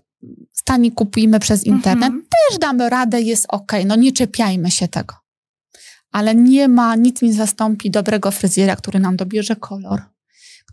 stani 0.53 0.91
kupujemy 0.91 1.39
przez 1.39 1.63
internet, 1.63 2.07
Mhm. 2.09 2.23
też 2.49 2.57
damy 2.59 2.89
radę, 2.89 3.21
jest 3.21 3.45
ok, 3.49 3.71
no 3.85 3.95
nie 3.95 4.11
czepiajmy 4.11 4.71
się 4.71 4.87
tego. 4.87 5.15
Ale 6.11 6.35
nie 6.35 6.67
ma, 6.67 6.95
nic 6.95 7.21
nie 7.21 7.33
zastąpi 7.33 7.91
dobrego 7.91 8.31
fryzjera, 8.31 8.75
który 8.75 8.99
nam 8.99 9.15
dobierze 9.17 9.55
kolor, 9.55 10.01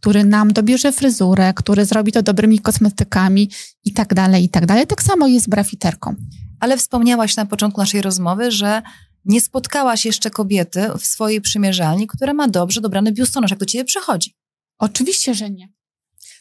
który 0.01 0.25
nam 0.25 0.53
dobierze 0.53 0.93
fryzurę, 0.93 1.53
który 1.57 1.85
zrobi 1.85 2.13
to 2.13 2.23
dobrymi 2.23 2.59
kosmetykami 2.59 3.51
i 3.85 3.93
tak 3.93 4.15
dalej, 4.15 4.45
i 4.45 4.49
tak 4.49 4.67
dalej. 4.67 4.87
Tak 4.87 5.03
samo 5.03 5.27
jest 5.27 5.47
z 5.47 5.49
brafiterką. 5.49 6.15
Ale 6.61 6.77
wspomniałaś 6.77 7.37
na 7.37 7.47
początku 7.47 7.81
naszej 7.81 8.03
rozmowy, 8.03 8.51
że 8.51 8.83
nie 9.25 9.41
spotkałaś 9.41 10.05
jeszcze 10.05 10.31
kobiety 10.31 10.89
w 10.99 11.07
swojej 11.07 11.41
przymierzalni, 11.41 12.07
która 12.07 12.35
ma 12.35 12.49
dobrze 12.49 12.81
dobrany 12.81 13.13
biustonosz, 13.13 13.51
jak 13.51 13.61
do 13.61 13.67
ciebie 13.67 13.85
przychodzi. 13.85 14.37
Oczywiście, 14.79 15.35
że 15.35 15.51
nie. 15.51 15.69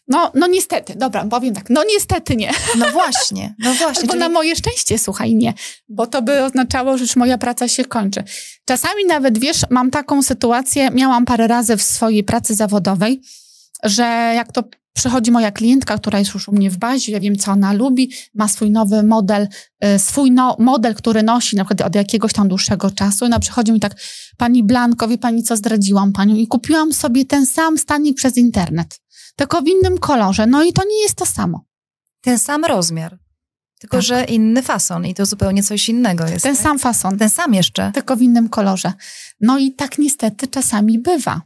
No, 0.07 0.31
no 0.35 0.47
niestety, 0.47 0.95
dobra, 0.95 1.25
powiem 1.25 1.55
tak, 1.55 1.69
no 1.69 1.83
niestety 1.93 2.35
nie. 2.35 2.51
No 2.77 2.91
właśnie, 2.91 3.55
no 3.59 3.73
właśnie. 3.73 4.03
Bo 4.03 4.13
czyli- 4.13 4.19
na 4.19 4.29
moje 4.29 4.55
szczęście, 4.55 4.99
słuchaj, 4.99 5.35
nie. 5.35 5.53
Bo 5.89 6.07
to 6.07 6.21
by 6.21 6.43
oznaczało, 6.43 6.97
że 6.97 7.03
już 7.03 7.15
moja 7.15 7.37
praca 7.37 7.67
się 7.67 7.85
kończy. 7.85 8.23
Czasami 8.65 9.05
nawet, 9.05 9.37
wiesz, 9.37 9.61
mam 9.69 9.91
taką 9.91 10.23
sytuację, 10.23 10.91
miałam 10.91 11.25
parę 11.25 11.47
razy 11.47 11.77
w 11.77 11.81
swojej 11.83 12.23
pracy 12.23 12.55
zawodowej, 12.55 13.21
że 13.83 14.03
jak 14.35 14.51
to 14.51 14.63
przychodzi 14.95 15.31
moja 15.31 15.51
klientka, 15.51 15.97
która 15.97 16.19
jest 16.19 16.33
już 16.33 16.47
u 16.47 16.51
mnie 16.51 16.71
w 16.71 16.77
bazie, 16.77 17.11
ja 17.11 17.19
wiem, 17.19 17.35
co 17.35 17.51
ona 17.51 17.73
lubi, 17.73 18.11
ma 18.33 18.47
swój 18.47 18.71
nowy 18.71 19.03
model, 19.03 19.47
y, 19.85 19.99
swój 19.99 20.31
no, 20.31 20.55
model, 20.59 20.95
który 20.95 21.23
nosi 21.23 21.55
na 21.55 21.65
przykład 21.65 21.87
od 21.87 21.95
jakiegoś 21.95 22.33
tam 22.33 22.47
dłuższego 22.47 22.91
czasu 22.91 23.25
i 23.25 23.27
ona 23.27 23.39
przychodzi 23.39 23.71
mi 23.71 23.79
tak, 23.79 23.95
pani 24.37 24.63
Blanko, 24.63 25.07
wie 25.07 25.17
pani 25.17 25.43
co, 25.43 25.57
zdradziłam 25.57 26.13
panią 26.13 26.35
i 26.35 26.47
kupiłam 26.47 26.93
sobie 26.93 27.25
ten 27.25 27.45
sam 27.45 27.77
stanik 27.77 28.17
przez 28.17 28.37
internet, 28.37 28.99
tylko 29.35 29.61
w 29.61 29.67
innym 29.67 29.97
kolorze, 29.97 30.47
no 30.47 30.63
i 30.63 30.73
to 30.73 30.81
nie 30.89 31.01
jest 31.01 31.15
to 31.15 31.25
samo. 31.25 31.65
Ten 32.21 32.39
sam 32.39 32.65
rozmiar, 32.65 33.19
tylko 33.79 33.97
Tak. 33.97 34.05
że 34.05 34.23
inny 34.23 34.61
fason 34.61 35.05
i 35.05 35.13
to 35.13 35.25
zupełnie 35.25 35.63
coś 35.63 35.89
innego 35.89 36.27
jest. 36.27 36.43
Ten 36.43 36.55
tak? 36.55 36.63
sam 36.63 36.79
fason. 36.79 37.17
Ten 37.17 37.29
sam 37.29 37.53
jeszcze. 37.53 37.91
tylko 37.91 38.15
w 38.15 38.21
innym 38.21 38.49
kolorze. 38.49 38.93
No 39.41 39.59
i 39.59 39.71
tak 39.71 39.97
niestety 39.97 40.47
czasami 40.47 40.99
bywa, 40.99 41.41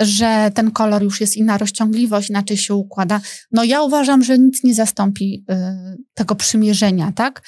że 0.00 0.50
ten 0.54 0.70
kolor 0.70 1.02
już 1.02 1.20
jest 1.20 1.36
inna 1.36 1.58
rozciągliwość, 1.58 2.30
inaczej 2.30 2.56
się 2.56 2.74
układa. 2.74 3.20
No 3.52 3.64
ja 3.64 3.82
uważam, 3.82 4.22
że 4.22 4.38
nic 4.38 4.64
nie 4.64 4.74
zastąpi 4.74 5.44
y, 5.50 5.54
tego 6.14 6.34
przymierzenia, 6.34 7.12
tak? 7.16 7.42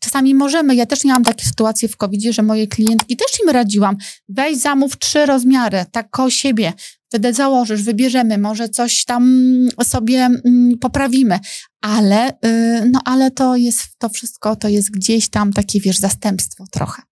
Czasami 0.00 0.34
możemy, 0.34 0.74
ja 0.74 0.86
też 0.86 1.04
miałam 1.04 1.24
takie 1.24 1.44
sytuacje 1.44 1.88
w 1.88 1.96
covid 1.96 2.22
że 2.22 2.42
moje 2.42 2.66
klientki 2.66 3.16
też 3.16 3.28
im 3.42 3.48
radziłam, 3.50 3.96
weź 4.28 4.58
zamów 4.58 4.98
trzy 4.98 5.26
rozmiary, 5.26 5.84
tak 5.92 6.10
koło 6.10 6.30
siebie, 6.30 6.72
wtedy 7.08 7.32
założysz, 7.32 7.82
wybierzemy, 7.82 8.38
może 8.38 8.68
coś 8.68 9.04
tam 9.04 9.48
sobie 9.82 10.18
mm, 10.18 10.78
poprawimy, 10.78 11.38
ale, 11.80 12.30
y, 12.30 12.90
no 12.92 13.00
ale 13.04 13.30
to 13.30 13.56
jest, 13.56 13.98
to 13.98 14.08
wszystko 14.08 14.56
to 14.56 14.68
jest 14.68 14.90
gdzieś 14.90 15.28
tam 15.28 15.52
takie, 15.52 15.80
wiesz, 15.80 15.98
zastępstwo 15.98 16.64
trochę. 16.70 17.02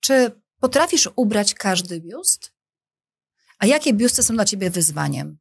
Czy 0.00 0.41
potrafisz 0.62 1.08
ubrać 1.16 1.54
każdy 1.54 2.00
biust? 2.00 2.52
A 3.58 3.66
jakie 3.66 3.92
biusty 3.92 4.22
są 4.22 4.34
dla 4.34 4.44
ciebie 4.44 4.70
wyzwaniem? 4.70 5.38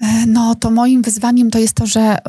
E, 0.00 0.26
No, 0.26 0.54
to 0.54 0.70
moim 0.70 1.02
wyzwaniem 1.02 1.50
to 1.50 1.58
jest 1.58 1.74
to, 1.74 1.86
że 1.86 2.18
y, 2.18 2.20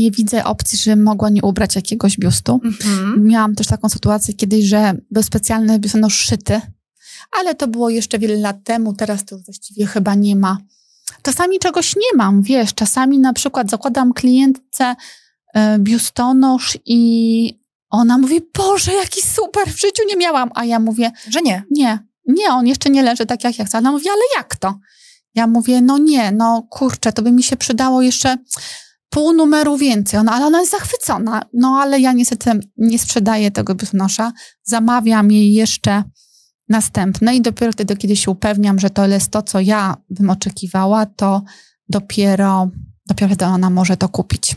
nie 0.00 0.10
widzę 0.10 0.44
opcji, 0.44 0.78
żebym 0.78 1.02
mogła 1.02 1.30
nie 1.30 1.42
ubrać 1.42 1.76
jakiegoś 1.76 2.16
biustu. 2.18 2.60
Mhm. 2.64 3.24
Miałam 3.24 3.54
też 3.54 3.66
taką 3.66 3.88
sytuację 3.88 4.34
kiedyś, 4.34 4.64
że 4.64 4.94
był 5.10 5.22
specjalny 5.22 5.78
biustonosz 5.78 6.14
szyty, 6.18 6.60
ale 7.32 7.54
to 7.54 7.68
było 7.68 7.90
jeszcze 7.90 8.18
wiele 8.18 8.36
lat 8.36 8.64
temu, 8.64 8.94
teraz 8.94 9.24
to 9.24 9.38
właściwie 9.38 9.86
chyba 9.86 10.14
nie 10.14 10.36
ma. 10.36 10.58
Czasami 11.22 11.58
czegoś 11.58 11.96
nie 11.96 12.16
mam, 12.16 12.42
wiesz, 12.42 12.74
czasami 12.74 13.18
na 13.18 13.32
przykład 13.32 13.70
zakładam 13.70 14.12
klientce 14.12 14.96
e, 15.54 15.78
biustonosz 15.78 16.78
i 16.86 17.67
ona 17.90 18.18
mówi, 18.18 18.40
Boże, 18.58 18.94
jaki 18.94 19.22
super, 19.22 19.68
w 19.68 19.80
życiu 19.80 20.02
nie 20.08 20.16
miałam, 20.16 20.50
a 20.54 20.64
ja 20.64 20.78
mówię, 20.78 21.10
Że 21.28 21.42
nie. 21.42 21.62
nie, 21.70 21.98
nie, 22.26 22.48
on 22.50 22.66
jeszcze 22.66 22.90
nie 22.90 23.02
leży 23.02 23.26
tak 23.26 23.44
jak 23.44 23.58
ja 23.58 23.64
chcę. 23.64 23.78
Ona 23.78 23.92
mówi, 23.92 24.08
ale 24.08 24.20
jak 24.36 24.56
to? 24.56 24.78
Ja 25.34 25.46
mówię, 25.46 25.80
no 25.80 25.98
nie, 25.98 26.32
no 26.32 26.66
kurczę, 26.70 27.12
to 27.12 27.22
by 27.22 27.32
mi 27.32 27.42
się 27.42 27.56
przydało 27.56 28.02
jeszcze 28.02 28.36
pół 29.10 29.32
numeru 29.32 29.76
więcej. 29.76 30.20
Ona, 30.20 30.32
ale 30.32 30.46
ona 30.46 30.60
jest 30.60 30.72
zachwycona. 30.72 31.42
No 31.52 31.78
ale 31.82 32.00
ja 32.00 32.12
niestety 32.12 32.50
nie 32.76 32.98
sprzedaję 32.98 33.50
tego 33.50 33.74
biustonosza. 33.74 34.32
Zamawiam 34.62 35.32
jej 35.32 35.54
jeszcze 35.54 36.04
następne 36.68 37.36
i 37.36 37.40
dopiero 37.40 37.72
wtedy, 37.72 37.96
kiedy 37.96 38.16
się 38.16 38.30
upewniam, 38.30 38.78
że 38.78 38.90
to 38.90 39.06
jest 39.06 39.30
to, 39.30 39.42
co 39.42 39.60
ja 39.60 39.96
bym 40.10 40.30
oczekiwała, 40.30 41.06
to 41.06 41.42
dopiero, 41.88 42.70
dopiero 43.06 43.34
wtedy 43.34 43.44
ona 43.44 43.70
może 43.70 43.96
to 43.96 44.08
kupić. 44.08 44.56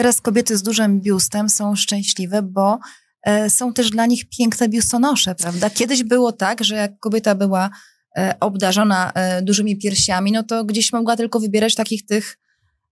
Teraz 0.00 0.20
kobiety 0.20 0.56
z 0.56 0.62
dużym 0.62 1.00
biustem 1.00 1.48
są 1.48 1.76
szczęśliwe, 1.76 2.42
bo 2.42 2.78
e, 3.22 3.50
są 3.50 3.72
też 3.72 3.90
dla 3.90 4.06
nich 4.06 4.24
piękne 4.38 4.68
biustonosze, 4.68 5.34
prawda? 5.34 5.70
Kiedyś 5.70 6.04
było 6.04 6.32
tak, 6.32 6.64
że 6.64 6.74
jak 6.74 6.98
kobieta 6.98 7.34
była 7.34 7.70
e, 8.16 8.34
obdarzona 8.40 9.12
e, 9.12 9.42
dużymi 9.42 9.78
piersiami, 9.78 10.32
no 10.32 10.42
to 10.42 10.64
gdzieś 10.64 10.92
mogła 10.92 11.16
tylko 11.16 11.40
wybierać 11.40 11.74
takich 11.74 12.06
tych 12.06 12.38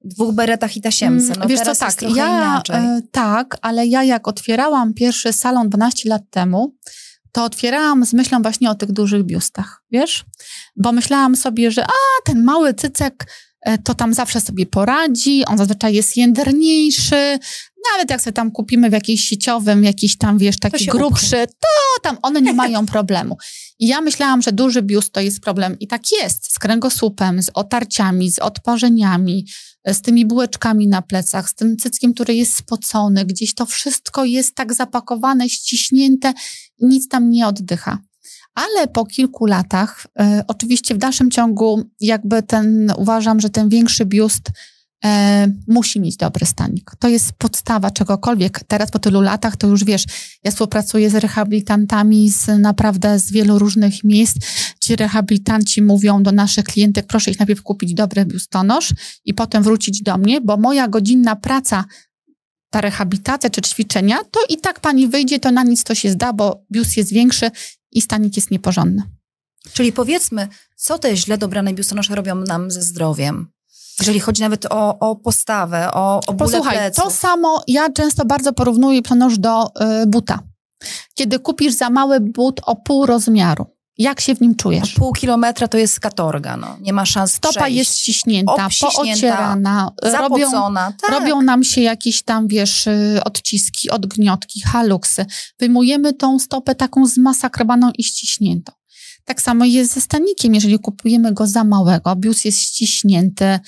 dwóch 0.05 0.35
beretach 0.35 0.77
i 0.77 0.81
tasiemce. 0.81 1.29
No 1.29 1.35
Mm, 1.37 1.49
Wiesz 1.49 1.59
co, 1.59 1.65
teraz 1.65 1.79
tak, 1.79 1.89
jest 1.89 1.99
trochę 1.99 2.17
ja, 2.17 2.27
inaczej. 2.29 2.77
tak, 3.11 3.57
ale 3.63 3.87
ja 3.87 4.05
jak 4.05 4.29
otwierałam 4.29 4.95
pierwszy 4.95 5.33
salon 5.33 5.69
12 5.69 6.09
lat 6.09 6.23
temu, 6.31 6.75
to 7.33 7.45
otwierałam 7.45 8.07
z 8.07 8.13
myślą 8.13 8.43
właśnie 8.43 8.71
o 8.71 8.75
tych 8.75 8.93
dużych 8.93 9.25
biustach, 9.25 9.83
wiesz? 9.91 10.25
Bo 10.77 10.93
myślałam 10.93 11.37
sobie, 11.37 11.71
że 11.71 11.85
a, 11.85 12.23
ten 12.25 12.45
mały 12.45 12.75
cycek 12.75 13.27
to 13.85 13.95
tam 13.95 14.15
zawsze 14.15 14.41
sobie 14.41 14.67
poradzi, 14.67 15.45
on 15.45 15.59
zazwyczaj 15.59 15.95
jest 15.95 16.17
jędrniejszy, 16.17 17.39
nawet 17.93 18.11
jak 18.11 18.21
sobie 18.21 18.33
tam 18.33 18.51
kupimy 18.51 18.91
w 18.91 18.93
jakiejś 18.93 19.25
sieciowym, 19.25 19.85
jakiś 19.85 20.19
tam, 20.19 20.39
wiesz, 20.39 20.59
taki 20.59 20.87
grubszy, 20.87 21.47
to 21.61 21.69
tam 22.03 22.19
one 22.23 22.43
nie 22.43 22.53
mają 22.53 22.87
problemu. 22.87 23.37
I 23.79 23.87
ja 23.87 24.01
myślałam, 24.01 24.43
że 24.43 24.53
duży 24.53 24.83
biust 24.83 25.13
to 25.13 25.21
jest 25.21 25.41
problem 25.41 25.79
i 25.81 25.87
tak 25.87 26.03
jest, 26.23 26.53
z 26.53 26.59
kręgosłupem, 26.59 27.43
z 27.43 27.51
otarciami, 27.55 28.31
z 28.31 28.39
odparzeniami, 28.39 29.47
z 29.87 30.03
tymi 30.03 30.27
bułeczkami 30.27 30.89
na 30.89 31.03
plecach, 31.03 31.51
z 31.51 31.55
tym 31.55 31.77
cyckiem, 31.77 32.15
który 32.15 32.35
jest 32.35 32.57
spocony, 32.57 33.25
gdzieś 33.25 33.55
to 33.55 33.67
wszystko 33.67 34.25
jest 34.25 34.55
tak 34.55 34.75
zapakowane, 34.75 35.49
ściśnięte 35.49 36.33
i 36.79 36.87
nic 36.87 37.09
tam 37.09 37.31
nie 37.31 37.47
oddycha. 37.47 37.99
Ale 38.59 38.89
po 38.89 39.07
kilku 39.07 39.47
latach, 39.47 40.07
y, 40.07 40.47
oczywiście 40.49 40.95
w 40.95 40.99
dalszym 40.99 41.31
ciągu, 41.31 41.83
jakby 42.01 42.43
ten, 42.43 42.93
uważam, 42.97 43.41
że 43.41 43.51
ten 43.51 43.69
większy 43.69 44.07
biust 44.07 44.51
e, 45.05 45.53
musi 45.69 46.01
mieć 46.01 46.17
dobry 46.17 46.47
stanik. 46.47 46.91
To 46.99 47.09
jest 47.09 47.33
podstawa 47.33 47.91
czegokolwiek. 47.91 48.61
Teraz 48.69 48.91
po 48.91 48.99
tylu 48.99 49.21
latach 49.21 49.57
to 49.57 49.67
już 49.67 49.85
wiesz, 49.85 50.05
ja 50.45 50.51
współpracuję 50.51 51.11
z 51.11 51.15
rehabilitantami 51.15 52.31
z 52.31 52.47
naprawdę 52.59 53.19
z 53.19 53.33
wielu 53.33 53.59
różnych 53.59 54.05
miejsc. 54.05 54.37
Ci 54.81 54.97
rehabilitanci 54.97 55.83
mówią 55.83 56.23
do 56.23 56.33
naszych 56.33 56.65
klientek, 56.65 57.07
proszę 57.07 57.31
ich 57.31 57.39
najpierw 57.39 57.63
kupić 57.63 57.95
dobry 57.95 58.25
biustonosz 58.25 58.93
i 59.25 59.35
potem 59.35 59.63
wrócić 59.63 60.03
do 60.03 60.19
mnie, 60.19 60.41
bo 60.41 60.57
moja 60.57 60.89
godzinna 60.89 61.37
praca 61.37 61.85
ta 62.71 62.81
rehabilitacja 62.81 63.51
czy 63.51 63.61
ćwiczenia, 63.61 64.19
to 64.31 64.41
i 64.49 64.57
tak 64.57 64.81
pani 64.81 65.09
wyjdzie, 65.09 65.41
to 65.41 65.51
na 65.51 65.63
nic 65.63 65.85
to 65.85 65.95
się 65.95 66.11
zda, 66.11 66.33
bo 66.33 66.65
biust 66.73 66.97
jest 66.97 67.13
większy 67.13 67.51
i 67.93 68.01
stanik 68.03 68.37
jest 68.37 68.51
nieporządny. 68.51 69.03
Czyli 69.73 69.93
powiedzmy, 69.93 70.49
co 70.77 70.99
te 70.99 71.17
źle 71.17 71.39
dobrane 71.39 71.73
biustonosze 71.75 72.15
robią 72.15 72.35
nam 72.35 72.71
ze 72.71 72.83
zdrowiem? 72.83 73.47
Jeżeli 73.99 74.21
chodzi 74.21 74.43
nawet 74.43 74.67
o, 74.67 74.99
o 74.99 75.17
postawę, 75.17 75.91
o, 75.93 76.21
o 76.27 76.33
bóle 76.33 76.51
Posłuchaj, 76.51 76.77
pleców. 76.77 77.05
to 77.05 77.11
samo 77.11 77.63
ja 77.67 77.93
często 77.93 78.25
bardzo 78.25 78.53
porównuję 78.53 79.03
biustonosz 79.03 79.39
do 79.39 79.67
y, 80.03 80.07
buta. 80.07 80.39
Kiedy 81.15 81.39
kupisz 81.39 81.75
za 81.75 81.91
mały 81.91 82.21
but 82.21 82.61
o 82.65 82.77
pół 82.77 83.07
rozmiaru, 83.07 83.67
jak 83.99 84.21
się 84.21 84.35
w 84.35 84.41
nim 84.41 84.55
czujesz? 84.55 84.93
Pół 84.93 85.13
kilometra 85.13 85.69
to 85.69 85.79
jest 85.79 86.01
katorga, 86.01 86.57
no. 86.57 86.77
Nie 86.81 86.93
ma 86.93 87.07
szans 87.07 87.35
Stopa 87.35 87.61
przejść. 87.61 87.77
jest 87.77 87.99
ściśnięta, 87.99 88.69
poocierana, 88.81 89.93
robią. 90.03 90.51
Tak. 90.75 91.11
robią 91.11 91.43
nam 91.43 91.65
się 91.65 91.81
jakieś 91.81 92.23
tam, 92.23 92.49
wiesz, 92.49 92.87
y, 92.87 93.21
odciski, 93.25 93.91
odgniotki, 93.91 94.61
haluksy. 94.61 95.27
Wyjmujemy 95.59 96.13
tą 96.13 96.39
stopę 96.39 96.75
taką 96.75 97.07
zmasakrowaną 97.07 97.91
i 97.99 98.05
ściśniętą. 98.05 98.73
Tak 99.25 99.43
samo 99.43 99.65
jest 99.65 99.95
ze 99.95 100.01
stanikiem, 100.01 100.55
jeżeli 100.55 100.79
kupujemy 100.79 101.33
go 101.33 101.47
za 101.47 101.65
małego, 101.65 102.17
bius 102.17 102.45
jest 102.45 102.61
ściśnięty, 102.63 103.45
y, 103.45 103.59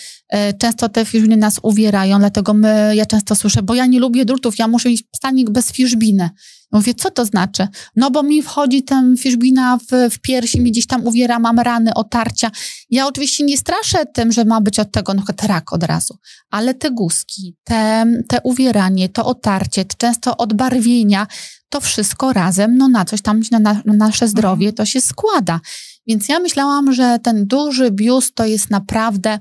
często 0.59 0.89
te 0.89 1.05
fiszbiny 1.05 1.37
nas 1.37 1.61
uwierają, 1.63 2.19
dlatego 2.19 2.55
my, 2.55 2.93
ja 2.95 3.07
często 3.07 3.35
słyszę, 3.35 3.63
bo 3.63 3.75
ja 3.75 3.87
nie 3.87 4.01
lubię 4.01 4.25
drutów, 4.25 4.59
ja 4.59 4.69
muszę 4.69 4.89
mieć 4.89 5.03
stanik 5.17 5.51
bez 5.51 5.73
fiszbiny. 5.73 6.31
Mówię, 6.73 6.95
co 6.95 7.11
to 7.11 7.25
znaczy? 7.25 7.69
No 7.97 8.11
bo 8.11 8.23
mi 8.23 8.43
wchodzi 8.43 8.83
ten 8.83 9.17
fiszbina 9.17 9.79
w, 9.79 10.15
w 10.15 10.19
piersi, 10.19 10.61
mi 10.61 10.71
gdzieś 10.71 10.87
tam 10.87 11.07
uwiera, 11.07 11.39
mam 11.39 11.59
rany, 11.59 11.95
otarcia. 11.95 12.51
Ja 12.91 13.07
oczywiście 13.07 13.45
nie 13.45 13.59
straszę 13.59 14.07
tym, 14.07 14.33
że 14.33 14.45
ma 14.45 14.61
być 14.61 14.79
od 14.79 14.93
tego 14.93 15.15
na 15.15 15.23
przykład 15.23 15.49
rak 15.49 15.73
od 15.73 15.83
razu, 15.83 16.19
ale 16.51 16.75
te 16.75 16.91
guzki, 16.91 17.57
te, 17.65 18.07
te 18.29 18.41
uwieranie, 18.45 19.09
to 19.09 19.25
otarcie, 19.25 19.85
często 19.85 20.37
odbarwienia, 20.37 21.27
to 21.69 21.81
wszystko 21.81 22.33
razem, 22.33 22.77
no 22.77 22.89
na 22.89 23.05
coś 23.05 23.23
tam, 23.23 23.43
na, 23.51 23.59
na 23.59 23.83
nasze 23.85 24.29
zdrowie 24.29 24.73
to 24.73 24.87
się 24.87 25.01
składa. 25.01 25.61
Więc 26.07 26.29
ja 26.29 26.41
myślałam, 26.41 26.93
że 26.93 27.19
ten 27.23 27.47
duży 27.47 27.91
biust 27.91 28.35
to 28.35 28.47
jest 28.47 28.71
naprawdę, 28.71 29.39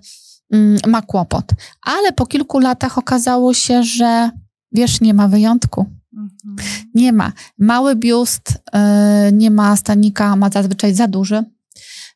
mm, 0.54 0.80
ma 0.88 1.02
kłopot. 1.02 1.46
Ale 1.82 2.12
po 2.12 2.26
kilku 2.26 2.60
latach 2.60 2.98
okazało 2.98 3.54
się, 3.54 3.84
że 3.84 4.30
wiesz, 4.72 5.02
nie 5.02 5.14
ma 5.14 5.28
wyjątku. 5.28 5.99
Mhm. 6.14 6.56
Nie 6.94 7.14
ma. 7.14 7.34
Mały 7.58 7.96
biust, 7.96 8.54
yy, 8.74 9.32
nie 9.32 9.52
ma 9.52 9.76
stanika, 9.76 10.36
ma 10.36 10.50
zazwyczaj 10.50 10.94
za 10.94 11.08
duży, 11.08 11.44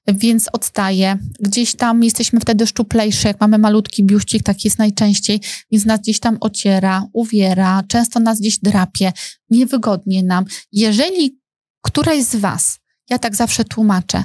więc 0.08 0.50
odstaje. 0.54 1.18
Gdzieś 1.40 1.76
tam 1.76 2.04
jesteśmy 2.04 2.40
wtedy 2.40 2.68
szczuplejszy, 2.68 3.28
jak 3.28 3.42
mamy 3.42 3.58
malutki 3.58 4.04
biuścik, 4.04 4.44
tak 4.44 4.66
jest 4.66 4.78
najczęściej, 4.78 5.42
więc 5.72 5.86
nas 5.86 6.00
gdzieś 6.00 6.20
tam 6.20 6.38
ociera, 6.40 7.08
uwiera, 7.14 7.84
często 7.88 8.20
nas 8.20 8.40
gdzieś 8.40 8.60
drapie, 8.60 9.12
niewygodnie 9.50 10.24
nam. 10.24 10.46
Jeżeli 10.72 11.40
któraś 11.82 12.24
z 12.24 12.36
was, 12.36 12.80
ja 13.10 13.20
tak 13.20 13.36
zawsze 13.36 13.66
tłumaczę, 13.66 14.24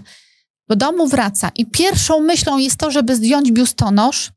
do 0.68 0.76
domu 0.76 1.06
wraca 1.06 1.50
i 1.54 1.66
pierwszą 1.66 2.20
myślą 2.20 2.58
jest 2.58 2.76
to, 2.76 2.90
żeby 2.90 3.16
zdjąć 3.16 3.52
biustonosz, 3.52 4.30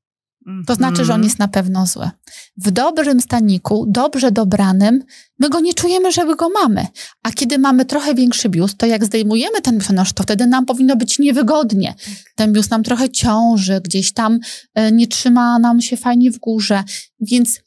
to 0.67 0.75
znaczy, 0.75 0.95
że 1.05 1.13
on 1.13 1.19
Mhm. 1.19 1.23
jest 1.23 1.39
na 1.39 1.47
pewno 1.47 1.85
zły. 1.85 2.09
W 2.57 2.71
dobrym 2.71 3.21
staniku, 3.21 3.85
dobrze 3.89 4.31
dobranym, 4.31 5.03
my 5.39 5.49
go 5.49 5.59
nie 5.59 5.73
czujemy, 5.73 6.11
żeby 6.11 6.35
go 6.35 6.49
mamy. 6.49 6.87
A 7.23 7.31
kiedy 7.31 7.59
mamy 7.59 7.85
trochę 7.85 8.15
większy 8.15 8.49
biust, 8.49 8.77
to 8.77 8.85
jak 8.85 9.05
zdejmujemy 9.05 9.61
ten 9.61 9.77
biustonosz, 9.77 10.13
to 10.13 10.23
wtedy 10.23 10.47
nam 10.47 10.65
powinno 10.65 10.95
być 10.95 11.19
niewygodnie. 11.19 11.95
Ten 12.35 12.53
biust 12.53 12.71
nam 12.71 12.83
trochę 12.83 13.09
ciąży, 13.09 13.81
gdzieś 13.83 14.13
tam 14.13 14.39
e, 14.75 14.91
nie 14.91 15.07
trzyma 15.07 15.59
nam 15.59 15.81
się 15.81 15.97
fajnie 15.97 16.31
w 16.31 16.37
górze. 16.39 16.83
Więc 17.19 17.59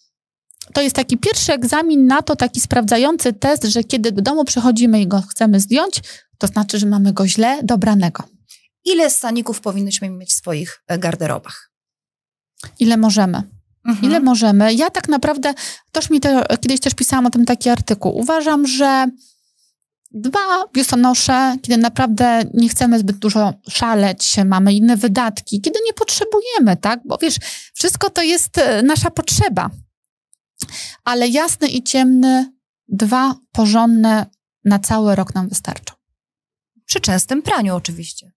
to 0.72 0.80
jest 0.82 0.96
taki 0.96 1.16
pierwszy 1.18 1.52
egzamin 1.52 2.06
na 2.06 2.22
to, 2.22 2.36
taki 2.36 2.60
sprawdzający 2.60 3.32
test, 3.32 3.64
że 3.64 3.84
kiedy 3.84 4.12
do 4.12 4.22
domu 4.22 4.44
przychodzimy 4.44 5.00
i 5.00 5.06
go 5.08 5.22
chcemy 5.30 5.60
zdjąć, 5.60 6.00
to 6.38 6.46
znaczy, 6.46 6.78
że 6.78 6.86
mamy 6.86 7.12
go 7.12 7.28
źle 7.28 7.58
dobranego. 7.62 8.22
Ile 8.84 9.10
staników 9.10 9.60
powinnyśmy 9.60 10.10
mieć 10.10 10.30
w 10.30 10.36
swoich 10.36 10.82
e, 10.88 10.98
garderobach? 10.98 11.73
Ile 12.78 12.96
możemy. 12.96 13.42
Mhm. 13.84 14.04
Ile 14.04 14.20
możemy? 14.20 14.74
Ja 14.74 14.90
tak 14.90 15.08
naprawdę, 15.08 15.54
też 15.92 16.10
mi 16.10 16.20
kiedyś 16.60 16.80
też 16.80 16.94
pisałam 16.94 17.26
o 17.26 17.30
tym 17.30 17.44
taki 17.44 17.70
artykuł. 17.70 18.18
Uważam, 18.18 18.66
że 18.66 19.06
dwa 20.14 20.38
biustonosze, 20.72 21.56
kiedy 21.62 21.76
naprawdę 21.76 22.42
nie 22.54 22.68
chcemy 22.68 22.98
zbyt 22.98 23.16
dużo 23.16 23.54
szaleć, 23.68 24.36
mamy 24.44 24.74
inne 24.74 24.96
wydatki, 24.96 25.60
kiedy 25.60 25.78
nie 25.86 25.92
potrzebujemy, 25.92 26.76
tak? 26.76 27.00
Bo 27.04 27.18
wiesz, 27.18 27.36
wszystko 27.74 28.10
to 28.10 28.22
jest 28.22 28.58
e, 28.58 28.82
nasza 28.82 29.10
potrzeba. 29.10 29.70
Ale 31.04 31.28
jasny 31.28 31.68
i 31.68 31.82
ciemny, 31.82 32.52
dwa 32.88 33.34
porządne 33.52 34.26
na 34.64 34.78
cały 34.78 35.14
rok 35.14 35.34
nam 35.34 35.48
wystarczą. 35.48 35.94
Przy 36.84 37.00
częstym 37.00 37.42
praniu 37.42 37.76
oczywiście. 37.76 38.32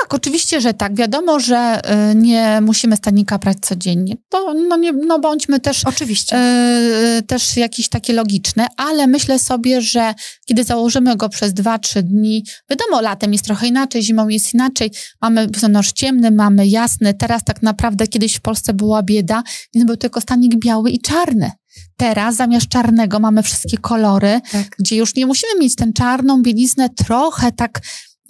Tak, 0.00 0.14
oczywiście, 0.14 0.60
że 0.60 0.74
tak. 0.74 0.94
Wiadomo, 0.94 1.40
że 1.40 1.80
y, 2.10 2.14
nie 2.14 2.60
musimy 2.60 2.96
stanika 2.96 3.38
prać 3.38 3.56
codziennie. 3.60 4.16
To 4.28 4.54
no, 4.54 4.76
nie, 4.76 4.92
no 4.92 5.18
bądźmy 5.18 5.60
też 5.60 5.84
Oczywiście. 5.84 6.36
e, 6.36 7.22
też 7.26 7.56
jakieś 7.56 7.88
takie 7.88 8.12
logiczne, 8.12 8.66
ale 8.76 9.06
myślę 9.06 9.38
sobie, 9.38 9.80
że 9.82 10.14
kiedy 10.46 10.64
założymy 10.64 11.16
go 11.16 11.28
przez 11.28 11.54
dwa, 11.54 11.78
trzy 11.78 12.02
dni, 12.02 12.44
wiadomo, 12.70 13.00
latem 13.00 13.32
jest 13.32 13.44
trochę 13.44 13.66
inaczej, 13.66 14.02
zimą 14.02 14.28
jest 14.28 14.54
inaczej, 14.54 14.90
mamy 15.22 15.48
noż 15.68 15.92
ciemny, 15.92 16.30
mamy 16.30 16.66
jasny, 16.66 17.14
teraz 17.14 17.44
tak 17.44 17.62
naprawdę 17.62 18.06
kiedyś 18.06 18.34
w 18.34 18.40
Polsce 18.40 18.74
była 18.74 19.02
bieda, 19.02 19.42
więc 19.74 19.86
był 19.86 19.96
tylko 19.96 20.20
stanik 20.20 20.56
biały 20.56 20.90
i 20.90 21.00
czarny. 21.00 21.50
Teraz 21.96 22.36
zamiast 22.36 22.68
czarnego 22.68 23.20
mamy 23.20 23.42
wszystkie 23.42 23.78
kolory, 23.78 24.40
Tak. 24.52 24.66
gdzie 24.78 24.96
już 24.96 25.14
nie 25.14 25.26
musimy 25.26 25.52
mieć 25.60 25.76
tę 25.76 25.92
czarną 25.92 26.42
bieliznę 26.42 26.88
trochę 26.88 27.52
tak, 27.52 27.80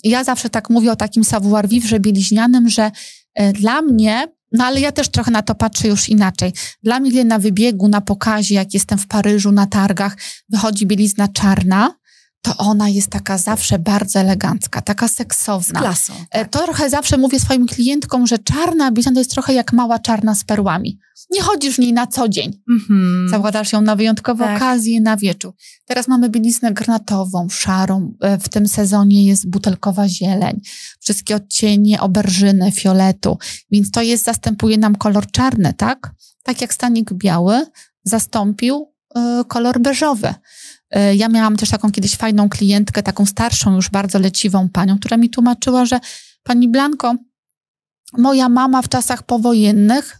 ja 0.02 0.24
zawsze 0.24 0.50
tak 0.50 0.70
mówię 0.70 0.92
o 0.92 0.96
takim 0.96 1.24
savoir 1.24 1.68
vivre 1.68 2.00
bieliźnianym, 2.00 2.68
że 2.68 2.90
e, 3.34 3.52
dla 3.52 3.82
mnie, 3.82 4.26
no 4.52 4.64
ale 4.64 4.80
ja 4.80 4.92
też 4.92 5.08
trochę 5.08 5.30
na 5.30 5.42
to 5.42 5.54
patrzę 5.54 5.88
już 5.88 6.08
inaczej. 6.08 6.52
Dla 6.82 7.00
mnie, 7.00 7.24
na 7.24 7.38
wybiegu, 7.38 7.88
na 7.88 8.00
pokazie, 8.00 8.54
jak 8.54 8.74
jestem 8.74 8.98
w 8.98 9.06
Paryżu, 9.06 9.52
na 9.52 9.66
targach, 9.66 10.16
wychodzi 10.48 10.86
bielizna 10.86 11.28
czarna, 11.28 11.94
to 12.42 12.56
ona 12.56 12.88
jest 12.88 13.08
taka 13.10 13.38
zawsze 13.38 13.78
bardzo 13.78 14.20
elegancka, 14.20 14.80
taka 14.80 15.08
Z 15.08 15.12
seksowna. 15.14 15.80
klasą. 15.80 16.12
E, 16.30 16.38
Tak. 16.40 16.48
To 16.50 16.62
trochę 16.64 16.90
zawsze 16.90 17.18
mówię 17.18 17.40
swoim 17.40 17.66
klientkom, 17.66 18.26
że 18.26 18.38
czarna 18.38 18.90
bielizna 18.90 19.12
to 19.12 19.18
jest 19.18 19.30
trochę 19.30 19.54
jak 19.54 19.72
mała 19.72 19.98
czarna 19.98 20.34
z 20.34 20.44
perłami. 20.44 20.98
Nie 21.30 21.42
chodzisz 21.42 21.74
w 21.76 21.78
niej 21.78 21.92
na 21.92 22.06
co 22.06 22.28
dzień. 22.28 22.60
Mhm. 22.70 23.28
Zakładasz 23.30 23.72
ją 23.72 23.80
na 23.80 23.96
wyjątkowe 23.96 24.44
Tak. 24.44 24.56
okazje, 24.56 25.00
na 25.00 25.16
wieczór. 25.16 25.54
Teraz 25.86 26.08
mamy 26.08 26.28
bieliznę 26.30 26.72
granatową, 26.72 27.48
szarą. 27.48 28.14
E, 28.20 28.38
W 28.38 28.48
tym 28.48 28.68
sezonie 28.68 29.26
jest 29.26 29.50
butelkowa 29.50 30.08
zieleń. 30.08 30.60
Wszystkie 31.00 31.36
odcienie 31.36 32.00
oberżyny, 32.00 32.72
fioletu. 32.72 33.38
Więc 33.70 33.90
to 33.90 34.02
jest, 34.02 34.24
zastępuje 34.24 34.78
nam 34.78 34.96
kolor 34.96 35.30
czarny, 35.30 35.74
tak? 35.76 36.10
Tak 36.42 36.60
jak 36.60 36.74
stanik 36.74 37.12
biały 37.12 37.66
zastąpił 38.04 38.92
e, 39.16 39.44
kolor 39.48 39.80
beżowy. 39.80 40.34
E, 40.92 41.14
Ja 41.14 41.28
miałam 41.28 41.56
też 41.56 41.70
taką 41.70 41.92
kiedyś 41.92 42.16
fajną 42.16 42.48
klientkę, 42.48 43.02
taką 43.02 43.26
starszą, 43.26 43.74
już 43.74 43.90
bardzo 43.90 44.18
leciwą 44.18 44.68
panią, 44.68 44.98
która 44.98 45.16
mi 45.16 45.30
tłumaczyła, 45.30 45.84
że 45.84 46.00
pani 46.42 46.68
Blanko, 46.68 47.14
moja 48.18 48.48
mama 48.48 48.82
w 48.82 48.88
czasach 48.88 49.22
powojennych 49.22 50.18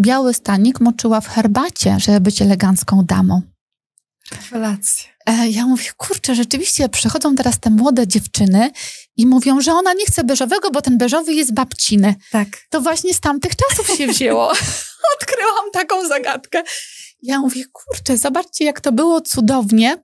biały 0.00 0.34
stanik 0.34 0.80
moczyła 0.80 1.20
w 1.20 1.28
herbacie, 1.28 1.96
żeby 2.00 2.20
być 2.20 2.42
elegancką 2.42 3.04
damą. 3.04 3.42
Rewelacja. 4.32 5.08
E, 5.26 5.48
ja 5.48 5.66
mówię, 5.66 5.84
kurczę, 5.96 6.34
rzeczywiście 6.34 6.88
przychodzą 6.88 7.34
teraz 7.34 7.60
te 7.60 7.70
młode 7.70 8.06
dziewczyny 8.06 8.70
i 9.16 9.26
mówią, 9.26 9.60
że 9.60 9.72
ona 9.72 9.92
nie 9.92 10.06
chce 10.06 10.24
beżowego, 10.24 10.70
bo 10.70 10.82
ten 10.82 10.98
beżowy 10.98 11.34
jest 11.34 11.54
babciny. 11.54 12.14
Tak. 12.30 12.48
To 12.70 12.80
właśnie 12.80 13.14
z 13.14 13.20
tamtych 13.20 13.52
czasów 13.56 13.96
się 13.96 14.06
wzięło. 14.06 14.52
Odkryłam 15.20 15.70
taką 15.72 16.08
zagadkę. 16.08 16.62
Ja 17.22 17.38
mówię, 17.38 17.64
kurczę, 17.72 18.16
zobaczcie, 18.16 18.64
jak 18.64 18.80
to 18.80 18.92
było 18.92 19.20
cudownie, 19.20 19.96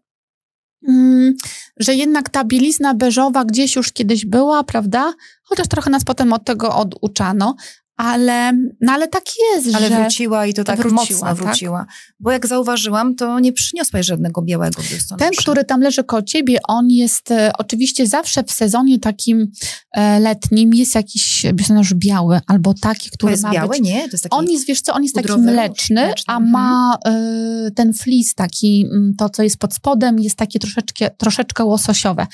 że 1.77 1.95
jednak 1.95 2.29
ta 2.31 2.45
bielizna 2.45 2.95
beżowa 2.95 3.45
gdzieś 3.45 3.77
już 3.77 3.93
kiedyś 3.93 4.27
była, 4.27 4.65
prawda? 4.65 5.13
Chociaż 5.43 5.69
trochę 5.69 5.91
nas 5.91 6.05
potem 6.05 6.33
od 6.33 6.45
tego 6.45 6.77
oduczano, 6.77 7.57
ale, 7.97 8.53
no 8.81 8.93
ale 8.93 9.09
tak 9.09 9.25
jest, 9.53 9.77
Ale 9.77 9.89
że... 9.89 10.01
wróciła 10.01 10.47
i 10.47 10.55
to 10.55 10.65
tak 10.65 10.77
wróciła, 10.79 11.01
mocno 11.01 11.27
tak? 11.27 11.37
wróciła. 11.37 11.87
Bo 12.21 12.31
jak 12.31 12.47
zauważyłam, 12.47 13.15
to 13.15 13.41
nie 13.41 13.53
przyniosłaś 13.53 14.07
żadnego 14.07 14.43
białego 14.43 14.83
biustonosza. 14.83 15.17
Ten, 15.17 15.31
który 15.39 15.65
tam 15.65 15.81
leży 15.81 16.05
koło 16.05 16.23
ciebie, 16.23 16.59
on 16.69 16.91
jest 16.91 17.31
e, 17.31 17.53
oczywiście 17.59 18.07
zawsze 18.07 18.45
w 18.45 18.51
sezonie 18.51 18.99
takim 18.99 19.51
e, 19.93 20.21
letnim 20.21 20.75
jest 20.75 20.95
jakiś 20.95 21.47
biustonosz 21.53 21.95
biały 21.95 22.41
albo 22.47 22.75
taki, 22.75 23.11
To 23.11 23.17
który 23.17 23.31
jest 23.33 23.43
ma 23.43 23.51
biały? 23.51 23.69
być... 23.69 23.81
Nie, 23.81 24.03
to 24.03 24.09
jest 24.13 24.25
taki... 24.25 24.37
On 24.37 24.51
jest, 24.51 24.67
wiesz 24.67 24.81
co, 24.81 24.93
on 24.93 25.03
jest 25.03 25.15
taki 25.15 25.33
mleczny, 25.33 25.53
mleczny, 25.53 26.13
a 26.27 26.37
mhm. 26.37 26.51
ma 26.51 26.99
e, 27.07 27.71
ten 27.71 27.93
flis 27.93 28.35
taki, 28.35 28.87
mm, 28.93 29.15
to 29.19 29.29
co 29.29 29.43
jest 29.43 29.59
pod 29.59 29.75
spodem, 29.75 30.21
jest 30.21 30.37
takie 30.37 30.59
troszeczkę, 30.59 31.11
troszeczkę 31.11 31.65
łososiowe. 31.65 32.27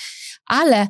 Ale 0.46 0.86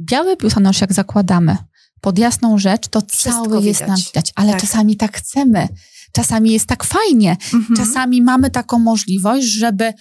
biały 0.00 0.36
biustonosz, 0.36 0.80
jak 0.80 0.92
zakładamy, 0.92 1.56
pod 2.00 2.18
jasną 2.18 2.58
rzecz, 2.58 2.88
to 2.88 3.00
Wszystko 3.08 3.44
cały 3.44 3.62
jest 3.62 3.80
widać. 3.80 3.88
nam 3.88 3.96
widać. 4.06 4.32
Ale 4.34 4.52
Tak. 4.52 4.60
czasami 4.60 4.96
tak 4.96 5.16
chcemy. 5.18 5.68
Czasami 6.12 6.52
jest 6.52 6.66
tak 6.66 6.84
fajnie. 6.84 7.36
Mhm. 7.54 7.76
Czasami 7.76 8.22
mamy 8.22 8.50
taką 8.50 8.78
możliwość, 8.78 9.46
żeby 9.46 9.92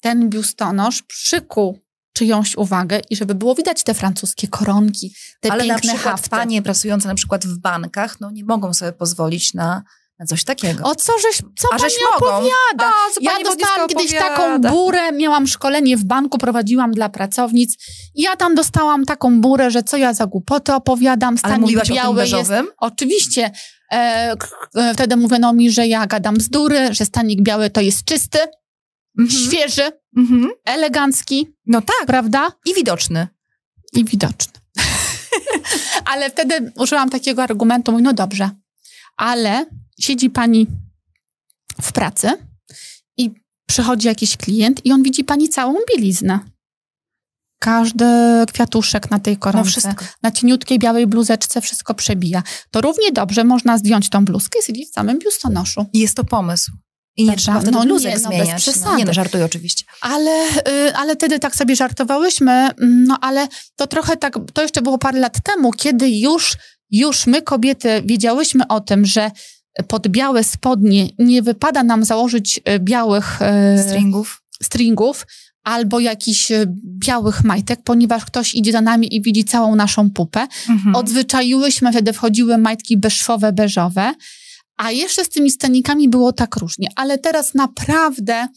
ten 0.00 0.28
biustonosz 0.30 1.02
przykuł 1.02 1.78
czyjąś 2.12 2.56
uwagę 2.56 3.00
i 3.10 3.16
żeby 3.16 3.34
było 3.34 3.54
widać 3.54 3.82
te 3.84 3.94
francuskie 3.94 4.48
koronki, 4.48 5.14
te 5.40 5.52
Ale 5.52 5.64
na 5.66 5.74
piękne 5.74 5.92
przykład 5.94 6.14
hafty. 6.14 6.30
panie 6.30 6.62
pracujące 6.62 7.08
na 7.08 7.14
przykład 7.14 7.46
w 7.46 7.58
bankach, 7.58 8.20
no 8.20 8.30
nie 8.30 8.44
mogą 8.44 8.74
sobie 8.74 8.92
pozwolić 8.92 9.54
na, 9.54 9.66
na 9.66 9.82
coś 10.26 10.44
takiego. 10.44 10.84
O 10.84 10.94
co 10.94 11.12
żeś, 11.18 11.36
co 11.58 11.68
A 11.74 11.78
żeś 11.78 11.92
mogą? 12.12 12.26
opowiada? 12.36 12.52
A, 13.08 13.10
co 13.14 13.20
Ja 13.20 13.32
dostałam 13.44 13.88
kiedyś 13.88 14.14
opowiada? 14.14 14.36
taką 14.36 14.60
burę, 14.60 15.12
miałam 15.12 15.46
szkolenie 15.46 15.96
w 15.96 16.04
banku, 16.04 16.38
prowadziłam 16.38 16.92
dla 16.92 17.08
pracownic. 17.08 17.76
I 18.14 18.22
ja 18.22 18.36
tam 18.36 18.54
dostałam 18.54 19.04
taką 19.04 19.40
burę, 19.40 19.70
że 19.70 19.82
co 19.82 19.96
ja 19.96 20.14
za 20.14 20.26
głupoty 20.26 20.74
opowiadam, 20.74 21.28
Ale 21.34 21.38
stanik 21.38 21.60
mówiłaś 21.60 21.90
o 21.90 21.94
tym 21.94 21.96
biały 22.02 22.26
jest? 22.26 22.50
Oczywiście. 22.78 23.50
E, 23.92 24.34
e, 24.76 24.94
wtedy 24.94 25.16
mówiono 25.16 25.52
mi, 25.52 25.70
że 25.70 25.86
ja 25.86 26.06
gadam 26.06 26.34
bzdury, 26.34 26.94
że 26.94 27.04
stanik 27.04 27.42
biały 27.42 27.70
to 27.70 27.80
jest 27.80 28.04
czysty, 28.04 28.38
Mhm. 29.20 29.40
świeży, 29.44 29.90
Mhm. 30.16 30.50
elegancki, 30.64 31.48
No 31.66 31.80
tak, 31.80 32.06
prawda? 32.06 32.52
i 32.66 32.74
widoczny. 32.74 33.26
I 33.92 34.04
widoczny. 34.04 34.52
ale 36.12 36.30
wtedy 36.30 36.72
użyłam 36.76 37.10
takiego 37.10 37.42
argumentu, 37.42 37.92
mówię, 37.92 38.04
no 38.04 38.12
dobrze, 38.12 38.50
ale 39.16 39.66
siedzi 40.00 40.30
pani 40.30 40.66
w 41.82 41.92
pracy 41.92 42.30
i 43.16 43.30
przychodzi 43.68 44.06
jakiś 44.08 44.36
klient 44.36 44.86
i 44.86 44.92
on 44.92 45.02
widzi 45.02 45.24
pani 45.24 45.48
całą 45.48 45.74
bieliznę. 45.94 46.38
Każdy 47.58 48.04
kwiatuszek 48.52 49.10
na 49.10 49.18
tej 49.18 49.34
No 49.34 49.40
koronce, 49.40 49.70
wszystko. 49.70 50.04
na 50.22 50.30
cieniutkiej 50.30 50.78
białej 50.78 51.06
bluzeczce 51.06 51.60
wszystko 51.60 51.94
przebija. 51.94 52.42
To 52.70 52.80
równie 52.80 53.12
dobrze 53.12 53.44
można 53.44 53.78
zdjąć 53.78 54.10
tą 54.10 54.24
bluzkę 54.24 54.58
i 54.58 54.62
siedzieć 54.62 54.88
w 54.88 54.92
samym 54.92 55.18
biustonoszu. 55.18 55.86
I 55.92 55.98
jest 55.98 56.16
to 56.16 56.24
pomysł. 56.24 56.72
I 57.16 57.22
nie 57.22 57.26
Prawda? 57.26 57.42
trzeba 57.42 57.60
wtedy 57.60 57.72
No 57.72 57.80
nie, 57.82 57.86
bluzek 57.88 58.14
no 58.22 58.28
bez 58.30 58.38
zmieniać. 58.38 58.62
przesady. 58.62 58.96
nie 58.96 59.04
no, 59.04 59.12
żartuję 59.12 59.44
oczywiście. 59.44 59.84
Ale, 60.00 60.48
y, 60.88 60.94
ale 60.96 61.14
wtedy 61.14 61.38
tak 61.38 61.56
sobie 61.56 61.76
żartowałyśmy, 61.76 62.52
mm, 62.52 63.04
no 63.04 63.18
ale 63.20 63.48
to 63.76 63.86
trochę 63.86 64.16
tak, 64.16 64.38
to 64.52 64.62
jeszcze 64.62 64.82
było 64.82 64.98
parę 64.98 65.20
lat 65.20 65.36
temu, 65.44 65.70
kiedy 65.72 66.10
już, 66.10 66.56
już 66.90 67.26
my 67.26 67.42
kobiety 67.42 68.02
wiedziałyśmy 68.04 68.68
o 68.68 68.80
tym, 68.80 69.06
że 69.06 69.30
pod 69.88 70.08
białe 70.08 70.44
spodnie 70.44 71.08
nie 71.18 71.42
wypada 71.42 71.82
nam 71.82 72.04
założyć 72.04 72.60
y, 72.68 72.78
białych 72.78 73.38
y, 73.42 73.82
Stringów. 73.82 74.42
stringów 74.62 75.26
albo 75.64 76.00
jakichś 76.00 76.50
y, 76.50 76.66
białych 76.84 77.44
majtek, 77.44 77.80
ponieważ 77.84 78.24
ktoś 78.24 78.54
idzie 78.54 78.72
za 78.72 78.80
nami 78.80 79.16
i 79.16 79.22
widzi 79.22 79.44
całą 79.44 79.74
naszą 79.74 80.10
pupę. 80.10 80.46
Mhm. 80.68 80.96
Odzwyczaiłyśmy, 80.96 81.92
wtedy 81.92 82.12
wchodziły 82.12 82.58
majtki 82.58 82.96
beszwowe, 82.96 83.52
beżowe, 83.52 84.14
a 84.76 84.90
jeszcze 84.90 85.24
z 85.24 85.28
tymi 85.28 85.50
stanikami 85.50 86.08
było 86.08 86.32
tak 86.32 86.56
różnie. 86.56 86.88
Ale 86.96 87.18
teraz 87.18 87.54
naprawdę, 87.54 88.48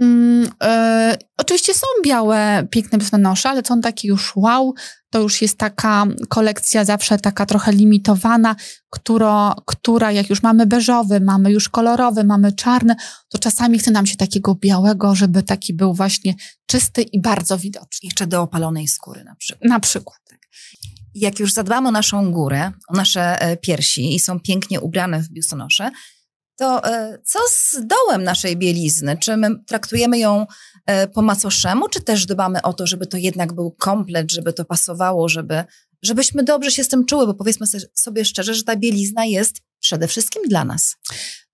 mm, 0.00 0.50
e, 0.62 1.16
oczywiście 1.36 1.74
są 1.74 1.86
białe, 2.04 2.66
piękne 2.70 2.98
biustonosze, 2.98 3.48
ale 3.48 3.62
są 3.64 3.80
takie 3.80 4.08
już 4.08 4.36
wow, 4.36 4.74
to 5.10 5.20
już 5.20 5.42
jest 5.42 5.58
taka 5.58 6.06
kolekcja 6.28 6.84
zawsze 6.84 7.18
taka 7.18 7.46
trochę 7.46 7.72
limitowana, 7.72 8.56
która, 8.90 9.54
która 9.66 10.12
jak 10.12 10.30
już 10.30 10.42
mamy 10.42 10.66
beżowy, 10.66 11.20
mamy 11.20 11.52
już 11.52 11.68
kolorowy, 11.68 12.24
mamy 12.24 12.52
czarny, 12.52 12.94
to 13.28 13.38
czasami 13.38 13.78
chce 13.78 13.90
nam 13.90 14.06
się 14.06 14.16
takiego 14.16 14.54
białego, 14.54 15.14
żeby 15.14 15.42
taki 15.42 15.74
był 15.74 15.94
właśnie 15.94 16.34
czysty 16.66 17.02
i 17.02 17.20
bardzo 17.20 17.58
widoczny. 17.58 17.98
Jeszcze 18.02 18.26
do 18.26 18.42
opalonej 18.42 18.88
skóry 18.88 19.24
na 19.24 19.34
przykład. 19.34 19.70
Na 19.70 19.80
przykład. 19.80 20.18
Jak 21.14 21.38
już 21.38 21.52
zadbamy 21.52 21.88
o 21.88 21.90
naszą 21.90 22.32
górę, 22.32 22.72
o 22.88 22.96
nasze 22.96 23.40
e, 23.40 23.56
piersi 23.56 24.14
i 24.14 24.20
są 24.20 24.40
pięknie 24.40 24.80
ubrane 24.80 25.22
w 25.22 25.28
biustonosze, 25.28 25.90
to 26.58 26.84
e, 26.84 27.18
co 27.24 27.38
z 27.50 27.76
dołem 27.86 28.24
naszej 28.24 28.56
bielizny? 28.56 29.16
Czy 29.16 29.36
my 29.36 29.48
traktujemy 29.66 30.18
ją 30.18 30.46
e, 30.86 31.08
po 31.08 31.22
macoszemu, 31.22 31.88
czy 31.88 32.00
też 32.00 32.26
dbamy 32.26 32.62
o 32.62 32.72
to, 32.72 32.86
żeby 32.86 33.06
to 33.06 33.16
jednak 33.16 33.52
był 33.52 33.70
komplet, 33.70 34.32
żeby 34.32 34.52
to 34.52 34.64
pasowało, 34.64 35.28
żeby, 35.28 35.64
żebyśmy 36.02 36.44
dobrze 36.44 36.70
się 36.70 36.84
z 36.84 36.88
tym 36.88 37.04
czuły, 37.04 37.26
bo 37.26 37.34
powiedzmy 37.34 37.66
sobie 37.94 38.24
szczerze, 38.24 38.54
że 38.54 38.62
ta 38.62 38.76
bielizna 38.76 39.24
jest 39.24 39.56
przede 39.80 40.08
wszystkim 40.08 40.42
dla 40.48 40.64
nas. 40.64 40.96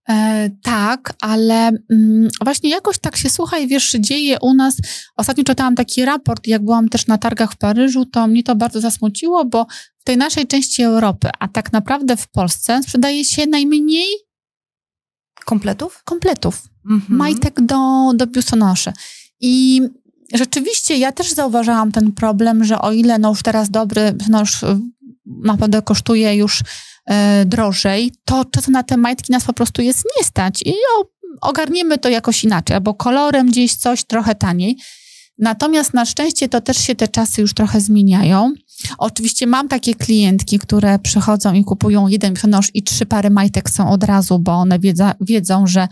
E, 0.09 0.51
tak, 0.63 1.15
ale 1.21 1.71
mm, 1.91 2.29
właśnie 2.45 2.71
jakoś 2.71 2.99
tak 2.99 3.17
się 3.17 3.31
słuchaj, 3.31 3.69
wiesz, 3.69 3.93
dzieje 4.01 4.37
u 4.41 4.55
nas. 4.55 4.77
Ostatnio 5.17 5.45
czytałam 5.45 5.75
taki 5.75 6.05
raport, 6.05 6.47
jak 6.47 6.65
byłam 6.65 6.89
też 6.89 7.07
na 7.07 7.19
targach 7.19 7.53
w 7.53 7.57
Paryżu, 7.57 8.07
to 8.07 8.27
mnie 8.27 8.43
to 8.43 8.57
bardzo 8.57 8.81
zasmuciło, 8.81 9.45
bo 9.45 9.67
w 9.99 10.05
tej 10.05 10.17
naszej 10.17 10.47
części 10.47 10.83
Europy, 10.83 11.29
a 11.39 11.49
tak 11.49 11.73
naprawdę 11.73 12.17
w 12.17 12.29
Polsce 12.29 12.83
sprzedaje 12.83 13.25
się 13.25 13.47
najmniej 13.47 14.07
Kompletów? 15.45 16.03
kompletów, 16.05 16.63
Mhm. 16.91 17.19
majtek 17.19 17.61
do, 17.61 18.11
do 18.15 18.27
biustonoszy. 18.27 18.93
I 19.41 19.83
rzeczywiście 20.35 20.97
ja 20.97 21.13
też 21.13 21.33
zauważyłam 21.33 21.93
ten 21.93 22.13
problem, 22.13 22.65
że 22.65 22.81
o 22.81 22.93
ile 22.93 23.19
no 23.19 23.29
już 23.29 23.43
teraz 23.43 23.71
dobry 23.71 24.13
biustonosz 24.13 24.63
y, 24.63 24.79
naprawdę 25.27 25.83
kosztuje 25.83 26.37
już 26.37 26.63
e, 27.07 27.45
drożej, 27.45 28.13
to 28.25 28.45
czasem 28.45 28.73
na 28.73 28.83
te 28.83 28.97
majtki 28.97 29.33
nas 29.33 29.45
po 29.45 29.53
prostu 29.53 29.83
jest 29.83 30.05
nie 30.19 30.25
stać 30.25 30.63
i 30.63 30.73
o, 30.73 31.05
ogarniemy 31.41 31.99
to 31.99 32.09
jakoś 32.09 32.45
inaczej, 32.45 32.75
albo 32.75 32.95
kolorem 32.95 33.47
gdzieś 33.47 33.75
coś 33.75 34.05
trochę 34.05 34.35
taniej. 34.35 34.79
Natomiast 35.39 35.95
na 35.95 36.05
szczęście 36.05 36.49
to 36.49 36.61
też 36.61 36.77
się 36.77 36.95
te 36.95 37.09
czasy 37.09 37.41
już 37.41 37.55
trochę 37.55 37.81
zmieniają. 37.81 38.53
Oczywiście 38.99 39.47
mam 39.47 39.69
takie 39.69 39.95
klientki, 39.95 40.59
które 40.59 40.99
przychodzą 40.99 41.55
i 41.55 41.65
kupują 41.65 42.09
jeden 42.09 42.33
biustonosz 42.33 42.71
i 42.75 42.83
trzy 42.83 43.07
pary 43.07 43.31
majtek 43.31 43.71
są 43.71 43.91
od 43.91 44.05
razu, 44.05 44.39
bo 44.39 44.53
one 44.53 44.79
wiedza, 44.79 45.15
wiedzą, 45.21 45.67
że, 45.67 45.89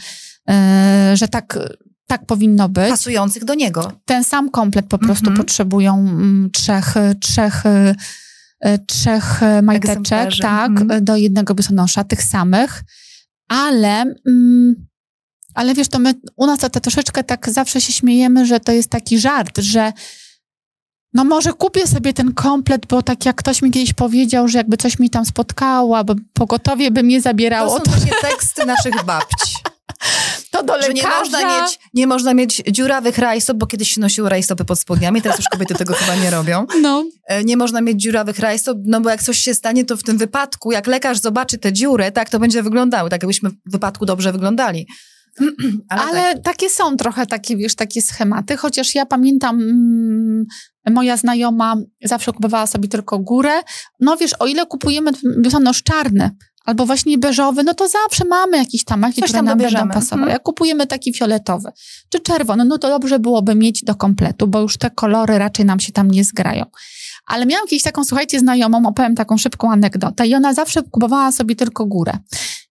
e, 0.51 1.13
że 1.17 1.29
tak, 1.29 1.59
tak 2.07 2.27
powinno 2.27 2.69
być 2.69 2.89
Pasujących 2.91 3.45
do 3.45 3.55
niego. 3.55 3.93
ten 4.05 4.25
sam 4.25 4.51
komplet 4.51 4.87
po 4.87 4.99
prostu 4.99 5.27
Mhm. 5.27 5.37
potrzebują 5.37 5.99
mm, 5.99 6.51
trzech, 6.53 6.95
trzech, 7.21 7.63
e, 8.61 8.79
trzech 8.87 9.41
majteczek, 9.63 9.97
Egzemplarzy. 9.99 10.43
tak, 10.43 10.71
Mhm. 10.71 10.91
e, 10.91 11.01
do 11.01 11.17
jednego 11.17 11.55
biustonosza, 11.55 12.05
tych 12.05 12.23
samych, 12.23 12.83
ale, 13.49 14.05
mm, 14.27 14.87
ale 15.55 15.75
wiesz, 15.75 15.89
to 15.89 15.99
my 15.99 16.15
u 16.37 16.47
nas 16.47 16.59
to, 16.59 16.71
to 16.71 16.81
troszeczkę 16.81 17.25
tak 17.25 17.51
zawsze 17.51 17.81
się 17.81 17.93
śmiejemy, 17.93 18.47
że 18.47 18.61
to 18.61 18.73
jest 18.73 18.89
taki 18.91 19.19
żart, 19.19 19.59
że 19.59 19.93
no 21.15 21.25
może 21.25 21.53
kupię 21.53 21.87
sobie 21.87 22.13
ten 22.13 22.35
komplet, 22.35 22.87
bo 22.87 23.03
tak 23.03 23.25
jak 23.27 23.37
ktoś 23.37 23.63
mi 23.63 23.71
kiedyś 23.71 23.93
powiedział, 23.93 24.49
że 24.49 24.59
jakby 24.59 24.77
coś 24.77 24.99
mi 24.99 25.11
tam 25.11 25.25
spotkało, 25.25 25.97
albo 25.97 26.15
pogotowie 26.33 26.91
by 26.91 27.03
mnie 27.03 27.17
To 27.19 27.23
zabierało, 27.23 27.77
są 27.77 27.83
to, 27.83 27.91
takie 27.91 28.13
teksty 28.21 28.67
naszych 28.67 29.05
babci. 29.05 29.55
to 30.51 30.63
do 30.63 30.77
lekarza. 30.77 30.89
Że 30.89 30.93
nie 30.95 31.03
można 31.21 31.61
mieć, 31.63 31.79
nie 31.95 32.07
można 32.07 32.35
mieć 32.35 32.63
dziurawych 32.71 33.19
rajstop, 33.19 33.57
bo 33.57 33.67
kiedyś 33.67 33.91
się 33.95 34.01
nosiło 34.01 34.29
rajstopy 34.29 34.65
pod 34.65 34.79
spodniami, 34.81 35.23
teraz 35.23 35.39
już 35.39 35.49
kobiety 35.49 35.75
tego 35.75 35.95
chyba 35.95 36.15
nie 36.15 36.31
robią. 36.31 36.67
No, 36.81 37.05
E, 37.29 37.45
Nie 37.45 37.57
można 37.57 37.81
mieć 37.81 38.03
dziurawych 38.03 38.39
rajstop, 38.39 38.79
no 38.85 39.01
bo 39.01 39.11
jak 39.11 39.23
coś 39.23 39.39
się 39.39 39.55
stanie, 39.55 39.85
to 39.85 39.97
w 39.97 40.03
tym 40.03 40.19
wypadku, 40.19 40.73
jak 40.73 40.87
lekarz 40.87 41.19
zobaczy 41.19 41.59
tę 41.59 41.73
dziurę, 41.73 42.13
tak 42.13 42.31
to 42.31 42.39
będzie 42.39 42.63
wyglądało, 42.63 43.09
tak 43.09 43.23
jakbyśmy 43.23 43.51
w 43.51 43.55
wypadku 43.67 44.07
dobrze 44.07 44.33
wyglądali. 44.33 44.87
Ale, 45.89 46.03
Ale, 46.03 46.35
tak. 46.35 46.43
takie 46.43 46.71
są 46.71 46.97
trochę 46.97 47.27
takie, 47.27 47.57
wiesz, 47.57 47.75
takie 47.75 48.03
schematy, 48.03 48.57
chociaż 48.57 48.95
ja 48.95 49.07
pamiętam, 49.07 49.57
mm, 49.61 50.47
moja 50.91 51.17
znajoma 51.17 51.77
zawsze 52.05 52.33
kupowała 52.33 52.67
sobie 52.67 52.89
tylko 52.89 53.19
górę. 53.19 53.53
No 54.01 54.17
wiesz, 54.17 54.35
o 54.39 54.47
ile 54.47 54.67
kupujemy 54.67 55.11
biustonosz 55.43 55.83
czarny, 55.83 56.31
albo 56.65 56.87
właśnie 56.87 57.19
beżowy, 57.19 57.65
no 57.65 57.75
to 57.75 57.89
zawsze 57.89 58.25
mamy 58.25 58.57
jakieś 58.57 58.85
tam 58.85 59.01
marki, 59.01 59.23
które 59.23 59.39
tam 59.39 59.45
nam 59.45 59.59
dobierzemy. 59.59 59.83
będą 59.83 59.95
pasowały. 59.95 60.23
Mhm. 60.23 60.33
Jak 60.33 60.43
kupujemy 60.43 60.87
taki 60.87 61.13
fioletowy 61.15 61.73
czy 62.09 62.21
czerwony, 62.21 62.65
no 62.65 62.79
to 62.79 62.89
dobrze 62.89 63.19
byłoby 63.19 63.55
mieć 63.55 63.85
do 63.85 63.95
kompletu, 63.95 64.47
bo 64.47 64.61
już 64.61 64.77
te 64.77 64.91
kolory 64.91 65.39
raczej 65.39 65.65
nam 65.65 65.81
się 65.81 65.93
tam 65.93 66.11
nie 66.11 66.25
zgrają. 66.25 66.65
Ale 67.33 67.47
miałam 67.47 67.67
kiedyś 67.67 67.83
taką, 67.83 68.05
słuchajcie, 68.05 68.41
znajomą, 68.41 68.87
opowiem 68.87 69.15
taką 69.15 69.39
szybką 69.39 69.73
anegdotę 69.73 70.27
i 70.27 70.35
ona 70.35 70.55
zawsze 70.55 70.83
kupowała 70.83 71.33
sobie 71.33 71.57
tylko 71.57 71.87
górę. 71.87 72.13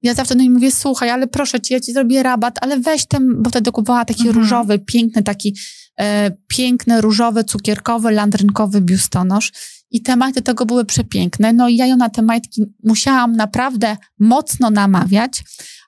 Ja 0.01 0.13
zawsze 0.13 0.35
do 0.35 0.39
niej 0.41 0.49
mówię, 0.49 0.71
słuchaj, 0.71 1.09
ale 1.09 1.27
proszę 1.27 1.61
cię, 1.61 1.75
ja 1.75 1.79
ci 1.81 1.93
zrobię 1.93 2.23
rabat, 2.23 2.55
ale 2.61 2.79
weź 2.79 3.05
ten, 3.05 3.41
bo 3.43 3.49
wtedy 3.49 3.71
kupowała 3.71 4.05
taki 4.05 4.27
Mhm. 4.27 4.35
różowy, 4.35 4.79
piękny, 4.79 5.23
taki 5.23 5.55
e, 5.99 6.31
piękny, 6.47 7.01
różowy, 7.01 7.43
cukierkowy, 7.43 8.11
landrynkowy 8.11 8.81
biustonosz. 8.81 9.51
I 9.91 10.01
te 10.01 10.15
majty 10.15 10.41
tego 10.41 10.65
były 10.65 10.85
przepiękne. 10.85 11.53
No 11.53 11.67
i 11.67 11.75
ja 11.75 11.85
ją 11.85 11.97
na 11.97 12.09
te 12.09 12.21
majtki 12.21 12.63
musiałam 12.83 13.35
naprawdę 13.35 13.97
mocno 14.19 14.69
namawiać, 14.69 15.43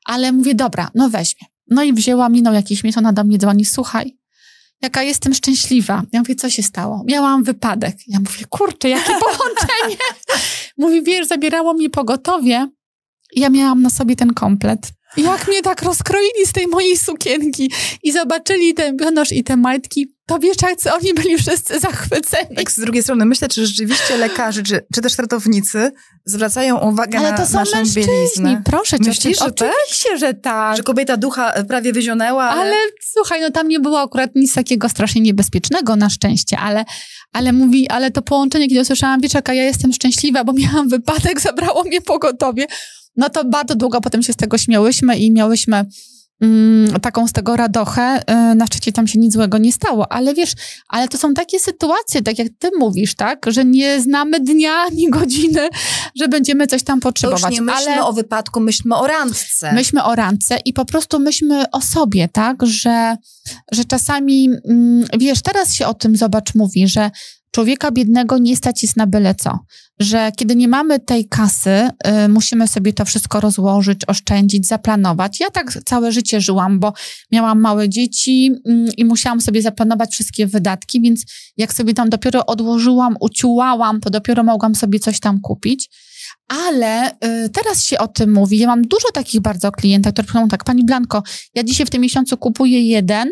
ale 0.05 0.31
mówię, 0.31 0.55
dobra, 0.55 0.89
no 0.95 1.09
weźmie. 1.09 1.47
No 1.69 1.83
i 1.83 1.93
wzięła, 1.93 2.29
minął 2.29 2.53
jakiś 2.53 2.83
miesiąc, 2.83 2.97
ona 2.97 3.13
do 3.13 3.23
mnie 3.23 3.37
dzwoni, 3.37 3.65
słuchaj, 3.65 4.17
jaka 4.83 5.03
jestem 5.03 5.33
szczęśliwa. 5.33 6.03
Ja 6.11 6.19
mówię, 6.19 6.35
co 6.35 6.49
się 6.49 6.63
stało? 6.63 7.03
Miałam 7.07 7.43
wypadek. 7.43 7.95
Ja 8.07 8.19
mówię, 8.19 8.45
kurczę, 8.49 8.89
jakie 8.89 9.13
połączenie. 9.25 9.97
Mówi, 10.77 11.03
wiesz, 11.03 11.27
zabierało 11.27 11.73
mnie 11.73 11.89
pogotowie 11.89 12.67
i 13.35 13.39
ja 13.39 13.49
miałam 13.49 13.81
na 13.81 13.89
sobie 13.89 14.15
ten 14.15 14.33
komplet. 14.33 14.93
Jak 15.17 15.47
mnie 15.47 15.61
tak 15.61 15.81
rozkroili 15.81 16.45
z 16.45 16.51
tej 16.51 16.67
mojej 16.67 16.97
sukienki 16.97 17.71
i 18.03 18.11
zobaczyli 18.11 18.73
ten 18.73 18.97
bionosz 18.97 19.31
i 19.31 19.43
te 19.43 19.57
majtki, 19.57 20.13
to 20.25 20.39
wiesz, 20.39 20.57
jak 20.61 20.95
oni 20.95 21.13
byli 21.13 21.37
wszyscy 21.37 21.79
zachwyceni. 21.79 22.55
Tak 22.55 22.71
z 22.71 22.79
drugiej 22.79 23.03
strony 23.03 23.25
myślę, 23.25 23.47
czy 23.47 23.65
rzeczywiście 23.65 24.17
lekarze, 24.17 24.63
czy, 24.63 24.85
czy 24.95 25.01
też 25.01 25.17
ratownicy 25.17 25.91
zwracają 26.25 26.79
uwagę 26.79 27.19
Ale 27.19 27.31
na 27.31 27.37
to 27.37 27.45
są 27.45 27.53
naszą 27.53 27.77
mężczyźni, 27.77 28.13
bieliznę. 28.13 28.61
proszę 28.65 28.99
cię. 28.99 29.09
Myślisz, 29.09 29.39
że 29.39 29.51
tak? 29.51 29.69
Oczywiście, 29.83 30.17
że 30.17 30.33
tak. 30.33 30.77
Że 30.77 30.83
kobieta 30.83 31.17
ducha 31.17 31.63
prawie 31.67 31.93
wyzionęła, 31.93 32.43
ale... 32.43 32.61
Ale 32.61 32.75
słuchaj, 33.01 33.41
no 33.41 33.51
tam 33.51 33.67
nie 33.67 33.79
było 33.79 34.01
akurat 34.01 34.35
nic 34.35 34.53
takiego 34.53 34.89
strasznie 34.89 35.21
niebezpiecznego 35.21 35.95
na 35.95 36.09
szczęście, 36.09 36.57
ale, 36.57 36.85
ale 37.33 37.53
mówi, 37.53 37.89
ale 37.89 38.11
to 38.11 38.21
połączenie, 38.21 38.67
kiedy 38.67 38.81
usłyszałam, 38.81 39.21
wiesz, 39.21 39.33
jaka 39.33 39.53
ja 39.53 39.63
jestem 39.63 39.93
szczęśliwa, 39.93 40.43
bo 40.43 40.53
miałam 40.53 40.89
wypadek, 40.89 41.41
zabrało 41.49 41.83
mnie 41.83 42.01
pogotowie, 42.01 42.65
no 43.15 43.29
to 43.29 43.45
bardzo 43.45 43.75
długo 43.75 44.01
potem 44.01 44.23
się 44.23 44.33
z 44.33 44.35
tego 44.35 44.57
śmiałyśmy 44.57 45.17
i 45.17 45.31
miałyśmy 45.31 45.85
mm, 46.41 46.99
taką 46.99 47.27
z 47.27 47.31
tego 47.31 47.55
radochę. 47.55 48.21
Yy, 48.27 48.55
Na 48.55 48.65
szczęście 48.65 48.91
tam 48.91 49.07
się 49.07 49.19
nic 49.19 49.33
złego 49.33 49.57
nie 49.57 49.73
stało, 49.73 50.11
ale 50.11 50.33
wiesz, 50.33 50.53
ale 50.87 51.07
to 51.07 51.17
są 51.17 51.33
takie 51.33 51.59
sytuacje, 51.59 52.21
tak 52.21 52.39
jak 52.39 52.47
ty 52.59 52.69
mówisz, 52.79 53.15
tak, 53.15 53.45
że 53.47 53.65
nie 53.65 54.01
znamy 54.01 54.39
dnia 54.39 54.71
ani 54.73 55.09
godziny, 55.09 55.69
że 56.19 56.27
będziemy 56.27 56.67
coś 56.67 56.83
tam 56.83 56.99
To 56.99 57.09
już 57.09 57.13
potrzebować. 57.13 57.53
nie 57.53 57.61
myślmy 57.61 57.91
ale... 57.93 58.03
o 58.05 58.13
wypadku, 58.13 58.59
myślmy 58.59 58.95
o 58.95 59.07
randce. 59.07 59.73
Myślmy 59.73 60.03
o 60.03 60.15
randce 60.15 60.57
i 60.65 60.73
po 60.73 60.85
prostu 60.85 61.19
myślmy 61.19 61.71
o 61.71 61.81
sobie, 61.81 62.27
tak, 62.27 62.65
że, 62.65 63.17
że 63.71 63.85
czasami, 63.85 64.49
mm, 64.69 65.05
wiesz, 65.19 65.41
teraz 65.41 65.73
się 65.73 65.87
o 65.87 65.93
tym, 65.93 66.15
zobacz, 66.15 66.55
mówi, 66.55 66.87
że 66.87 67.11
człowieka 67.53 67.91
biednego 67.91 68.37
nie 68.37 68.55
stać 68.57 68.83
jest 68.83 68.97
na 68.97 69.07
byle 69.07 69.35
co. 69.35 69.59
Że 69.99 70.31
kiedy 70.37 70.55
nie 70.55 70.67
mamy 70.67 70.99
tej 70.99 71.27
kasy, 71.27 71.89
y, 72.25 72.29
musimy 72.29 72.67
sobie 72.67 72.93
to 72.93 73.05
wszystko 73.05 73.39
rozłożyć, 73.39 74.01
oszczędzić, 74.07 74.67
zaplanować. 74.67 75.39
Ja 75.39 75.49
tak 75.49 75.71
całe 75.85 76.11
życie 76.11 76.41
żyłam, 76.41 76.79
bo 76.79 76.93
miałam 77.31 77.61
małe 77.61 77.89
dzieci 77.89 78.51
mm, 78.65 78.87
i 78.97 79.05
musiałam 79.05 79.41
sobie 79.41 79.61
zaplanować 79.61 80.11
wszystkie 80.11 80.47
wydatki, 80.47 81.01
więc 81.01 81.23
jak 81.57 81.73
sobie 81.73 81.93
tam 81.93 82.09
dopiero 82.09 82.45
odłożyłam, 82.45 83.15
uciułałam, 83.19 83.99
to 84.01 84.09
dopiero 84.09 84.43
mogłam 84.43 84.75
sobie 84.75 84.99
coś 84.99 85.19
tam 85.19 85.41
kupić. 85.41 85.89
Ale 86.47 87.11
y, 87.11 87.49
teraz 87.49 87.83
się 87.83 87.97
o 87.97 88.07
tym 88.07 88.33
mówi. 88.33 88.57
Ja 88.57 88.67
mam 88.67 88.81
dużo 88.81 89.07
takich 89.13 89.41
bardzo 89.41 89.71
klientów, 89.71 90.13
które 90.13 90.27
mówią 90.33 90.47
tak, 90.47 90.63
Pani 90.63 90.83
Blanko, 90.83 91.23
ja 91.55 91.63
dzisiaj 91.63 91.85
w 91.85 91.89
tym 91.89 92.01
miesiącu 92.01 92.37
kupuję 92.37 92.81
jeden, 92.81 93.29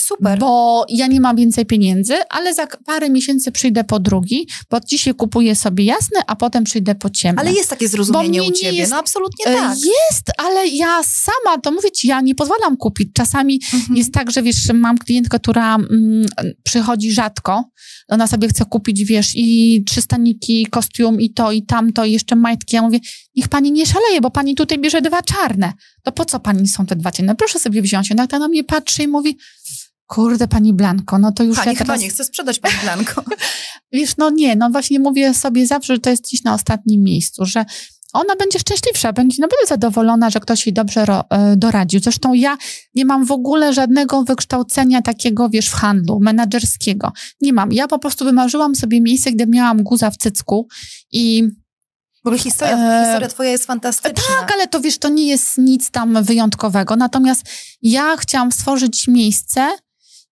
Super. 0.00 0.38
bo 0.38 0.84
ja 0.88 1.06
nie 1.06 1.20
mam 1.20 1.36
więcej 1.36 1.66
pieniędzy, 1.66 2.14
ale 2.30 2.54
za 2.54 2.66
parę 2.66 3.10
miesięcy 3.10 3.52
przyjdę 3.52 3.84
po 3.84 3.98
drugi, 4.00 4.48
bo 4.70 4.80
dzisiaj 4.80 5.14
kupuję 5.14 5.54
sobie 5.56 5.84
jasny, 5.84 6.18
a 6.26 6.36
potem 6.36 6.64
przyjdę 6.64 6.94
po 6.94 7.10
ciemny. 7.10 7.40
Ale 7.40 7.52
jest 7.52 7.70
takie 7.70 7.88
zrozumienie 7.88 8.42
u 8.42 8.52
ciebie. 8.52 8.76
jest- 8.78 8.90
No 8.92 8.98
absolutnie 8.98 9.44
E, 9.46 9.54
tak. 9.56 9.78
Jest, 9.78 10.30
ale 10.38 10.66
ja 10.68 11.00
sama, 11.02 11.58
to 11.62 11.70
mówię 11.72 11.90
ci, 11.90 12.08
ja 12.08 12.20
nie 12.20 12.34
pozwalam 12.34 12.76
kupić. 12.76 13.08
Czasami 13.14 13.60
Mhm. 13.74 13.96
jest 13.96 14.12
tak, 14.12 14.30
że 14.30 14.42
wiesz, 14.42 14.56
mam 14.74 14.98
klientkę, 14.98 15.38
która 15.38 15.74
mm, 15.74 16.26
przychodzi 16.62 17.12
rzadko. 17.12 17.64
Ona 18.08 18.26
sobie 18.26 18.48
chce 18.48 18.64
kupić, 18.64 19.04
wiesz, 19.04 19.32
i 19.34 19.84
trzy 19.86 20.02
staniki, 20.02 20.66
kostium, 20.66 21.20
i 21.20 21.32
to, 21.32 21.52
i 21.52 21.62
tamto, 21.62 22.04
i 22.04 22.12
jeszcze 22.12 22.36
majtki. 22.36 22.76
Ja 22.76 22.82
mówię, 22.82 22.98
niech 23.36 23.48
pani 23.48 23.72
nie 23.72 23.86
szaleje, 23.86 24.20
bo 24.20 24.30
pani 24.30 24.54
tutaj 24.54 24.78
bierze 24.78 25.02
dwa 25.02 25.22
czarne. 25.22 25.72
To 26.02 26.12
po 26.12 26.24
co 26.24 26.40
pani 26.40 26.68
są 26.68 26.86
te 26.86 26.96
dwa 26.96 27.12
ciemne? 27.12 27.34
Proszę 27.34 27.58
sobie 27.58 27.82
wziąć. 27.82 28.12
Ona 28.12 28.26
tak 28.26 28.40
na 28.40 28.48
mnie 28.48 28.64
patrzy 28.64 29.02
i 29.02 29.08
mówi, 29.08 29.38
kurde, 30.10 30.48
pani 30.48 30.72
Blanko, 30.72 31.18
no 31.18 31.32
to 31.32 31.42
już 31.42 31.56
Pani 31.56 31.68
ja 31.70 31.74
chyba 31.74 31.84
teraz... 31.86 32.00
nie 32.00 32.08
chce 32.08 32.24
sprzedać 32.24 32.58
pani 32.58 32.74
Blanko. 32.82 33.22
Wiesz, 33.92 34.16
no 34.16 34.30
nie, 34.30 34.56
no 34.56 34.70
właśnie 34.70 35.00
mówię 35.00 35.34
sobie 35.34 35.66
zawsze, 35.66 35.94
że 35.94 36.00
to 36.00 36.10
jest 36.10 36.22
gdzieś 36.22 36.44
na 36.44 36.54
ostatnim 36.54 37.02
miejscu, 37.02 37.46
że 37.46 37.64
ona 38.12 38.36
będzie 38.36 38.58
szczęśliwsza, 38.58 39.12
będzie 39.12 39.42
naprawdę 39.42 39.66
zadowolona, 39.68 40.30
że 40.30 40.40
ktoś 40.40 40.66
jej 40.66 40.74
dobrze 40.74 41.04
ro, 41.04 41.24
e, 41.30 41.56
doradził. 41.56 42.00
Zresztą 42.00 42.34
ja 42.34 42.56
nie 42.94 43.04
mam 43.04 43.24
w 43.24 43.32
ogóle 43.32 43.72
żadnego 43.72 44.22
wykształcenia 44.24 45.02
takiego, 45.02 45.48
wiesz, 45.48 45.68
w 45.68 45.72
handlu, 45.74 46.20
menedżerskiego. 46.20 47.12
Nie 47.40 47.52
mam. 47.52 47.72
Ja 47.72 47.88
po 47.88 47.98
prostu 47.98 48.24
wymarzyłam 48.24 48.74
sobie 48.74 49.00
miejsce, 49.00 49.32
gdzie 49.32 49.46
miałam 49.46 49.82
guza 49.82 50.10
w 50.10 50.16
cycku 50.16 50.68
i 51.12 51.48
W 52.24 52.26
ogóle 52.26 52.38
historia, 52.38 52.76
E, 52.76 53.04
historia 53.04 53.28
twoja 53.28 53.50
jest 53.50 53.66
fantastyczna. 53.66 54.22
tak, 54.40 54.52
ale 54.54 54.66
to 54.68 54.80
wiesz, 54.80 54.98
to 54.98 55.08
nie 55.08 55.26
jest 55.26 55.58
nic 55.58 55.90
tam 55.90 56.22
wyjątkowego. 56.24 56.96
Natomiast 56.96 57.42
ja 57.82 58.16
chciałam 58.16 58.52
stworzyć 58.52 59.08
miejsce 59.08 59.68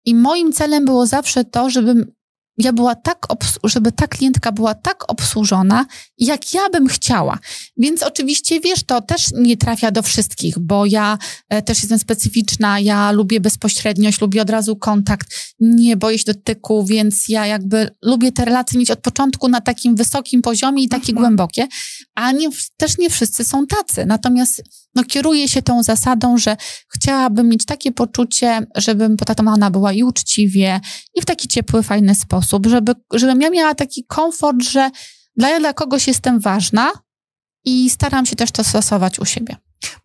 i 0.07 0.15
moim 0.15 0.53
celem 0.53 0.85
było 0.85 1.05
zawsze 1.05 1.45
to, 1.45 1.69
żebym 1.69 2.11
ja 2.57 2.73
była 2.73 2.95
tak, 2.95 3.27
żeby 3.63 3.91
ta 3.91 4.07
klientka 4.07 4.51
była 4.51 4.75
tak 4.75 5.03
obsłużona, 5.07 5.85
jak 6.17 6.53
ja 6.53 6.69
bym 6.69 6.87
chciała. 6.87 7.39
Więc 7.77 8.03
oczywiście, 8.03 8.59
wiesz, 8.59 8.83
to 8.83 9.01
też 9.01 9.31
nie 9.33 9.57
trafia 9.57 9.91
do 9.91 10.01
wszystkich, 10.01 10.59
bo 10.59 10.85
ja 10.85 11.17
e, 11.49 11.61
też 11.61 11.77
jestem 11.77 11.99
specyficzna, 11.99 12.79
ja 12.79 13.11
lubię 13.11 13.39
bezpośredniość, 13.39 14.21
lubię 14.21 14.41
od 14.41 14.49
razu 14.49 14.75
kontakt, 14.75 15.27
nie 15.59 15.97
boję 15.97 16.19
się 16.19 16.25
dotyku, 16.25 16.85
więc 16.85 17.29
ja 17.29 17.45
jakby 17.45 17.89
lubię 18.01 18.31
te 18.31 18.45
relacje 18.45 18.79
mieć 18.79 18.91
od 18.91 18.99
początku 18.99 19.47
na 19.47 19.61
takim 19.61 19.95
wysokim 19.95 20.41
poziomie 20.41 20.83
i 20.83 20.89
takie 20.89 21.11
Mhm. 21.11 21.17
głębokie, 21.17 21.67
a 22.15 22.31
nie, 22.31 22.49
też 22.77 22.97
nie 22.97 23.09
wszyscy 23.09 23.43
są 23.43 23.67
tacy. 23.67 24.05
Natomiast 24.05 24.63
no, 24.97 25.03
kieruję 25.03 25.47
się 25.47 25.61
tą 25.61 25.83
zasadą, 25.83 26.37
że 26.37 26.57
chciałabym 26.95 27.49
mieć 27.49 27.65
takie 27.65 27.91
poczucie, 27.91 28.67
żebym 28.75 29.17
potraktowana 29.17 29.71
była 29.71 29.93
i 29.93 30.03
uczciwie, 30.03 30.79
i 31.13 31.21
w 31.21 31.25
taki 31.25 31.47
ciepły, 31.47 31.83
fajny 31.83 32.15
sposób, 32.15 32.67
żeby, 32.67 32.93
żebym 33.13 33.41
ja 33.41 33.49
miała 33.49 33.75
taki 33.75 34.05
komfort, 34.05 34.63
że 34.63 34.91
dla, 35.35 35.59
dla 35.59 35.73
kogoś 35.73 36.07
jestem 36.07 36.39
ważna 36.39 36.91
i 37.65 37.89
staram 37.89 38.25
się 38.25 38.35
też 38.35 38.51
to 38.51 38.63
stosować 38.63 39.19
u 39.19 39.25
siebie. 39.25 39.55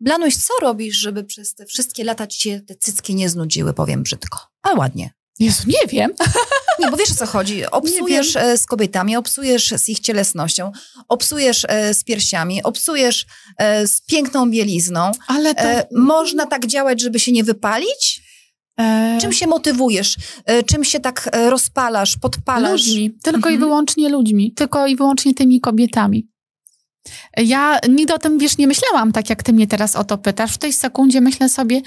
Blanuś, 0.00 0.36
co 0.36 0.52
robisz, 0.62 0.96
żeby 0.96 1.24
przez 1.24 1.54
te 1.54 1.66
wszystkie 1.66 2.04
lata 2.04 2.26
ci 2.26 2.40
się 2.40 2.60
te 2.60 2.74
cycki 2.74 3.14
nie 3.14 3.28
znudziły, 3.28 3.74
powiem 3.74 4.02
brzydko. 4.02 4.38
A 4.62 4.72
ładnie. 4.72 5.10
Jezu, 5.40 5.62
nie 5.66 5.88
wiem. 5.88 6.10
Nie, 6.80 6.90
bo 6.90 6.96
wiesz 6.96 7.10
o 7.10 7.14
co 7.14 7.26
chodzi. 7.26 7.66
Obsujesz 7.66 8.36
e, 8.36 8.58
z 8.58 8.66
kobietami, 8.66 9.16
obsujesz 9.16 9.74
z 9.76 9.88
ich 9.88 10.00
cielesnością, 10.00 10.72
obsujesz 11.08 11.66
e, 11.68 11.94
z 11.94 12.04
piersiami, 12.04 12.62
obsujesz 12.62 13.26
e, 13.58 13.86
z 13.86 14.00
piękną 14.00 14.50
bielizną. 14.50 15.12
Ale 15.26 15.54
to... 15.54 15.62
Można 15.92 16.46
tak 16.46 16.66
działać, 16.66 17.00
żeby 17.00 17.20
się 17.20 17.32
nie 17.32 17.44
wypalić? 17.44 18.22
e, 18.80 19.18
Czym 19.20 19.32
się 19.32 19.46
motywujesz? 19.46 20.16
Czym 20.66 20.84
się 20.84 21.00
tak 21.00 21.30
rozpalasz, 21.48 22.16
podpalasz? 22.16 22.70
Ludźmi. 22.86 23.10
Tylko 23.22 23.48
i 23.48 23.52
Mhm. 23.52 23.60
wyłącznie 23.60 24.08
ludźmi. 24.08 24.52
Tylko 24.56 24.86
i 24.86 24.96
wyłącznie 24.96 25.34
tymi 25.34 25.60
kobietami. 25.60 26.28
Ja 27.36 27.78
nigdy 27.88 28.14
o 28.14 28.18
tym, 28.18 28.38
wiesz, 28.38 28.58
nie 28.58 28.66
myślałam 28.66 29.12
tak, 29.12 29.30
jak 29.30 29.42
ty 29.42 29.52
mnie 29.52 29.66
teraz 29.66 29.96
o 29.96 30.04
to 30.04 30.18
pytasz. 30.18 30.54
W 30.54 30.58
tej 30.58 30.72
sekundzie 30.72 31.20
myślę 31.20 31.48
sobie, 31.48 31.80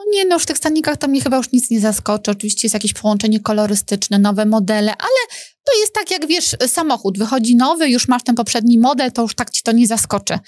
no 0.00 0.12
nie, 0.12 0.24
no 0.24 0.36
już 0.36 0.42
w 0.42 0.46
tych 0.46 0.56
stanikach 0.56 0.96
to 0.96 1.08
mnie 1.08 1.20
chyba 1.20 1.36
już 1.36 1.52
nic 1.52 1.70
nie 1.70 1.80
zaskoczy. 1.80 2.30
Oczywiście 2.30 2.66
jest 2.66 2.74
jakieś 2.74 2.92
połączenie 2.92 3.40
kolorystyczne, 3.40 4.18
nowe 4.18 4.46
modele, 4.46 4.92
ale 4.98 5.40
to 5.64 5.80
jest 5.80 5.94
tak, 5.94 6.10
jak 6.10 6.26
wiesz, 6.26 6.56
samochód 6.66 7.18
wychodzi 7.18 7.56
nowy, 7.56 7.88
już 7.88 8.08
masz 8.08 8.22
ten 8.22 8.34
poprzedni 8.34 8.78
model, 8.78 9.12
to 9.12 9.22
już 9.22 9.34
tak 9.34 9.50
ci 9.50 9.62
to 9.62 9.72
nie 9.72 9.86
zaskoczy. 9.86 10.38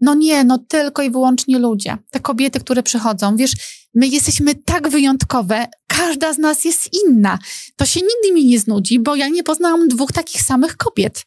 No 0.00 0.14
nie, 0.14 0.44
no 0.44 0.58
tylko 0.68 1.02
i 1.02 1.10
wyłącznie 1.10 1.58
ludzie. 1.58 1.96
Te 2.10 2.20
kobiety, 2.20 2.60
które 2.60 2.82
przychodzą, 2.82 3.36
wiesz, 3.36 3.52
my 3.94 4.06
jesteśmy 4.06 4.54
tak 4.54 4.88
wyjątkowe, 4.88 5.66
każda 5.86 6.32
z 6.32 6.38
nas 6.38 6.64
jest 6.64 6.88
inna. 7.04 7.38
To 7.76 7.86
się 7.86 8.00
nigdy 8.00 8.34
mi 8.34 8.46
nie 8.46 8.58
znudzi, 8.58 9.00
bo 9.00 9.16
ja 9.16 9.28
nie 9.28 9.42
poznałam 9.42 9.88
dwóch 9.88 10.12
takich 10.12 10.42
samych 10.42 10.76
kobiet. 10.76 11.24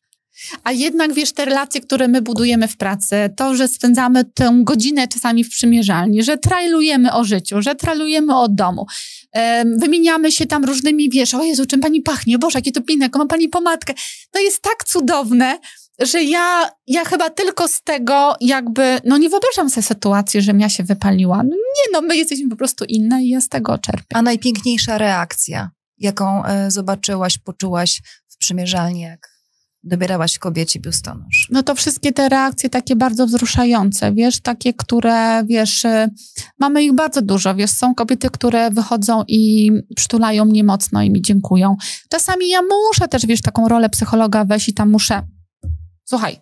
A 0.63 0.71
jednak, 0.71 1.13
wiesz, 1.13 1.33
te 1.33 1.45
relacje, 1.45 1.81
które 1.81 2.07
my 2.07 2.21
budujemy 2.21 2.67
w 2.67 2.77
pracy, 2.77 3.15
to, 3.37 3.55
że 3.55 3.67
spędzamy 3.67 4.23
tę 4.25 4.59
godzinę 4.63 5.07
czasami 5.07 5.43
w 5.43 5.49
przymierzalni, 5.49 6.23
że 6.23 6.37
trailujemy 6.37 7.13
o 7.13 7.23
życiu, 7.23 7.61
że 7.61 7.75
trailujemy 7.75 8.37
o 8.37 8.49
domu, 8.49 8.85
wymieniamy 9.77 10.31
się 10.31 10.45
tam 10.45 10.65
różnymi, 10.65 11.09
wiesz, 11.09 11.33
o 11.33 11.43
Jezu, 11.43 11.65
czym 11.65 11.79
pani 11.79 12.01
pachnie, 12.01 12.37
Boże, 12.37 12.59
jakie 12.59 12.71
to 12.71 12.81
piękne, 12.81 13.05
jaką 13.05 13.19
ma 13.19 13.25
pani 13.25 13.49
pomadkę. 13.49 13.93
To 14.31 14.39
jest 14.39 14.61
tak 14.61 14.83
cudowne 14.83 15.59
że 15.99 16.23
ja, 16.23 16.69
ja 16.87 17.05
chyba 17.05 17.29
tylko 17.29 17.67
z 17.67 17.81
tego 17.81 18.35
jakby, 18.41 18.99
no 19.05 19.17
nie 19.17 19.29
wyobrażam 19.29 19.69
sobie 19.69 19.83
sytuacji, 19.83 20.41
żebym 20.41 20.61
ja 20.61 20.69
się 20.69 20.83
wypaliła. 20.83 21.37
No 21.37 21.55
nie, 21.55 21.91
no 21.93 22.01
my 22.01 22.17
jesteśmy 22.17 22.49
po 22.49 22.55
prostu 22.55 22.85
inne 22.85 23.23
i 23.23 23.29
ja 23.29 23.41
z 23.41 23.49
tego 23.49 23.77
czerpię. 23.77 24.15
A 24.15 24.21
najpiękniejsza 24.21 24.97
reakcja, 24.97 25.71
jaką 25.97 26.45
e, 26.45 26.71
zobaczyłaś, 26.71 27.37
poczułaś 27.37 28.01
w 28.29 28.37
przymierzalni, 28.37 29.01
jak 29.01 29.32
dobierałaś 29.83 30.39
kobiecie 30.39 30.79
biustonosz? 30.79 31.47
No 31.51 31.63
to 31.63 31.75
wszystkie 31.75 32.11
te 32.11 32.29
reakcje 32.29 32.69
takie 32.69 32.95
bardzo 32.95 33.27
wzruszające, 33.27 34.13
wiesz, 34.13 34.41
takie, 34.41 34.73
które, 34.73 35.43
wiesz, 35.45 35.85
y, 35.85 36.09
mamy 36.59 36.83
ich 36.83 36.93
bardzo 36.93 37.21
dużo, 37.21 37.55
wiesz, 37.55 37.71
są 37.71 37.95
kobiety, 37.95 38.29
które 38.29 38.71
wychodzą 38.71 39.23
i 39.27 39.71
przytulają 39.95 40.45
mnie 40.45 40.63
mocno 40.63 41.01
i 41.01 41.09
mi 41.09 41.21
dziękują. 41.21 41.75
Czasami 42.09 42.49
ja 42.49 42.59
muszę 42.61 43.07
też, 43.07 43.25
wiesz, 43.25 43.41
taką 43.41 43.67
rolę 43.67 43.89
psychologa 43.89 44.45
wejść 44.45 44.69
i 44.69 44.73
tam 44.73 44.89
muszę, 44.89 45.21
słuchaj, 46.05 46.39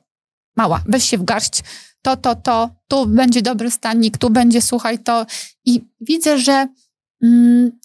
mała, 0.57 0.83
weź 0.85 1.03
się 1.03 1.17
w 1.17 1.23
garść, 1.23 1.63
to, 2.01 2.17
to, 2.17 2.35
to, 2.35 2.69
tu 2.87 3.05
będzie 3.05 3.41
dobry 3.41 3.71
stanik, 3.71 4.17
tu 4.17 4.29
będzie, 4.29 4.61
słuchaj, 4.61 4.99
to 4.99 5.25
i 5.65 5.81
widzę, 6.01 6.39
że 6.39 6.67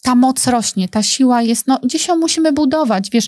ta 0.03 0.15
moc 0.15 0.47
rośnie, 0.47 0.89
ta 0.89 1.03
siła 1.03 1.41
jest, 1.41 1.67
no 1.67 1.79
gdzieś 1.83 2.07
ją 2.07 2.15
musimy 2.15 2.53
budować, 2.53 3.09
wiesz, 3.09 3.27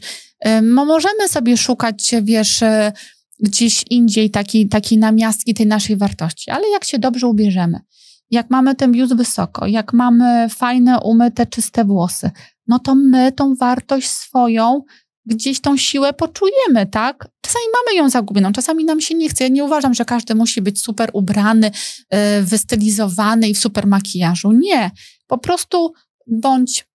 możemy 0.63 1.27
sobie 1.27 1.57
szukać, 1.57 2.15
wiesz, 2.21 2.63
e, 2.63 2.91
gdzieś 3.39 3.85
indziej 3.89 4.29
takiej 4.29 4.69
taki 4.69 4.97
namiastki 4.97 5.53
tej 5.53 5.67
naszej 5.67 5.97
wartości, 5.97 6.51
ale 6.51 6.69
jak 6.69 6.85
się 6.85 6.99
dobrze 6.99 7.27
ubierzemy, 7.27 7.79
jak 8.31 8.49
mamy 8.49 8.75
ten 8.75 8.91
biust 8.91 9.15
wysoko, 9.15 9.67
jak 9.67 9.93
mamy 9.93 10.49
fajne, 10.49 10.99
umyte, 10.99 11.45
czyste 11.45 11.85
włosy, 11.85 12.31
no 12.67 12.79
to 12.79 12.95
my 12.95 13.31
tą 13.31 13.55
wartość 13.55 14.09
swoją 14.09 14.81
gdzieś 15.25 15.61
tą 15.61 15.77
siłę 15.77 16.13
poczujemy, 16.13 16.85
tak? 16.91 17.27
Czasami 17.41 17.65
mamy 17.75 17.97
ją 17.97 18.09
zagubioną, 18.09 18.51
czasami 18.51 18.85
nam 18.85 19.01
się 19.01 19.15
nie 19.15 19.29
chce. 19.29 19.43
Ja 19.43 19.49
nie 19.49 19.63
uważam, 19.63 19.93
że 19.93 20.05
każdy 20.05 20.35
musi 20.35 20.61
być 20.61 20.81
super 20.81 21.09
ubrany, 21.13 21.71
e, 22.09 22.41
wystylizowany 22.41 23.49
i 23.49 23.53
w 23.53 23.59
super 23.59 23.87
makijażu. 23.87 24.51
Nie. 24.51 24.91
Po 25.29 25.37
prostu 25.37 25.93
bądź 26.27 26.87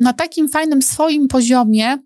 na 0.00 0.12
takim 0.12 0.48
fajnym 0.48 0.82
swoim 0.82 1.28
poziomie, 1.28 1.98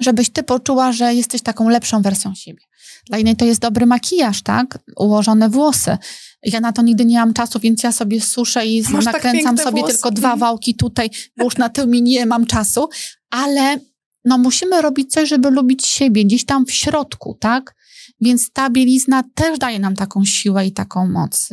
żebyś 0.00 0.30
ty 0.30 0.42
poczuła, 0.42 0.92
że 0.92 1.14
jesteś 1.14 1.42
taką 1.42 1.68
lepszą 1.68 2.02
wersją 2.02 2.34
siebie. 2.34 2.62
Dla 3.06 3.18
innej 3.18 3.36
to 3.36 3.44
jest 3.44 3.60
dobry 3.60 3.86
makijaż, 3.86 4.42
tak? 4.42 4.78
Ułożone 4.96 5.48
włosy. 5.48 5.98
Ja 6.42 6.60
na 6.60 6.72
to 6.72 6.82
nigdy 6.82 7.04
nie 7.04 7.18
mam 7.18 7.34
czasu, 7.34 7.60
więc 7.60 7.82
ja 7.82 7.92
sobie 7.92 8.20
suszę 8.20 8.66
i 8.66 8.82
Masz 8.82 9.04
tak 9.04 9.14
nakręcam 9.14 9.56
tak 9.56 9.64
sobie 9.64 9.80
włosy. 9.80 9.94
tylko 9.94 10.10
dwa 10.10 10.28
mhm. 10.28 10.38
wałki 10.38 10.74
tutaj, 10.74 11.10
bo 11.36 11.44
już 11.44 11.56
na 11.56 11.68
tył 11.68 11.86
mi 11.86 12.02
nie 12.02 12.26
mam 12.26 12.46
czasu, 12.46 12.88
ale 13.30 13.78
no 14.24 14.38
musimy 14.38 14.82
robić 14.82 15.12
coś, 15.12 15.28
żeby 15.28 15.50
lubić 15.50 15.86
siebie, 15.86 16.24
gdzieś 16.24 16.44
tam 16.44 16.66
w 16.66 16.72
środku, 16.72 17.36
tak? 17.40 17.74
Więc 18.20 18.52
ta 18.52 18.70
bielizna 18.70 19.22
też 19.34 19.58
daje 19.58 19.78
nam 19.78 19.96
taką 19.96 20.24
siłę 20.24 20.66
i 20.66 20.72
taką 20.72 21.08
moc. 21.08 21.48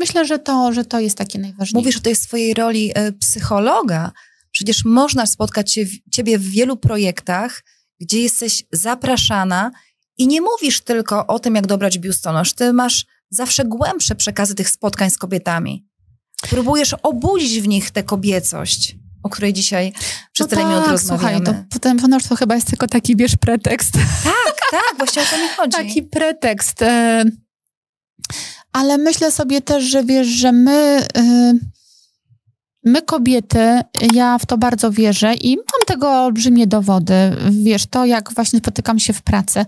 Myślę, 0.00 0.26
że 0.26 0.38
to, 0.38 0.72
że 0.72 0.84
to 0.84 1.00
jest 1.00 1.18
takie 1.18 1.38
najważniejsze. 1.38 1.78
Mówisz 1.78 1.96
o 1.96 2.00
tej 2.00 2.16
swojej 2.16 2.54
roli 2.54 2.98
y, 2.98 3.12
psychologa, 3.12 4.12
Przecież 4.50 4.84
można 4.84 5.26
spotkać 5.26 5.72
się, 5.72 5.84
ciebie 6.10 6.38
w 6.38 6.48
wielu 6.50 6.76
projektach, 6.76 7.62
gdzie 8.00 8.22
jesteś 8.22 8.64
zapraszana 8.72 9.70
i 10.18 10.26
nie 10.26 10.40
mówisz 10.40 10.80
tylko 10.80 11.26
o 11.26 11.38
tym, 11.38 11.54
jak 11.54 11.66
dobrać 11.66 11.98
biustonosz. 11.98 12.52
Ty 12.52 12.72
masz 12.72 13.06
zawsze 13.30 13.64
głębsze 13.64 14.14
przekazy 14.14 14.54
tych 14.54 14.70
spotkań 14.70 15.10
z 15.10 15.18
kobietami. 15.18 15.86
Próbujesz 16.50 16.94
obudzić 17.02 17.60
w 17.60 17.68
nich 17.68 17.90
tę 17.90 18.02
kobiecość, 18.02 18.96
o 19.22 19.28
której 19.28 19.52
dzisiaj 19.52 19.92
przez 20.32 20.46
no 20.46 20.50
tyle 20.50 20.62
tak, 20.62 20.70
minut 20.70 20.88
rozmawiamy. 20.88 21.44
Słuchaj, 21.44 21.62
to 21.62 21.64
potem 21.72 21.98
ponoć 21.98 22.28
to 22.28 22.36
chyba 22.36 22.54
jest 22.54 22.66
tylko 22.66 22.86
taki, 22.86 23.16
wiesz, 23.16 23.36
pretekst. 23.36 23.92
Tak, 24.24 24.56
tak, 24.70 24.94
właśnie 24.96 25.22
o 25.22 25.24
to 25.24 25.38
mi 25.38 25.48
chodzi. 25.56 25.76
Taki 25.76 26.02
pretekst. 26.02 26.84
Ale 28.72 28.98
myślę 28.98 29.32
sobie 29.32 29.60
też, 29.60 29.84
że 29.84 30.04
wiesz, 30.04 30.26
że 30.26 30.52
my 30.52 31.06
e, 31.16 31.54
My 32.84 33.02
kobiety, 33.02 33.80
ja 34.14 34.38
w 34.38 34.46
to 34.46 34.58
bardzo 34.58 34.92
wierzę 34.92 35.34
i 35.34 35.56
mam 35.56 35.86
tego 35.86 36.10
olbrzymie 36.10 36.66
dowody. 36.66 37.14
Wiesz, 37.50 37.86
to 37.86 38.04
jak 38.06 38.34
właśnie 38.34 38.58
spotykam 38.58 38.98
się 38.98 39.12
w 39.12 39.22
pracy, 39.22 39.64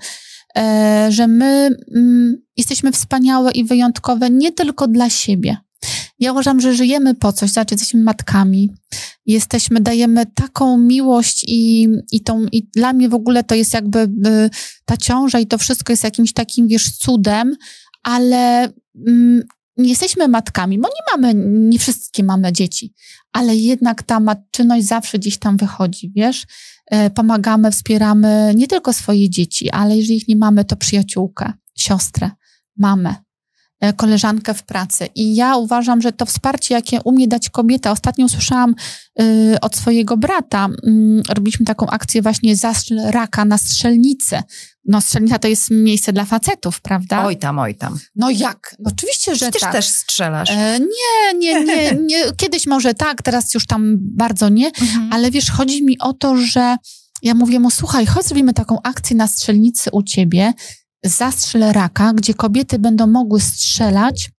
e, 0.57 1.07
że 1.11 1.26
my 1.26 1.70
mm, 1.94 2.36
jesteśmy 2.57 2.92
wspaniałe 2.92 3.53
i 3.53 3.64
wyjątkowe 3.64 4.30
nie 4.30 4.53
tylko 4.53 4.88
dla 4.88 5.11
siebie. 5.11 5.57
Ja 6.18 6.32
uważam, 6.32 6.61
że 6.61 6.74
żyjemy 6.74 7.14
po 7.14 7.32
coś, 7.32 7.50
znaczy 7.50 7.74
jesteśmy 7.74 8.03
matkami, 8.03 8.70
jesteśmy, 9.26 9.80
dajemy 9.80 10.26
taką 10.26 10.78
miłość 10.78 11.44
i, 11.48 11.88
i, 12.12 12.20
tą, 12.20 12.46
i 12.53 12.68
dla 12.76 12.92
mnie 12.92 13.09
w 13.09 13.14
ogóle 13.14 13.44
to 13.44 13.55
jest 13.55 13.74
jakby 13.74 13.98
y, 13.98 14.50
ta 14.84 14.96
ciąża 14.96 15.38
i 15.38 15.46
to 15.46 15.59
wszystko 15.59 15.92
jest 15.92 16.05
jakimś 16.05 16.32
takim, 16.32 16.68
wiesz, 16.68 16.90
cudem, 16.90 17.57
ale 18.03 18.72
nie 19.76 19.88
jesteśmy 19.88 20.28
matkami, 20.28 20.78
bo 20.78 20.88
nie 20.88 21.16
mamy, 21.16 21.34
nie 21.70 21.78
wszystkie 21.78 22.24
mamy 22.24 22.53
dzieci, 22.53 22.95
ale 23.32 23.57
jednak 23.57 24.03
ta 24.03 24.20
matczyność 24.20 24.86
zawsze 24.86 25.18
gdzieś 25.18 25.38
tam 25.38 25.57
wychodzi, 25.57 26.12
wiesz? 26.16 26.47
E, 26.86 27.11
pomagamy, 27.11 27.70
wspieramy 27.70 28.53
nie 28.57 28.68
tylko 28.68 28.93
swoje 28.93 29.30
dzieci, 29.30 29.70
ale 29.70 29.97
jeżeli 29.97 30.16
ich 30.16 30.28
nie 30.28 30.36
mamy, 30.36 30.64
to 30.64 30.76
przyjaciółkę, 30.76 31.53
siostrę, 31.78 32.30
mamę, 32.76 33.14
e, 33.80 33.93
koleżankę 33.93 34.55
w 34.55 34.62
pracy. 34.62 35.09
I 35.14 35.34
ja 35.34 35.57
uważam, 35.57 36.03
że 36.03 36.12
to 36.12 36.26
wsparcie, 36.26 36.74
jakie 36.74 37.03
umie 37.05 37.28
dać 37.28 37.51
kobieta, 37.51 37.90
ostatnio 37.90 38.26
usłyszałam 38.26 38.74
y, 39.20 39.61
od 39.61 39.76
swojego 39.76 40.16
brata, 40.16 40.68
y, 40.68 41.34
robiliśmy 41.34 41.66
taką 41.66 41.86
akcję 41.86 42.22
właśnie 42.22 42.57
zastrzel 42.57 43.11
raka 43.11 43.45
na 43.45 43.59
strzelnicy 43.59 44.43
no 44.85 45.01
strzelnica 45.01 45.39
to 45.39 45.49
jest 45.49 45.70
miejsce 45.70 46.12
dla 46.12 46.24
facetów, 46.24 46.80
prawda? 46.80 47.24
Oj 47.24 47.37
tam, 47.37 47.59
oj 47.59 47.74
tam. 47.74 47.99
No 48.16 48.30
jak? 48.30 48.76
No 48.78 48.91
oczywiście, 48.95 49.35
że 49.35 49.39
Przecież 49.39 49.61
tak. 49.61 49.72
też 49.72 49.89
strzelasz. 49.89 50.51
E, 50.51 50.78
nie, 50.80 51.39
nie, 51.39 51.64
nie, 51.64 51.93
nie. 52.07 52.24
Kiedyś 52.37 52.66
może 52.66 52.95
tak, 52.95 53.22
teraz 53.22 53.55
już 53.55 53.66
tam 53.66 53.97
bardzo 54.01 54.49
nie, 54.49 54.66
mhm. 54.66 55.12
ale 55.12 55.30
wiesz, 55.30 55.51
chodzi 55.51 55.85
mi 55.85 55.99
o 55.99 56.12
to, 56.12 56.37
że 56.37 56.76
ja 57.22 57.35
mówię 57.35 57.61
mu, 57.61 57.70
słuchaj, 57.70 58.07
chodź 58.07 58.26
zrobimy 58.26 58.55
taką 58.55 58.83
akcję 58.83 59.16
na 59.16 59.28
strzelnicy 59.28 59.91
u 59.93 60.03
ciebie, 60.03 60.53
zastrzel 61.05 61.72
raka, 61.72 62.12
gdzie 62.12 62.35
kobiety 62.35 62.78
będą 62.78 63.07
mogły 63.07 63.41
strzelać 63.41 64.30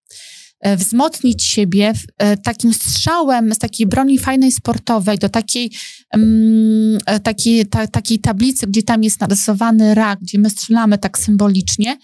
wzmocnić 0.78 1.44
siebie 1.44 1.94
e, 2.18 2.38
takim 2.38 2.74
strzałem 2.74 3.54
z 3.54 3.58
takiej 3.58 3.88
broni 3.88 4.20
fajnej 4.20 4.52
sportowej 4.52 5.18
do 5.18 5.30
takiej, 5.30 5.72
um, 6.14 6.98
takiej, 7.24 7.66
ta, 7.66 7.88
takiej 7.88 8.20
tablicy, 8.20 8.68
gdzie 8.68 8.84
tam 8.84 9.04
jest 9.04 9.22
narysowany 9.22 9.96
rak, 9.96 10.20
gdzie 10.20 10.40
my 10.40 10.50
strzelamy 10.50 10.98
tak 10.98 11.18
symbolicznie, 11.18 11.98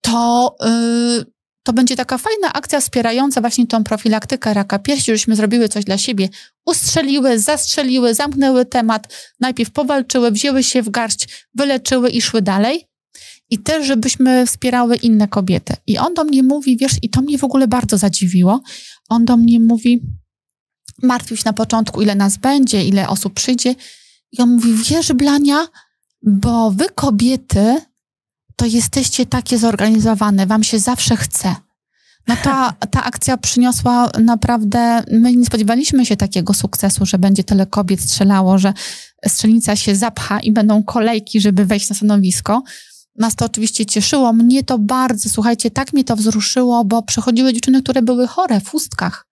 to, 0.00 0.56
yy, 0.64 1.24
to 1.62 1.72
będzie 1.72 1.96
taka 1.96 2.18
fajna 2.18 2.52
akcja 2.52 2.80
wspierająca 2.80 3.40
właśnie 3.40 3.66
tą 3.66 3.84
profilaktykę 3.84 4.54
raka 4.54 4.78
piersi, 4.78 5.04
żebyśmy 5.04 5.36
zrobiły 5.36 5.68
coś 5.68 5.84
dla 5.84 5.98
siebie. 5.98 6.28
Ustrzeliły, 6.66 7.38
zastrzeliły, 7.38 8.14
zamknęły 8.14 8.64
temat, 8.64 9.14
najpierw 9.40 9.70
powalczyły, 9.70 10.30
wzięły 10.30 10.62
się 10.62 10.82
w 10.82 10.90
garść, 10.90 11.46
wyleczyły 11.54 12.10
i 12.10 12.22
szły 12.22 12.42
dalej 12.42 12.88
i 13.50 13.58
też, 13.58 13.86
żebyśmy 13.86 14.46
wspierały 14.46 14.96
inne 14.96 15.28
kobiety. 15.28 15.74
I 15.86 15.98
on 15.98 16.14
do 16.14 16.24
mnie 16.24 16.42
mówi, 16.42 16.76
wiesz, 16.76 16.92
i 17.02 17.10
to 17.10 17.20
mnie 17.20 17.38
w 17.38 17.44
ogóle 17.44 17.68
bardzo 17.68 17.98
zadziwiło. 17.98 18.60
On 19.08 19.24
do 19.24 19.36
mnie 19.36 19.60
mówi, 19.60 20.02
martwił 21.02 21.36
się 21.36 21.42
na 21.46 21.52
początku, 21.52 22.02
ile 22.02 22.14
nas 22.14 22.36
będzie, 22.36 22.84
ile 22.84 23.08
osób 23.08 23.34
przyjdzie. 23.34 23.74
I 24.32 24.42
on 24.42 24.54
mówi, 24.54 24.74
wiesz, 24.74 25.12
Blania, 25.12 25.66
bo 26.22 26.70
wy 26.70 26.86
kobiety 26.94 27.80
to 28.56 28.66
jesteście 28.66 29.26
takie 29.26 29.58
zorganizowane, 29.58 30.46
wam 30.46 30.64
się 30.64 30.78
zawsze 30.78 31.16
chce. 31.16 31.54
No 32.28 32.36
ta, 32.42 32.72
ta 32.90 33.04
akcja 33.04 33.36
przyniosła 33.36 34.10
naprawdę, 34.20 35.02
my 35.10 35.36
nie 35.36 35.46
spodziewaliśmy 35.46 36.06
się 36.06 36.16
takiego 36.16 36.54
sukcesu, 36.54 37.06
że 37.06 37.18
będzie 37.18 37.44
tyle 37.44 37.66
kobiet 37.66 38.00
strzelało, 38.00 38.58
że 38.58 38.72
strzelnica 39.26 39.76
się 39.76 39.96
zapcha 39.96 40.40
i 40.40 40.52
będą 40.52 40.82
kolejki, 40.82 41.40
żeby 41.40 41.64
wejść 41.64 41.90
na 41.90 41.96
stanowisko. 41.96 42.62
Nas 43.18 43.36
to 43.36 43.44
oczywiście 43.44 43.86
cieszyło. 43.86 44.32
Mnie 44.32 44.64
to 44.64 44.78
bardzo, 44.78 45.28
słuchajcie, 45.28 45.70
tak 45.70 45.92
mnie 45.92 46.04
to 46.04 46.16
wzruszyło, 46.16 46.84
bo 46.84 47.02
przychodziły 47.02 47.52
dziewczyny, 47.52 47.82
które 47.82 48.02
były 48.02 48.26
chore 48.26 48.60
w 48.60 48.74
ustkach. 48.74 49.26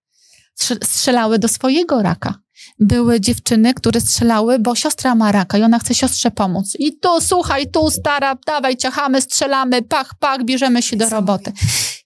Strzelały 0.85 1.39
do 1.39 1.49
swojego 1.49 2.03
raka. 2.03 2.35
Były 2.79 3.21
dziewczyny, 3.21 3.75
które 3.75 4.01
strzelały, 4.01 4.59
bo 4.59 4.75
siostra 4.75 5.15
ma 5.15 5.33
raka 5.33 5.59
i 5.59 5.63
ona 5.63 5.79
chce 5.79 5.95
siostrze 5.95 6.31
pomóc. 6.31 6.77
I 6.79 6.99
tu, 6.99 7.21
słuchaj, 7.21 7.71
tu, 7.71 7.91
stara, 7.91 8.37
dawaj, 8.47 8.77
ciachamy, 8.77 9.21
strzelamy, 9.21 9.83
pach, 9.83 10.15
pach, 10.21 10.45
bierzemy 10.45 10.83
się 10.83 10.97
do 10.97 11.09
roboty. 11.09 11.53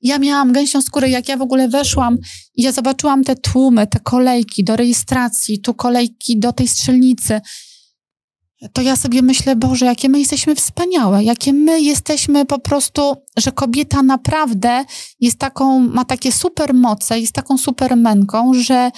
Ja 0.02 0.18
miałam 0.18 0.52
gęsią 0.52 0.82
skórę, 0.82 1.08
jak 1.08 1.28
ja 1.28 1.36
w 1.36 1.42
ogóle 1.42 1.68
weszłam 1.68 2.18
i 2.54 2.62
ja 2.62 2.72
zobaczyłam 2.72 3.24
te 3.24 3.36
tłumy, 3.36 3.86
te 3.86 4.00
kolejki 4.00 4.64
do 4.64 4.76
rejestracji, 4.76 5.60
tu 5.60 5.74
kolejki 5.74 6.38
do 6.38 6.52
tej 6.52 6.68
strzelnicy 6.68 7.40
to 8.72 8.82
ja 8.82 8.96
sobie 8.96 9.22
myślę, 9.22 9.56
Boże, 9.56 9.86
jakie 9.86 10.08
my 10.08 10.18
jesteśmy 10.18 10.54
wspaniałe, 10.54 11.24
jakie 11.24 11.52
my 11.52 11.80
jesteśmy 11.80 12.46
po 12.46 12.58
prostu, 12.58 13.14
że 13.36 13.52
kobieta 13.52 14.02
naprawdę 14.02 14.84
jest 15.20 15.38
taką, 15.38 15.80
ma 15.80 16.04
takie 16.04 16.32
super 16.32 16.74
moce, 16.74 17.20
jest 17.20 17.32
taką 17.32 17.58
super 17.58 17.96
męką, 17.96 18.54
że 18.54 18.90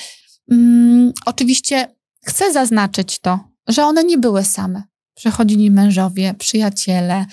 mm, 0.50 1.12
oczywiście 1.26 1.94
chcę 2.26 2.52
zaznaczyć 2.52 3.18
to, 3.18 3.40
że 3.68 3.84
one 3.84 4.04
nie 4.04 4.18
były 4.18 4.44
same. 4.44 4.82
Przechodzili 5.14 5.70
mężowie, 5.70 6.34
przyjaciele, 6.38 7.26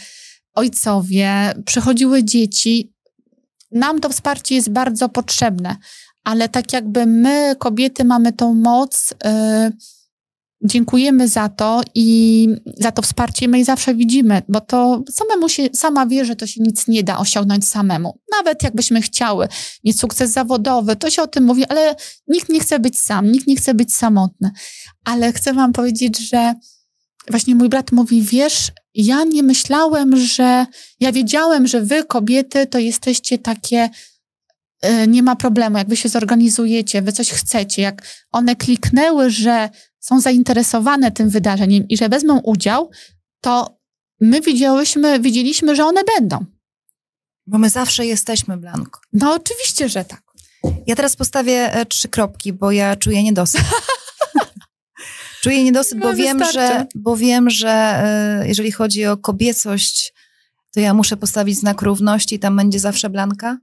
ojcowie, 0.55 1.53
przychodziły 1.65 2.23
dzieci. 2.23 2.93
Nam 3.71 3.99
to 3.99 4.09
wsparcie 4.09 4.55
jest 4.55 4.69
bardzo 4.69 5.09
potrzebne, 5.09 5.75
ale 6.23 6.49
tak 6.49 6.73
jakby 6.73 7.05
my, 7.05 7.55
kobiety, 7.59 8.05
mamy 8.05 8.33
tą 8.33 8.53
moc. 8.53 9.13
Yy, 9.23 9.98
dziękujemy 10.61 11.27
za 11.27 11.49
to 11.49 11.81
i 11.95 12.47
za 12.77 12.91
to 12.91 13.01
wsparcie 13.01 13.47
my 13.47 13.65
zawsze 13.65 13.95
widzimy, 13.95 14.41
bo 14.49 14.61
to 14.61 15.03
samemu 15.11 15.49
się, 15.49 15.67
sama 15.73 16.05
wie, 16.05 16.25
że 16.25 16.35
to 16.35 16.47
się 16.47 16.61
nic 16.61 16.87
nie 16.87 17.03
da 17.03 17.17
osiągnąć 17.17 17.67
samemu. 17.67 18.19
Nawet 18.37 18.63
jakbyśmy 18.63 19.01
chciały 19.01 19.47
mieć 19.83 19.99
sukces 19.99 20.31
zawodowy, 20.31 20.95
to 20.95 21.09
się 21.09 21.21
o 21.21 21.27
tym 21.27 21.43
mówi, 21.43 21.65
ale 21.65 21.95
nikt 22.27 22.49
nie 22.49 22.59
chce 22.59 22.79
być 22.79 22.99
sam, 22.99 23.31
nikt 23.31 23.47
nie 23.47 23.55
chce 23.55 23.73
być 23.73 23.95
samotny. 23.95 24.51
Ale 25.05 25.33
chcę 25.33 25.53
wam 25.53 25.73
powiedzieć, 25.73 26.29
że 26.29 26.53
właśnie 27.29 27.55
mój 27.55 27.69
brat 27.69 27.91
mówi, 27.91 28.21
wiesz, 28.21 28.71
ja 28.95 29.23
nie 29.23 29.43
myślałem, 29.43 30.17
że, 30.17 30.65
ja 30.99 31.11
wiedziałem, 31.11 31.67
że 31.67 31.81
wy 31.81 32.03
kobiety 32.03 32.67
to 32.67 32.79
jesteście 32.79 33.37
takie 33.37 33.89
nie 35.07 35.23
ma 35.23 35.35
problemu, 35.35 35.77
jak 35.77 35.89
wy 35.89 35.97
się 35.97 36.09
zorganizujecie, 36.09 37.01
wy 37.01 37.11
coś 37.11 37.29
chcecie, 37.29 37.81
jak 37.81 38.01
one 38.31 38.55
kliknęły, 38.55 39.29
że 39.29 39.69
są 39.99 40.21
zainteresowane 40.21 41.11
tym 41.11 41.29
wydarzeniem 41.29 41.87
i 41.87 41.97
że 41.97 42.09
wezmą 42.09 42.39
udział, 42.39 42.89
to 43.41 43.79
my 44.21 44.41
widziałyśmy, 44.41 45.19
widzieliśmy, 45.19 45.75
że 45.75 45.85
one 45.85 46.01
będą. 46.03 46.45
Bo 47.47 47.57
my 47.57 47.69
zawsze 47.69 48.05
jesteśmy, 48.05 48.57
Blanko. 48.57 49.01
No 49.13 49.33
oczywiście, 49.33 49.89
że 49.89 50.05
tak. 50.05 50.21
Ja 50.87 50.95
teraz 50.95 51.15
postawię 51.15 51.73
e, 51.73 51.85
trzy 51.85 52.09
kropki, 52.09 52.53
bo 52.53 52.71
ja 52.71 52.95
czuję 52.95 53.23
niedosyt. 53.23 53.61
czuję 55.43 55.63
niedosyt, 55.63 55.99
bo, 55.99 56.13
wiem, 56.13 56.43
że, 56.53 56.85
bo 56.95 57.17
wiem, 57.17 57.49
że 57.49 57.69
e, 57.69 58.47
jeżeli 58.47 58.71
chodzi 58.71 59.05
o 59.05 59.17
kobiecość, 59.17 60.13
to 60.73 60.79
ja 60.79 60.93
muszę 60.93 61.17
postawić 61.17 61.59
znak 61.59 61.81
równości 61.81 62.35
i 62.35 62.39
tam 62.39 62.55
będzie 62.55 62.79
zawsze 62.79 63.09
Blanka. 63.09 63.57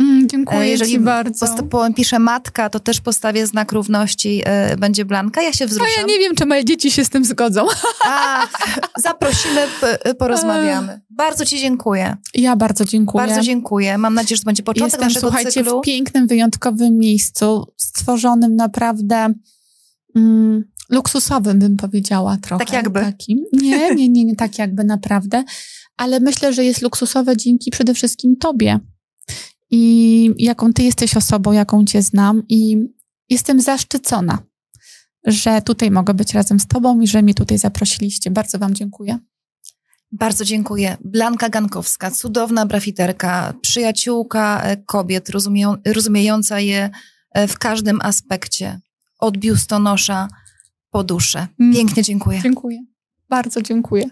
Mm, 0.00 0.28
dziękuję 0.28 0.68
Jeżeli 0.68 0.92
ci 0.92 0.98
bardzo. 1.00 1.46
Post- 1.46 1.94
piszę 1.96 2.18
matka, 2.18 2.70
to 2.70 2.80
też 2.80 3.00
postawię 3.00 3.46
znak 3.46 3.72
równości, 3.72 4.42
y, 4.72 4.76
będzie 4.76 5.04
Blanka. 5.04 5.42
Ja 5.42 5.52
się 5.52 5.66
wzruszam. 5.66 5.88
No 5.96 6.00
ja 6.00 6.06
nie 6.06 6.18
wiem, 6.18 6.34
czy 6.34 6.46
moje 6.46 6.64
dzieci 6.64 6.90
się 6.90 7.04
z 7.04 7.08
tym 7.10 7.24
zgodzą. 7.24 7.66
A, 8.04 8.46
zaprosimy, 9.02 9.60
p- 9.80 10.14
porozmawiamy. 10.14 11.00
Bardzo 11.10 11.44
ci 11.44 11.58
dziękuję. 11.58 12.16
Ja 12.34 12.56
bardzo 12.56 12.84
dziękuję. 12.84 13.26
Bardzo 13.26 13.40
dziękuję. 13.42 13.98
Mam 13.98 14.14
nadzieję, 14.14 14.36
że 14.36 14.42
to 14.42 14.46
będzie 14.46 14.62
początek 14.62 14.92
Jestem, 14.92 15.08
naszego 15.08 15.26
słuchajcie, 15.26 15.50
cyklu. 15.50 15.80
w 15.80 15.84
pięknym, 15.84 16.26
wyjątkowym 16.26 16.98
miejscu, 16.98 17.66
stworzonym 17.76 18.56
naprawdę 18.56 19.34
mm, 20.16 20.64
luksusowym, 20.90 21.58
bym 21.58 21.76
powiedziała 21.76 22.36
trochę. 22.42 22.64
Tak 22.64 22.74
jakby. 22.74 23.00
Takim. 23.00 23.44
Nie, 23.52 23.94
nie, 23.94 24.08
nie, 24.08 24.24
nie 24.24 24.36
tak 24.36 24.58
jakby 24.58 24.84
naprawdę. 24.84 25.44
Ale 25.96 26.20
myślę, 26.20 26.52
że 26.52 26.64
jest 26.64 26.82
luksusowe 26.82 27.36
dzięki 27.36 27.70
przede 27.70 27.94
wszystkim 27.94 28.36
tobie 28.36 28.80
i 29.72 30.34
jaką 30.38 30.72
ty 30.72 30.82
jesteś 30.82 31.16
osobą, 31.16 31.52
jaką 31.52 31.84
cię 31.84 32.02
znam 32.02 32.42
i 32.48 32.76
jestem 33.28 33.60
zaszczycona, 33.60 34.38
że 35.26 35.62
tutaj 35.62 35.90
mogę 35.90 36.14
być 36.14 36.34
razem 36.34 36.60
z 36.60 36.66
tobą 36.66 37.00
i 37.00 37.06
że 37.06 37.22
mnie 37.22 37.34
tutaj 37.34 37.58
zaprosiliście. 37.58 38.30
Bardzo 38.30 38.58
wam 38.58 38.74
dziękuję. 38.74 39.18
Bardzo 40.12 40.44
dziękuję. 40.44 40.96
Blanka 41.04 41.48
Gankowska, 41.48 42.10
cudowna 42.10 42.66
brafiterka, 42.66 43.54
przyjaciółka 43.60 44.62
e, 44.62 44.76
kobiet, 44.76 45.28
rozumieją, 45.28 45.76
rozumiejąca 45.86 46.60
je 46.60 46.90
e, 47.30 47.48
w 47.48 47.58
każdym 47.58 48.00
aspekcie, 48.02 48.80
od 49.18 49.38
biustonosza 49.38 50.28
po 50.90 51.04
duszę. 51.04 51.46
Mm. 51.60 51.74
Pięknie 51.74 52.02
dziękuję. 52.02 52.40
Dziękuję. 52.42 52.84
Bardzo 53.28 53.62
dziękuję. 53.62 54.10